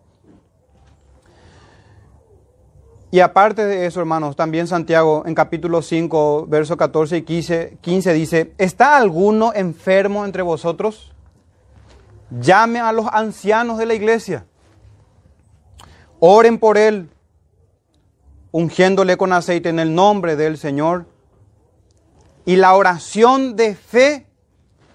Y 3.10 3.20
aparte 3.20 3.66
de 3.66 3.86
eso, 3.86 4.00
hermanos, 4.00 4.36
también 4.36 4.68
Santiago 4.68 5.24
en 5.26 5.36
capítulo 5.36 5.82
5, 5.82 6.46
versos 6.48 6.78
14 6.78 7.18
y 7.18 7.22
15, 7.24 7.78
15 7.82 8.14
dice, 8.14 8.54
¿está 8.58 8.96
alguno 8.96 9.52
enfermo 9.54 10.24
entre 10.24 10.44
vosotros? 10.44 11.12
Llame 12.40 12.80
a 12.80 12.94
los 12.94 13.08
ancianos 13.12 13.78
de 13.78 13.86
la 13.86 13.94
iglesia 13.94 14.46
Oren 16.24 16.60
por 16.60 16.78
él, 16.78 17.10
ungiéndole 18.52 19.18
con 19.18 19.34
aceite 19.34 19.70
en 19.70 19.80
el 19.80 19.96
nombre 19.96 20.36
del 20.36 20.60
Señor. 20.60 21.08
Y 22.46 22.58
la 22.58 22.76
oración 22.76 23.56
de 23.56 23.74
fe 23.74 24.28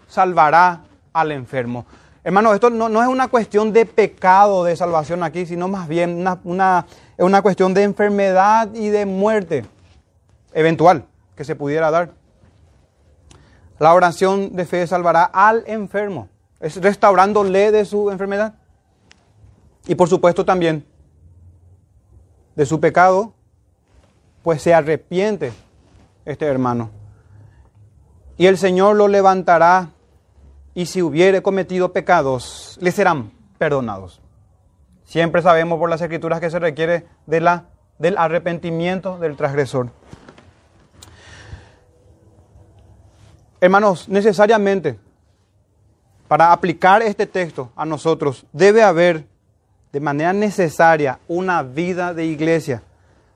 salvará 0.07 0.85
al 1.13 1.33
enfermo. 1.33 1.87
Hermano, 2.25 2.53
esto 2.53 2.71
no, 2.71 3.03
es 3.03 3.09
una 3.09 3.29
cuestión 3.29 3.73
de 3.73 3.87
pecado 3.87 4.65
de 4.65 4.75
salvación 4.75 5.23
aquí, 5.23 5.47
sino 5.47 5.69
más 5.69 5.87
bien 5.87 6.27
una, 6.45 6.87
es 7.17 7.25
una 7.25 7.41
cuestión 7.41 7.73
de 7.73 7.85
enfermedad 7.85 8.69
y 8.75 8.89
de 8.89 9.07
muerte 9.07 9.65
eventual 10.53 11.05
que 11.37 11.45
se 11.45 11.55
pudiera 11.55 11.91
dar. 11.91 12.11
La 13.79 13.95
oración 13.95 14.57
de 14.57 14.65
fe 14.65 14.87
salvará 14.87 15.25
al 15.25 15.63
enfermo, 15.67 16.29
es 16.59 16.81
restaurándole 16.81 17.71
de 17.71 17.85
su 17.85 18.11
enfermedad. 18.11 18.55
Y 19.87 19.95
por 19.95 20.09
supuesto 20.09 20.45
también 20.45 20.85
de 22.57 22.67
su 22.67 22.81
pecado, 22.81 23.35
pues 24.43 24.63
se 24.63 24.75
arrepiente 24.75 25.53
este 26.25 26.47
hermano. 26.47 26.91
Y 28.37 28.47
el 28.47 28.59
Señor 28.59 28.97
lo 28.97 29.09
levantará 29.09 29.91
y 30.77 30.85
si 30.85 31.01
hubiere 31.01 31.41
cometido 31.41 31.95
pecados, 31.95 32.77
le 32.83 32.93
serán 32.93 33.33
perdonados. 33.57 34.21
Siempre 35.07 35.41
sabemos 35.41 35.79
por 35.79 35.89
las 35.89 36.03
escrituras 36.03 36.39
que 36.39 36.51
se 36.51 36.59
requiere 36.59 37.07
de 37.25 37.41
la, 37.41 37.65
del 37.99 38.19
arrepentimiento 38.19 39.19
del 39.19 39.37
transgresor. 39.37 39.89
Hermanos, 43.59 44.07
necesariamente 44.11 44.99
para 46.29 46.53
aplicar 46.53 47.01
este 47.01 47.25
texto 47.25 47.73
a 47.75 47.87
nosotros 47.87 48.45
debe 48.53 48.83
haber 48.83 49.25
de 49.93 50.01
manera 50.01 50.35
necesaria 50.35 51.19
una 51.27 51.63
vida 51.63 52.13
de 52.13 52.27
iglesia. 52.27 52.83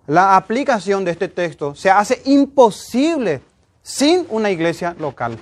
La 0.07 0.37
aplicación 0.37 1.07
de 1.07 1.13
este 1.13 1.29
texto 1.29 1.75
se 1.75 1.91
hace 1.91 2.21
imposible 2.27 3.41
sin 3.83 4.27
una 4.29 4.51
iglesia 4.51 4.95
local. 4.99 5.39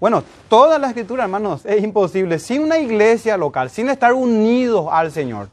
Bueno, 0.00 0.22
toda 0.48 0.78
la 0.78 0.88
escritura, 0.88 1.24
hermanos, 1.24 1.66
es 1.66 1.82
imposible 1.82 2.38
sin 2.38 2.62
una 2.62 2.78
iglesia 2.78 3.36
local, 3.36 3.68
sin 3.68 3.88
estar 3.88 4.12
unidos 4.12 4.86
al 4.90 5.10
Señor. 5.10 5.48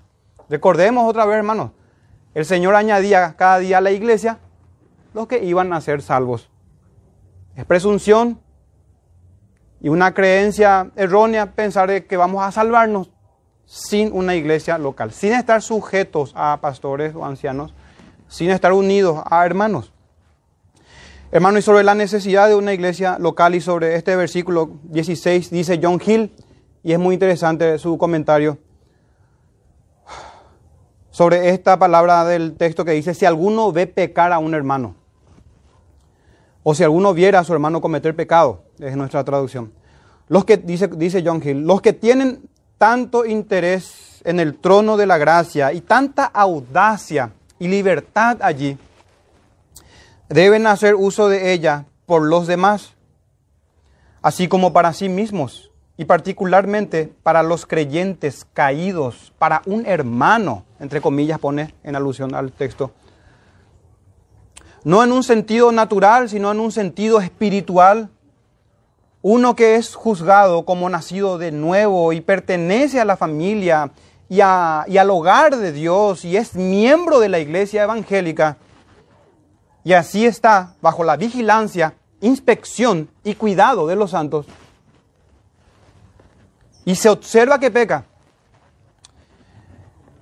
Recordemos 0.50 1.10
otra 1.10 1.26
vez, 1.26 1.38
hermanos, 1.38 1.72
el 2.36 2.46
Señor 2.46 2.76
añadía 2.76 3.36
cada 3.38 3.58
día 3.58 3.80
a 3.80 3.82
la 3.82 3.92
iglesia 3.92 4.38
los 5.14 5.28
que 5.28 5.44
iban 5.44 5.74
a 5.74 5.82
ser 5.82 6.02
salvos. 6.02 6.50
Es 7.56 7.66
presunción 7.66 8.40
y 9.82 9.90
una 9.90 10.14
creencia 10.14 10.92
errónea 10.96 11.54
pensar 11.54 12.06
que 12.06 12.18
vamos 12.18 12.44
a 12.44 12.52
salvarnos 12.52 13.10
sin 13.66 14.12
una 14.14 14.36
iglesia 14.36 14.78
local, 14.78 15.12
sin 15.12 15.34
estar 15.34 15.62
sujetos 15.62 16.34
a 16.36 16.60
pastores 16.62 17.16
o 17.16 17.26
ancianos, 17.26 17.74
sin 18.28 18.52
estar 18.52 18.74
unidos 18.74 19.24
a 19.26 19.44
hermanos. 19.46 19.95
Hermano, 21.32 21.58
y 21.58 21.62
sobre 21.64 21.84
la 21.84 21.96
necesidad 21.96 22.48
de 22.48 22.56
una 22.56 22.74
iglesia 22.74 23.18
local 23.20 23.56
y 23.56 23.62
sobre 23.62 23.96
este 23.96 24.16
versículo 24.16 24.70
16 24.84 25.50
dice 25.50 25.80
John 25.82 26.00
Hill, 26.06 26.32
y 26.84 26.94
es 26.94 27.00
muy 27.00 27.16
interesante 27.16 27.80
su 27.80 27.98
comentario 27.98 28.60
sobre 31.10 31.50
esta 31.50 31.80
palabra 31.80 32.26
del 32.26 32.56
texto 32.56 32.86
que 32.86 32.92
dice, 32.92 33.14
si 33.14 33.26
alguno 33.26 33.72
ve 33.72 33.88
pecar 33.88 34.34
a 34.34 34.40
un 34.40 34.54
hermano, 34.54 34.96
o 36.62 36.76
si 36.76 36.84
alguno 36.84 37.14
viera 37.14 37.40
a 37.40 37.44
su 37.44 37.54
hermano 37.54 37.82
cometer 37.82 38.16
pecado, 38.16 38.64
es 38.80 38.96
nuestra 38.96 39.24
traducción. 39.24 39.72
Los 40.28 40.46
que, 40.46 40.58
dice, 40.58 40.88
dice 40.90 41.24
John 41.26 41.42
Hill, 41.44 41.66
los 41.66 41.82
que 41.82 41.94
tienen 41.94 42.50
tanto 42.78 43.26
interés 43.26 44.22
en 44.26 44.40
el 44.40 44.60
trono 44.60 44.96
de 44.96 45.08
la 45.08 45.18
gracia 45.18 45.74
y 45.74 45.82
tanta 45.82 46.26
audacia 46.26 47.32
y 47.58 47.68
libertad 47.68 48.38
allí, 48.42 48.78
deben 50.30 50.68
hacer 50.68 50.96
uso 50.96 51.30
de 51.30 51.54
ella 51.54 51.86
por 52.06 52.24
los 52.24 52.48
demás, 52.48 52.94
así 54.22 54.48
como 54.48 54.74
para 54.74 54.94
sí 54.94 55.10
mismos, 55.10 55.72
y 55.98 56.06
particularmente 56.06 57.14
para 57.24 57.44
los 57.44 57.66
creyentes 57.66 58.46
caídos, 58.54 59.34
para 59.38 59.62
un 59.66 59.86
hermano, 59.86 60.66
entre 60.80 61.02
comillas 61.02 61.40
pone 61.40 61.74
en 61.84 61.96
alusión 61.96 62.36
al 62.36 62.52
texto. 62.52 62.92
No 64.84 65.04
en 65.04 65.12
un 65.12 65.24
sentido 65.24 65.72
natural, 65.72 66.30
sino 66.30 66.52
en 66.52 66.60
un 66.60 66.72
sentido 66.72 67.20
espiritual, 67.20 68.10
uno 69.22 69.56
que 69.56 69.76
es 69.76 69.96
juzgado 69.96 70.66
como 70.66 70.88
nacido 70.88 71.40
de 71.40 71.52
nuevo 71.52 72.14
y 72.14 72.22
pertenece 72.22 73.00
a 73.00 73.06
la 73.06 73.18
familia 73.18 73.90
y, 74.30 74.42
al 74.42 75.10
hogar 75.10 75.56
de 75.58 75.72
Dios 75.72 76.26
y 76.26 76.38
es 76.38 76.54
miembro 76.54 77.20
de 77.20 77.30
la 77.30 77.40
iglesia 77.40 77.84
evangélica, 77.84 78.58
y 79.86 79.94
así 79.94 80.26
está 80.26 80.74
bajo 80.82 81.04
la 81.04 81.16
vigilancia, 81.16 81.94
inspección 82.20 83.08
y 83.24 83.36
cuidado 83.36 83.86
de 83.86 83.96
los 83.96 84.12
santos, 84.12 84.48
y 86.84 86.96
se 86.96 87.08
observa 87.08 87.60
que 87.60 87.70
peca, 87.70 88.06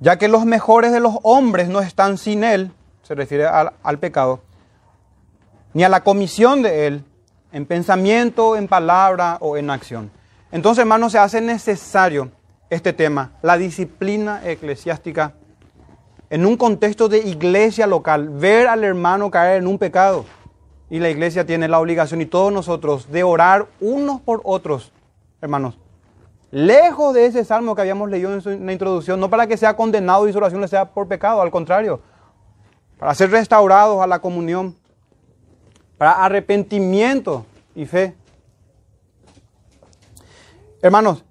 ya 0.02 0.18
que 0.18 0.28
los 0.28 0.46
mejores 0.46 0.92
de 0.92 1.00
los 1.00 1.16
hombres 1.24 1.70
no 1.70 1.80
están 1.80 2.18
sin 2.18 2.44
él, 2.44 2.74
se 3.04 3.16
refiere 3.16 3.48
al 3.48 4.00
pecado, 4.00 4.42
ni 5.74 5.86
a 5.86 5.90
la 5.90 6.04
comisión 6.04 6.62
de 6.62 6.88
él, 6.88 7.06
en 7.54 7.66
pensamiento, 7.66 8.58
en 8.58 8.68
palabra 8.68 9.38
o 9.40 9.56
en 9.56 9.70
acción. 9.70 10.12
Entonces, 10.52 10.82
hermanos, 10.82 11.14
se 11.14 11.20
hace 11.20 11.40
necesario 11.40 12.32
este 12.70 12.92
tema, 12.92 13.32
la 13.42 13.58
disciplina 13.58 14.42
eclesiástica, 14.44 15.36
en 16.34 16.48
un 16.48 16.58
contexto 16.58 17.10
de 17.10 17.20
iglesia 17.20 17.86
local, 17.86 18.28
ver 18.28 18.66
al 18.66 18.84
hermano 18.84 19.30
caer 19.30 19.62
en 19.62 19.68
un 19.68 19.78
pecado. 19.78 20.26
Y 20.90 20.98
la 20.98 21.12
iglesia 21.12 21.46
tiene 21.46 21.68
la 21.68 21.80
obligación, 21.80 22.22
y 22.22 22.26
todos 22.26 22.52
nosotros, 22.52 23.12
de 23.12 23.22
orar 23.22 23.68
unos 23.80 24.20
por 24.20 24.42
otros, 24.44 24.92
hermanos. 25.44 25.78
Lejos 26.50 27.14
de 27.14 27.28
ese 27.28 27.46
salmo 27.46 27.76
que 27.76 27.82
habíamos 27.82 28.10
leído 28.10 28.34
en 28.34 28.66
la 28.66 28.74
introducción, 28.74 29.20
no 29.20 29.30
para 29.30 29.46
que 29.46 29.58
sea 29.58 29.76
condenado 29.76 30.28
y 30.28 30.32
su 30.32 30.40
oración 30.40 30.60
le 30.62 30.68
sea 30.68 30.90
por 30.90 31.08
pecado, 31.08 31.40
al 31.40 31.52
contrario, 31.52 32.02
para 32.98 33.14
ser 33.14 33.30
restaurados 33.30 34.02
a 34.02 34.08
la 34.08 34.18
comunión 34.18 34.76
para 36.00 36.14
arrepentimiento 36.14 37.46
y 37.76 37.86
fe. 37.86 38.16
Hermanos, 40.82 41.24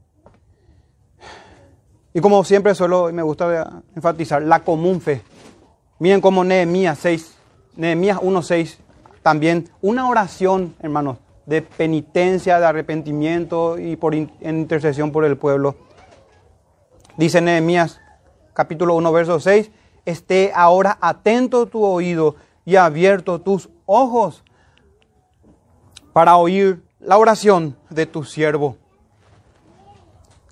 y 2.14 2.20
como 2.20 2.44
siempre 2.44 2.74
suelo 2.74 3.12
me 3.12 3.22
gusta 3.22 3.82
enfatizar, 3.94 4.42
la 4.42 4.60
común 4.60 5.00
fe. 5.00 5.22
Miren 5.98 6.20
como 6.20 6.44
Nehemías 6.44 6.98
6, 6.98 7.34
Nehemías 7.76 8.18
1.6, 8.18 8.76
también 9.22 9.68
una 9.80 10.08
oración, 10.08 10.74
hermanos, 10.80 11.18
de 11.46 11.62
penitencia, 11.62 12.60
de 12.60 12.66
arrepentimiento 12.66 13.78
y 13.78 13.96
por 13.96 14.14
en 14.14 14.30
intercesión 14.40 15.12
por 15.12 15.24
el 15.24 15.36
pueblo. 15.36 15.76
Dice 17.16 17.40
Nehemías 17.40 18.00
capítulo 18.52 18.94
1, 18.96 19.12
verso 19.12 19.40
6, 19.40 19.70
esté 20.04 20.52
ahora 20.54 20.98
atento 21.00 21.66
tu 21.66 21.84
oído 21.84 22.36
y 22.64 22.76
abierto 22.76 23.40
tus 23.40 23.68
ojos 23.86 24.44
para 26.12 26.36
oír 26.36 26.82
la 27.00 27.18
oración 27.18 27.76
de 27.90 28.06
tu 28.06 28.24
siervo. 28.24 28.76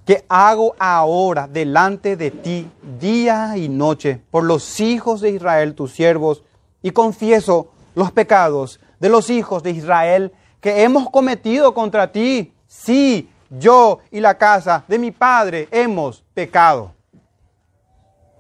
Que 0.05 0.25
hago 0.29 0.75
ahora 0.79 1.47
delante 1.47 2.17
de 2.17 2.31
ti 2.31 2.69
día 2.99 3.57
y 3.57 3.69
noche 3.69 4.21
por 4.31 4.45
los 4.45 4.81
hijos 4.81 5.21
de 5.21 5.31
Israel, 5.31 5.75
tus 5.75 5.93
siervos, 5.93 6.43
y 6.83 6.91
confieso 6.91 7.69
los 7.95 8.11
pecados 8.13 8.81
de 8.99 9.09
los 9.09 9.31
hijos 9.31 9.63
de 9.63 9.71
Israel 9.71 10.33
que 10.61 10.83
hemos 10.83 11.11
cometido 11.11 11.75
contra 11.75 12.13
ti. 12.13 12.53
Sí, 12.67 13.29
yo 13.51 13.99
y 14.11 14.21
la 14.21 14.39
casa 14.39 14.85
de 14.87 14.99
mi 14.99 15.11
padre 15.11 15.69
hemos 15.71 16.23
pecado. 16.35 16.93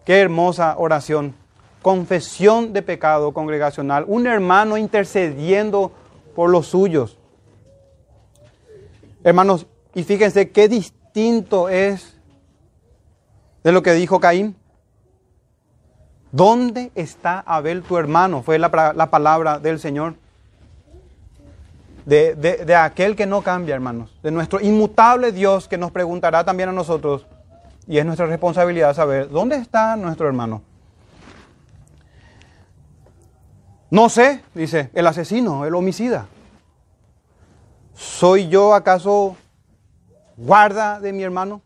Qué 0.04 0.20
hermosa 0.20 0.76
oración. 0.78 1.34
Confesión 1.82 2.72
de 2.72 2.82
pecado 2.82 3.32
congregacional. 3.32 4.04
Un 4.06 4.26
hermano 4.26 4.76
intercediendo 4.76 5.92
por 6.34 6.50
los 6.50 6.66
suyos. 6.66 7.18
Hermanos, 9.24 9.66
y 9.94 10.04
fíjense 10.04 10.50
qué 10.50 10.68
distinto 10.68 10.99
es 11.68 12.16
de 13.62 13.72
lo 13.72 13.82
que 13.82 13.92
dijo 13.92 14.20
Caín. 14.20 14.56
¿Dónde 16.32 16.92
está 16.94 17.40
Abel 17.40 17.82
tu 17.82 17.96
hermano? 17.96 18.42
Fue 18.42 18.58
la, 18.58 18.92
la 18.94 19.10
palabra 19.10 19.58
del 19.58 19.80
Señor. 19.80 20.14
De, 22.06 22.34
de, 22.34 22.64
de, 22.64 22.74
aquel 22.74 23.14
que 23.14 23.26
no 23.26 23.42
cambia, 23.42 23.74
hermanos. 23.74 24.16
De 24.22 24.30
nuestro 24.30 24.60
inmutable 24.60 25.32
Dios 25.32 25.68
que 25.68 25.76
nos 25.76 25.90
preguntará 25.90 26.44
también 26.44 26.68
a 26.68 26.72
nosotros. 26.72 27.26
Y 27.86 27.98
es 27.98 28.06
nuestra 28.06 28.26
responsabilidad 28.26 28.94
saber, 28.94 29.28
¿dónde 29.28 29.56
está 29.56 29.96
nuestro 29.96 30.26
hermano? 30.26 30.62
No 33.90 34.08
sé, 34.08 34.42
dice, 34.54 34.90
el 34.94 35.06
asesino, 35.06 35.66
el 35.66 35.74
homicida. 35.74 36.26
¿Soy 37.94 38.48
yo 38.48 38.72
acaso 38.72 39.36
guarda 40.40 41.00
de 41.00 41.12
mi 41.12 41.22
hermano? 41.22 41.62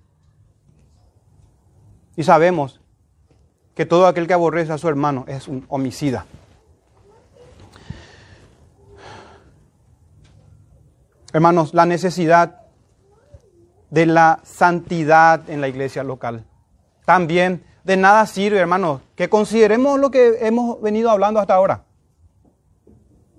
Y 2.17 2.25
sabemos 2.25 2.81
que 3.75 3.87
todo 3.87 4.07
aquel 4.07 4.27
que 4.27 4.35
aborrece 4.35 4.73
a 4.73 4.79
su 4.79 4.89
hermano 4.89 5.25
es 5.27 5.49
un 5.49 5.65
homicida. 5.69 6.27
Hermanos, 11.33 11.75
la 11.75 11.87
necesidad 11.87 12.61
de 13.91 14.07
la 14.07 14.41
santidad 14.45 15.49
en 15.51 15.61
la 15.61 15.69
iglesia 15.69 16.05
local. 16.05 16.45
También 17.05 17.65
de 17.85 17.97
nada 17.97 18.27
sirve, 18.27 18.59
hermanos, 18.59 19.03
que 19.15 19.29
consideremos 19.29 19.99
lo 19.99 20.11
que 20.11 20.47
hemos 20.47 20.81
venido 20.81 21.11
hablando 21.11 21.41
hasta 21.41 21.55
ahora. 21.55 21.85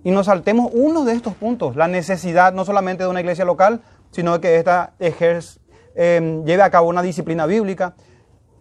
Y 0.04 0.12
nos 0.12 0.28
saltemos 0.28 0.70
uno 0.74 1.04
de 1.04 1.14
estos 1.14 1.34
puntos, 1.34 1.76
la 1.76 1.88
necesidad 1.88 2.54
no 2.54 2.64
solamente 2.64 3.04
de 3.04 3.10
una 3.10 3.22
iglesia 3.22 3.44
local, 3.44 3.82
sino 4.16 4.40
que 4.40 4.56
ésta 4.56 4.94
eh, 4.98 6.42
lleve 6.46 6.62
a 6.62 6.70
cabo 6.70 6.88
una 6.88 7.02
disciplina 7.02 7.46
bíblica. 7.46 7.96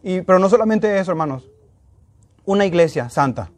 Y, 0.02 0.22
pero 0.22 0.40
no 0.40 0.48
solamente 0.48 0.98
eso, 0.98 1.12
hermanos, 1.12 1.48
una 2.44 2.66
iglesia 2.66 3.08
santa. 3.08 3.52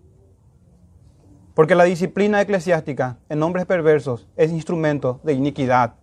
Porque 1.55 1.75
la 1.75 1.85
disciplina 1.85 2.43
eclesiástica 2.43 3.17
en 3.31 3.43
hombres 3.43 3.65
perversos 3.65 4.29
es 4.37 4.53
instrumento 4.53 5.21
de 5.23 5.33
iniquidad. 5.33 5.95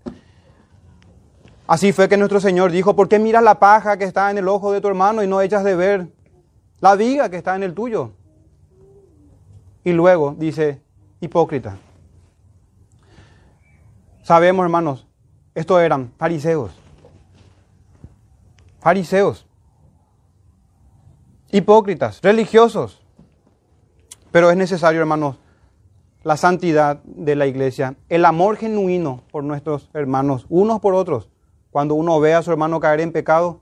Así 1.68 1.94
fue 1.94 2.10
que 2.10 2.18
nuestro 2.18 2.40
Señor 2.40 2.72
dijo, 2.72 2.96
¿por 2.96 3.08
qué 3.08 3.20
miras 3.20 3.44
la 3.44 3.60
paja 3.60 3.98
que 3.98 4.06
está 4.06 4.32
en 4.32 4.40
el 4.40 4.48
ojo 4.48 4.72
de 4.72 4.82
tu 4.82 4.88
hermano 4.88 5.22
y 5.22 5.28
no 5.28 5.42
echas 5.42 5.64
de 5.64 5.76
ver 5.76 6.08
la 6.82 6.96
viga 6.96 7.30
que 7.30 7.38
está 7.38 7.56
en 7.56 7.62
el 7.62 7.76
tuyo? 7.76 8.14
Y 9.84 9.92
luego 9.92 10.36
dice, 10.40 10.82
hipócrita. 11.22 11.78
Sabemos, 14.24 14.64
hermanos, 14.64 15.08
estos 15.56 15.82
eran 15.82 16.12
fariseos. 16.18 16.72
Fariseos. 18.80 19.46
Hipócritas, 21.52 22.22
religiosos. 22.22 23.02
Pero 24.32 24.50
es 24.50 24.58
necesario, 24.58 25.00
hermanos, 25.00 25.38
la 26.24 26.38
santidad 26.38 27.02
de 27.04 27.36
la 27.36 27.46
iglesia, 27.46 27.96
el 28.10 28.26
amor 28.26 28.58
genuino 28.58 29.22
por 29.32 29.44
nuestros 29.44 29.90
hermanos, 29.94 30.46
unos 30.50 30.80
por 30.80 30.96
otros. 30.96 31.30
Cuando 31.70 31.96
uno 31.96 32.20
ve 32.20 32.34
a 32.34 32.42
su 32.42 32.52
hermano 32.52 32.80
caer 32.80 33.02
en 33.02 33.12
pecado, 33.12 33.60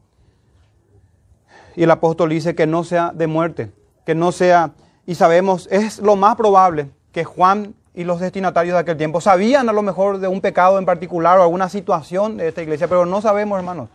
y 1.76 1.84
el 1.84 1.92
apóstol 1.92 2.30
dice 2.30 2.56
que 2.56 2.68
no 2.68 2.84
sea 2.84 3.12
de 3.14 3.28
muerte, 3.28 3.72
que 4.06 4.16
no 4.16 4.32
sea, 4.32 4.74
y 5.06 5.16
sabemos, 5.16 5.68
es 5.72 6.00
lo 6.00 6.16
más 6.16 6.36
probable 6.36 6.92
que 7.12 7.24
Juan 7.24 7.76
y 7.94 8.04
los 8.04 8.20
destinatarios 8.20 8.74
de 8.76 8.80
aquel 8.80 8.98
tiempo 8.98 9.20
sabían 9.20 9.68
a 9.70 9.74
lo 9.74 9.82
mejor 9.82 10.20
de 10.20 10.28
un 10.28 10.42
pecado 10.42 10.80
en 10.80 10.86
particular 10.86 11.38
o 11.40 11.44
alguna 11.44 11.70
situación 11.70 12.38
de 12.38 12.48
esta 12.48 12.62
iglesia, 12.62 12.88
pero 12.88 13.06
no 13.06 13.22
sabemos, 13.22 13.58
hermanos. 13.58 13.90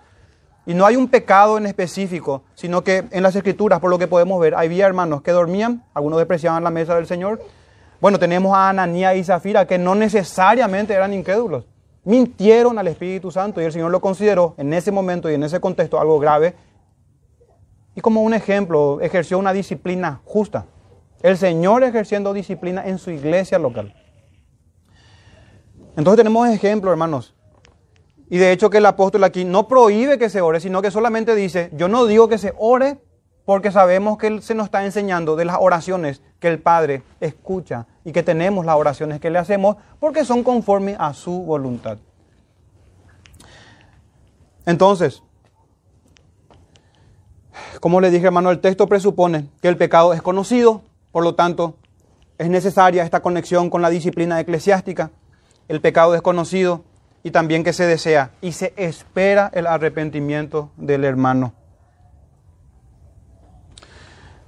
Y 0.67 0.75
no 0.75 0.85
hay 0.85 0.97
un 0.97 1.09
pecado 1.09 1.59
en 1.59 1.67
específico, 1.67 2.43
sino 2.55 2.83
que 2.83 3.05
en 3.11 3.23
las 3.23 3.37
escrituras, 3.37 3.79
por 3.81 3.89
lo 3.89 3.99
que 3.99 4.09
podemos 4.09 4.41
ver, 4.41 4.55
había 4.55 4.87
hermanos 4.87 5.23
que 5.23 5.31
dormían, 5.31 5.85
algunos 5.95 6.19
despreciaban 6.19 6.65
la 6.65 6.71
mesa 6.71 6.97
del 6.97 7.07
Señor. 7.07 7.41
Bueno, 8.01 8.19
tenemos 8.19 8.55
a 8.55 8.71
Ananía 8.71 9.15
y 9.15 9.23
Zafira, 9.23 9.67
que 9.67 9.79
no 9.79 9.95
necesariamente 9.95 10.93
eran 10.93 11.15
incrédulos. 11.15 11.65
Mintieron 12.05 12.79
al 12.79 12.89
Espíritu 12.89 13.31
Santo 13.31 13.61
y 13.61 13.65
el 13.65 13.73
Señor 13.73 13.91
lo 13.91 14.01
consideró 14.01 14.55
en 14.59 14.75
ese 14.75 14.91
momento 14.91 15.31
y 15.31 15.35
en 15.35 15.45
ese 15.45 15.61
contexto 15.61 16.01
algo 16.01 16.19
grave. 16.19 16.55
Y 17.95 18.01
como 18.01 18.23
un 18.23 18.35
ejemplo, 18.35 19.01
ejerció 19.01 19.39
una 19.39 19.53
disciplina 19.53 20.21
justa. 20.25 20.67
El 21.23 21.37
Señor 21.37 21.83
ejerciendo 21.83 22.33
disciplina 22.33 22.87
en 22.87 22.99
su 22.99 23.11
iglesia 23.11 23.59
local. 23.59 23.95
Entonces 25.97 26.19
tenemos 26.19 26.49
ejemplo, 26.49 26.91
hermanos, 26.91 27.35
y 28.29 28.39
de 28.39 28.53
hecho 28.53 28.71
que 28.71 28.79
el 28.79 28.87
apóstol 28.87 29.25
aquí 29.25 29.45
no 29.45 29.69
prohíbe 29.69 30.19
que 30.19 30.29
se 30.29 30.41
ore, 30.41 30.61
sino 30.61 30.83
que 30.83 30.91
solamente 30.91 31.35
dice, 31.35 31.71
yo 31.75 31.89
no 31.89 32.07
digo 32.07 32.29
que 32.29 32.39
se 32.39 32.53
ore 32.59 32.99
porque 33.45 33.71
sabemos 33.71 34.19
que 34.19 34.27
Él 34.27 34.43
se 34.43 34.55
nos 34.55 34.67
está 34.67 34.85
enseñando 34.85 35.37
de 35.37 35.45
las 35.45 35.59
oraciones 35.61 36.21
que 36.41 36.49
el 36.49 36.61
Padre 36.61 37.03
escucha 37.21 37.87
y 38.05 38.13
que 38.13 38.25
tenemos 38.25 38.67
las 38.67 38.77
oraciones 38.77 39.21
que 39.21 39.31
le 39.31 39.39
hacemos 39.39 39.77
porque 40.01 40.25
son 40.25 40.43
conforme 40.43 40.97
a 40.99 41.15
su 41.15 41.43
voluntad. 41.43 41.99
Entonces, 44.67 45.23
como 47.81 48.01
le 48.01 48.11
dije 48.11 48.27
hermano, 48.27 48.51
el 48.51 48.61
texto 48.61 48.89
presupone 48.89 49.49
que 49.63 49.69
el 49.69 49.77
pecado 49.77 50.13
es 50.13 50.21
conocido, 50.21 50.83
por 51.17 51.25
lo 51.25 51.35
tanto, 51.35 51.79
es 52.37 52.51
necesaria 52.51 53.03
esta 53.03 53.21
conexión 53.21 53.71
con 53.71 53.81
la 53.81 53.89
disciplina 53.89 54.39
eclesiástica. 54.39 55.13
El 55.67 55.81
pecado 55.81 56.15
es 56.15 56.21
conocido, 56.21 56.85
y 57.23 57.31
también 57.31 57.65
que 57.65 57.73
se 57.73 57.87
desea 57.87 58.33
y 58.43 58.53
se 58.53 58.75
espera 58.77 59.51
el 59.55 59.67
arrepentimiento 59.67 60.73
del 60.77 61.05
hermano. 61.05 61.55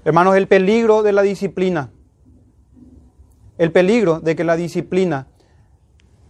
Hermanos, 0.04 0.36
el 0.36 0.46
peligro 0.46 1.02
de 1.02 1.12
la 1.12 1.22
disciplina, 1.22 1.88
el 3.56 3.72
peligro 3.72 4.20
de 4.20 4.36
que 4.36 4.44
la 4.44 4.56
disciplina 4.56 5.26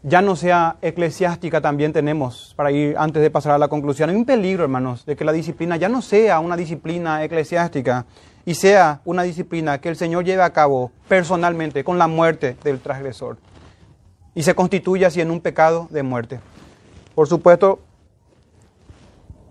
ya 0.04 0.22
no 0.22 0.36
sea 0.36 0.76
eclesiástica 0.82 1.60
también 1.60 1.92
tenemos, 1.92 2.54
para 2.56 2.70
ir 2.70 2.94
antes 2.96 3.20
de 3.22 3.30
pasar 3.32 3.54
a 3.54 3.58
la 3.58 3.66
conclusión, 3.66 4.08
hay 4.08 4.14
un 4.14 4.24
peligro, 4.24 4.62
hermanos, 4.62 5.04
de 5.04 5.16
que 5.16 5.24
la 5.24 5.32
disciplina 5.32 5.76
ya 5.76 5.88
no 5.88 6.00
sea 6.00 6.38
una 6.38 6.56
disciplina 6.56 7.24
eclesiástica 7.24 8.06
y 8.48 8.54
sea 8.54 9.02
una 9.04 9.24
disciplina 9.24 9.78
que 9.78 9.90
el 9.90 9.96
Señor 9.96 10.24
lleve 10.24 10.42
a 10.42 10.54
cabo 10.54 10.90
personalmente 11.06 11.84
con 11.84 11.98
la 11.98 12.06
muerte 12.06 12.56
del 12.64 12.80
transgresor 12.80 13.36
y 14.34 14.42
se 14.42 14.54
constituye 14.54 15.04
así 15.04 15.20
en 15.20 15.30
un 15.30 15.42
pecado 15.42 15.86
de 15.90 16.02
muerte. 16.02 16.40
Por 17.14 17.28
supuesto 17.28 17.80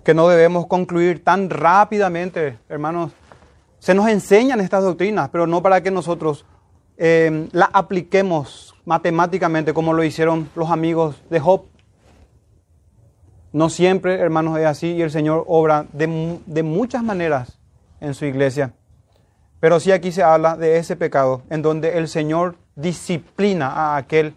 que 0.04 0.16
no 0.16 0.28
debemos 0.28 0.66
concluir 0.66 1.24
tan 1.24 1.52
rápidamente, 1.52 2.58
hermanos. 2.70 3.12
Se 3.78 3.94
nos 3.94 4.10
enseñan 4.10 4.62
estas 4.62 4.84
doctrinas, 4.84 5.30
pero 5.30 5.46
no 5.46 5.62
para 5.62 5.84
que 5.84 5.92
nosotros 5.92 6.48
eh, 6.98 7.50
las 7.52 7.70
apliquemos 7.74 8.74
matemáticamente 8.84 9.76
como 9.76 9.94
lo 9.94 10.04
hicieron 10.04 10.50
los 10.56 10.72
amigos 10.72 11.22
de 11.30 11.40
Job. 11.40 11.66
No 13.54 13.70
siempre, 13.70 14.16
hermanos, 14.16 14.58
es 14.58 14.66
así 14.66 14.94
y 14.94 15.04
el 15.04 15.12
Señor 15.12 15.44
obra 15.46 15.86
de, 15.94 16.40
de 16.48 16.64
muchas 16.64 17.04
maneras 17.04 17.60
en 18.02 18.16
su 18.16 18.26
iglesia. 18.26 18.74
Pero 19.60 19.80
sí 19.80 19.92
aquí 19.92 20.12
se 20.12 20.24
habla 20.24 20.56
de 20.56 20.78
ese 20.78 20.96
pecado 20.96 21.42
en 21.50 21.62
donde 21.62 21.98
el 21.98 22.08
Señor 22.08 22.58
disciplina 22.76 23.68
a 23.68 23.98
aquel 23.98 24.36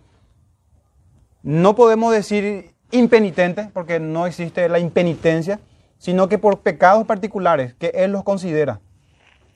no 1.42 1.74
podemos 1.74 2.12
decir 2.12 2.74
impenitente, 2.90 3.70
porque 3.72 3.98
no 3.98 4.26
existe 4.26 4.68
la 4.68 4.78
impenitencia, 4.78 5.60
sino 5.98 6.28
que 6.28 6.38
por 6.38 6.60
pecados 6.60 7.06
particulares 7.06 7.74
que 7.74 7.92
Él 7.94 8.12
los 8.12 8.24
considera, 8.24 8.80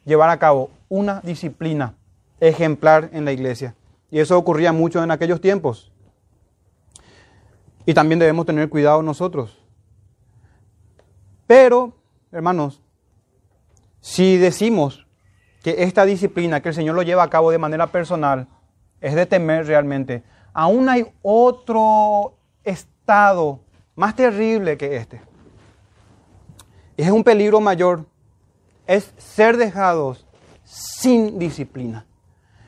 llevar 0.05 0.31
a 0.31 0.39
cabo 0.39 0.71
una 0.89 1.21
disciplina 1.21 1.95
ejemplar 2.41 3.11
en 3.13 3.25
la 3.25 3.33
iglesia. 3.33 3.75
Y 4.11 4.21
eso 4.21 4.39
ocurría 4.39 4.73
mucho 4.73 5.03
en 5.03 5.11
aquellos 5.11 5.41
tiempos. 5.41 5.93
Y 7.87 7.93
también 7.93 8.19
debemos 8.19 8.47
tener 8.47 8.69
cuidado 8.69 9.03
nosotros. 9.03 9.59
Pero, 11.47 11.93
hermanos, 12.33 12.81
Si 14.07 14.37
decimos 14.37 15.04
que 15.65 15.83
esta 15.83 16.05
disciplina 16.05 16.61
que 16.61 16.69
el 16.69 16.75
Señor 16.75 16.95
lo 16.95 17.01
lleva 17.01 17.23
a 17.23 17.31
cabo 17.31 17.51
de 17.51 17.57
manera 17.57 17.87
personal 17.87 18.49
es 19.01 19.15
de 19.15 19.25
temer 19.25 19.67
realmente, 19.67 20.23
aún 20.53 20.91
hay 20.91 21.07
otro 21.23 22.37
estado 22.63 23.61
más 23.97 24.15
terrible 24.15 24.77
que 24.77 24.97
este. 24.97 25.23
Es 26.99 27.11
un 27.11 27.25
peligro 27.25 27.63
mayor, 27.63 28.05
es 28.87 29.15
ser 29.17 29.57
dejados 29.57 30.27
sin 30.65 31.39
disciplina. 31.39 32.05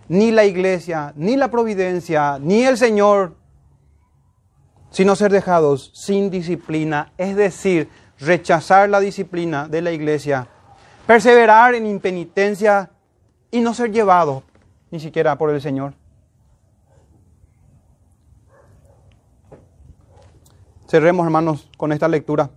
Ni 0.08 0.30
la 0.30 0.46
iglesia, 0.46 1.12
ni 1.16 1.36
la 1.36 1.50
providencia, 1.50 2.38
ni 2.40 2.62
el 2.62 2.78
Señor, 2.78 3.36
sino 4.88 5.16
ser 5.16 5.32
dejados 5.32 5.90
sin 5.94 6.30
disciplina, 6.30 7.12
es 7.18 7.36
decir, 7.36 7.90
rechazar 8.18 8.88
la 8.88 9.00
disciplina 9.00 9.68
de 9.68 9.82
la 9.82 9.92
iglesia, 9.92 10.48
perseverar 11.06 11.74
en 11.74 11.86
impenitencia 11.86 12.90
y 13.50 13.60
no 13.60 13.74
ser 13.74 13.92
llevados 13.92 14.42
ni 14.90 15.00
siquiera 15.00 15.36
por 15.36 15.50
el 15.50 15.60
Señor. 15.60 15.94
Cerremos, 20.88 21.24
hermanos, 21.24 21.68
con 21.76 21.92
esta 21.92 22.08
lectura 22.08 22.50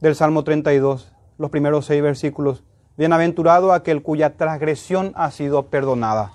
del 0.00 0.14
Salmo 0.14 0.44
32, 0.44 1.12
los 1.38 1.50
primeros 1.50 1.86
seis 1.86 2.02
versículos. 2.02 2.62
Bienaventurado 2.96 3.72
aquel 3.72 4.02
cuya 4.02 4.36
transgresión 4.36 5.12
ha 5.14 5.30
sido 5.30 5.66
perdonada 5.66 6.32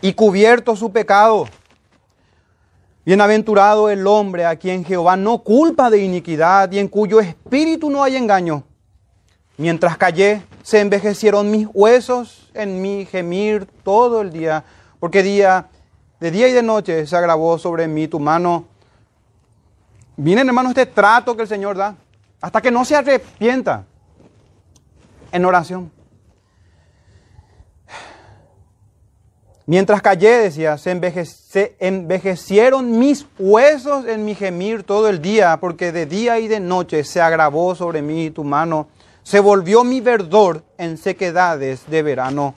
y 0.00 0.14
cubierto 0.14 0.74
su 0.74 0.90
pecado. 0.90 1.46
Bienaventurado 3.06 3.88
el 3.88 4.06
hombre 4.06 4.44
a 4.44 4.56
quien 4.56 4.84
Jehová 4.84 5.16
no 5.16 5.38
culpa 5.38 5.88
de 5.88 6.04
iniquidad 6.04 6.70
y 6.72 6.80
en 6.80 6.88
cuyo 6.88 7.20
espíritu 7.20 7.88
no 7.88 8.02
hay 8.02 8.16
engaño. 8.16 8.64
Mientras 9.56 9.96
callé, 9.96 10.42
se 10.62 10.80
envejecieron 10.80 11.50
mis 11.50 11.68
huesos 11.72 12.50
en 12.54 12.80
mi 12.80 13.04
gemir 13.06 13.66
todo 13.84 14.22
el 14.22 14.32
día, 14.32 14.64
porque 14.98 15.22
día 15.22 15.68
de 16.22 16.30
día 16.30 16.46
y 16.46 16.52
de 16.52 16.62
noche 16.62 17.04
se 17.04 17.16
agravó 17.16 17.58
sobre 17.58 17.88
mí 17.88 18.06
tu 18.06 18.20
mano. 18.20 18.66
Miren, 20.16 20.46
hermanos, 20.46 20.70
este 20.70 20.86
trato 20.86 21.34
que 21.34 21.42
el 21.42 21.48
Señor 21.48 21.76
da, 21.76 21.96
hasta 22.40 22.60
que 22.60 22.70
no 22.70 22.84
se 22.84 22.94
arrepienta 22.94 23.84
en 25.32 25.44
oración. 25.44 25.90
Mientras 29.66 30.00
callé, 30.00 30.38
decía, 30.38 30.78
se, 30.78 31.76
envejecieron 31.80 33.00
mis 33.00 33.26
huesos 33.36 34.06
en 34.06 34.24
mi 34.24 34.36
gemir 34.36 34.84
todo 34.84 35.08
el 35.08 35.20
día, 35.20 35.58
porque 35.60 35.90
de 35.90 36.06
día 36.06 36.38
y 36.38 36.46
de 36.46 36.60
noche 36.60 37.02
se 37.02 37.20
agravó 37.20 37.74
sobre 37.74 38.00
mí 38.00 38.30
tu 38.30 38.44
mano. 38.44 38.86
Se 39.22 39.40
volvió 39.40 39.84
mi 39.84 40.00
verdor 40.00 40.64
en 40.78 40.98
sequedades 40.98 41.88
de 41.88 42.02
verano. 42.02 42.54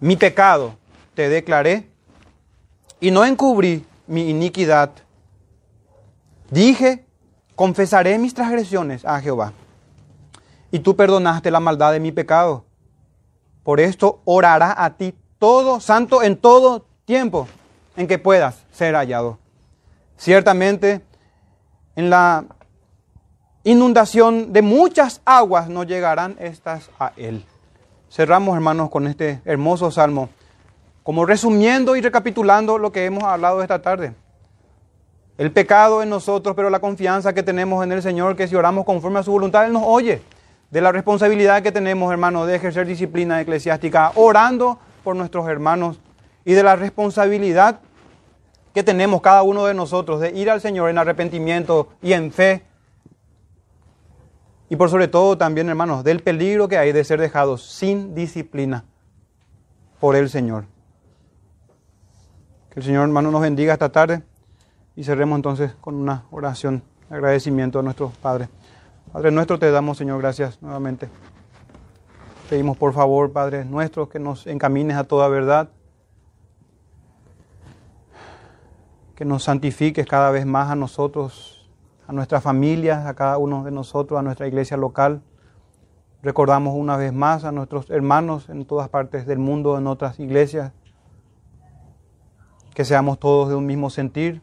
Mi 0.00 0.16
pecado 0.16 0.76
te 1.14 1.28
declaré 1.28 1.88
y 3.00 3.10
no 3.10 3.24
encubrí 3.24 3.86
mi 4.06 4.28
iniquidad. 4.30 4.90
Dije, 6.50 7.04
confesaré 7.54 8.18
mis 8.18 8.34
transgresiones 8.34 9.04
a 9.04 9.20
Jehová. 9.20 9.52
Y 10.70 10.80
tú 10.80 10.96
perdonaste 10.96 11.50
la 11.50 11.60
maldad 11.60 11.92
de 11.92 12.00
mi 12.00 12.12
pecado. 12.12 12.64
Por 13.62 13.80
esto 13.80 14.20
orará 14.24 14.74
a 14.82 14.96
ti 14.96 15.14
todo 15.38 15.80
santo 15.80 16.22
en 16.22 16.36
todo 16.36 16.86
tiempo 17.04 17.48
en 17.96 18.06
que 18.06 18.18
puedas 18.18 18.64
ser 18.72 18.94
hallado. 18.94 19.38
Ciertamente, 20.16 21.02
en 21.96 22.10
la 22.10 22.44
inundación 23.70 24.52
de 24.52 24.62
muchas 24.62 25.20
aguas 25.24 25.68
no 25.68 25.84
llegarán 25.84 26.36
estas 26.38 26.90
a 26.98 27.12
él. 27.16 27.44
Cerramos, 28.10 28.54
hermanos, 28.54 28.90
con 28.90 29.06
este 29.06 29.40
hermoso 29.44 29.90
salmo, 29.90 30.30
como 31.02 31.26
resumiendo 31.26 31.96
y 31.96 32.00
recapitulando 32.00 32.78
lo 32.78 32.92
que 32.92 33.04
hemos 33.04 33.24
hablado 33.24 33.62
esta 33.62 33.82
tarde. 33.82 34.14
El 35.36 35.52
pecado 35.52 36.02
en 36.02 36.08
nosotros, 36.08 36.56
pero 36.56 36.70
la 36.70 36.80
confianza 36.80 37.32
que 37.32 37.42
tenemos 37.42 37.84
en 37.84 37.92
el 37.92 38.02
Señor, 38.02 38.34
que 38.36 38.48
si 38.48 38.56
oramos 38.56 38.84
conforme 38.84 39.20
a 39.20 39.22
su 39.22 39.30
voluntad, 39.30 39.66
Él 39.66 39.72
nos 39.72 39.84
oye. 39.84 40.22
De 40.70 40.80
la 40.80 40.92
responsabilidad 40.92 41.62
que 41.62 41.72
tenemos, 41.72 42.10
hermanos, 42.10 42.46
de 42.46 42.56
ejercer 42.56 42.86
disciplina 42.86 43.40
eclesiástica, 43.40 44.12
orando 44.16 44.78
por 45.04 45.16
nuestros 45.16 45.48
hermanos 45.48 46.00
y 46.44 46.54
de 46.54 46.62
la 46.62 46.76
responsabilidad 46.76 47.80
que 48.74 48.82
tenemos 48.82 49.20
cada 49.20 49.42
uno 49.42 49.64
de 49.64 49.74
nosotros 49.74 50.20
de 50.20 50.30
ir 50.30 50.50
al 50.50 50.60
Señor 50.60 50.90
en 50.90 50.98
arrepentimiento 50.98 51.88
y 52.02 52.12
en 52.12 52.32
fe. 52.32 52.62
Y 54.70 54.76
por 54.76 54.90
sobre 54.90 55.08
todo 55.08 55.38
también, 55.38 55.68
hermanos, 55.68 56.04
del 56.04 56.20
peligro 56.20 56.68
que 56.68 56.76
hay 56.76 56.92
de 56.92 57.04
ser 57.04 57.20
dejados 57.20 57.62
sin 57.62 58.14
disciplina 58.14 58.84
por 60.00 60.14
el 60.14 60.28
Señor. 60.28 60.64
Que 62.70 62.80
el 62.80 62.86
Señor, 62.86 63.04
hermano, 63.04 63.30
nos 63.30 63.40
bendiga 63.40 63.72
esta 63.72 63.90
tarde 63.90 64.22
y 64.94 65.04
cerremos 65.04 65.36
entonces 65.36 65.72
con 65.80 65.94
una 65.94 66.24
oración 66.30 66.82
de 67.08 67.16
agradecimiento 67.16 67.78
a 67.78 67.82
nuestro 67.82 68.12
Padre. 68.20 68.48
Padre 69.12 69.30
nuestro, 69.30 69.58
te 69.58 69.70
damos, 69.70 69.96
Señor, 69.96 70.20
gracias 70.20 70.60
nuevamente. 70.60 71.08
Pedimos 72.50 72.76
por 72.76 72.92
favor, 72.92 73.32
Padre 73.32 73.64
nuestro, 73.64 74.08
que 74.08 74.18
nos 74.18 74.46
encamines 74.46 74.96
a 74.96 75.04
toda 75.04 75.28
verdad, 75.28 75.70
que 79.14 79.24
nos 79.24 79.44
santifiques 79.44 80.06
cada 80.06 80.30
vez 80.30 80.44
más 80.44 80.70
a 80.70 80.76
nosotros, 80.76 81.47
a 82.08 82.12
nuestras 82.14 82.42
familias, 82.42 83.06
a 83.06 83.14
cada 83.14 83.36
uno 83.36 83.64
de 83.64 83.70
nosotros, 83.70 84.18
a 84.18 84.22
nuestra 84.22 84.48
iglesia 84.48 84.78
local. 84.78 85.22
Recordamos 86.22 86.74
una 86.74 86.96
vez 86.96 87.12
más 87.12 87.44
a 87.44 87.52
nuestros 87.52 87.90
hermanos 87.90 88.48
en 88.48 88.64
todas 88.64 88.88
partes 88.88 89.26
del 89.26 89.38
mundo, 89.38 89.76
en 89.76 89.86
otras 89.86 90.18
iglesias, 90.18 90.72
que 92.74 92.86
seamos 92.86 93.18
todos 93.18 93.50
de 93.50 93.56
un 93.56 93.66
mismo 93.66 93.90
sentir 93.90 94.40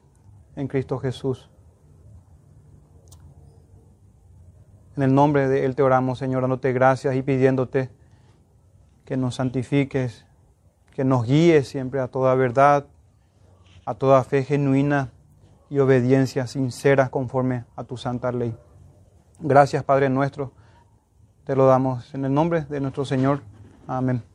en 0.56 0.68
Cristo 0.68 1.00
Jesús. 1.00 1.50
En 4.96 5.02
el 5.02 5.16
nombre 5.16 5.50
de 5.50 5.66
Él 5.66 5.76
te 5.76 5.82
oramos, 5.82 6.20
Señor, 6.20 6.42
dándote 6.42 6.72
gracias 6.72 7.16
y 7.16 7.24
pidiéndote 7.24 7.90
que 9.06 9.18
nos 9.18 9.36
santifiques, 9.36 10.28
que 10.94 11.04
nos 11.04 11.26
guíes 11.26 11.68
siempre 11.68 12.00
a 12.00 12.08
toda 12.10 12.36
verdad, 12.36 12.86
a 13.86 13.96
toda 13.96 14.24
fe 14.24 14.44
genuina 14.44 15.12
y 15.70 15.80
obediencia 15.80 16.48
sincera 16.48 17.10
conforme 17.10 17.66
a 17.76 17.84
tu 17.84 17.98
santa 17.98 18.32
ley. 18.32 18.56
Gracias, 19.40 19.84
Padre 19.84 20.10
nuestro. 20.10 20.52
Te 21.46 21.56
lo 21.56 21.68
damos 21.68 22.14
en 22.14 22.26
el 22.26 22.34
nombre 22.34 22.62
de 22.62 22.80
nuestro 22.80 23.06
Señor. 23.06 23.42
Amén. 23.88 24.35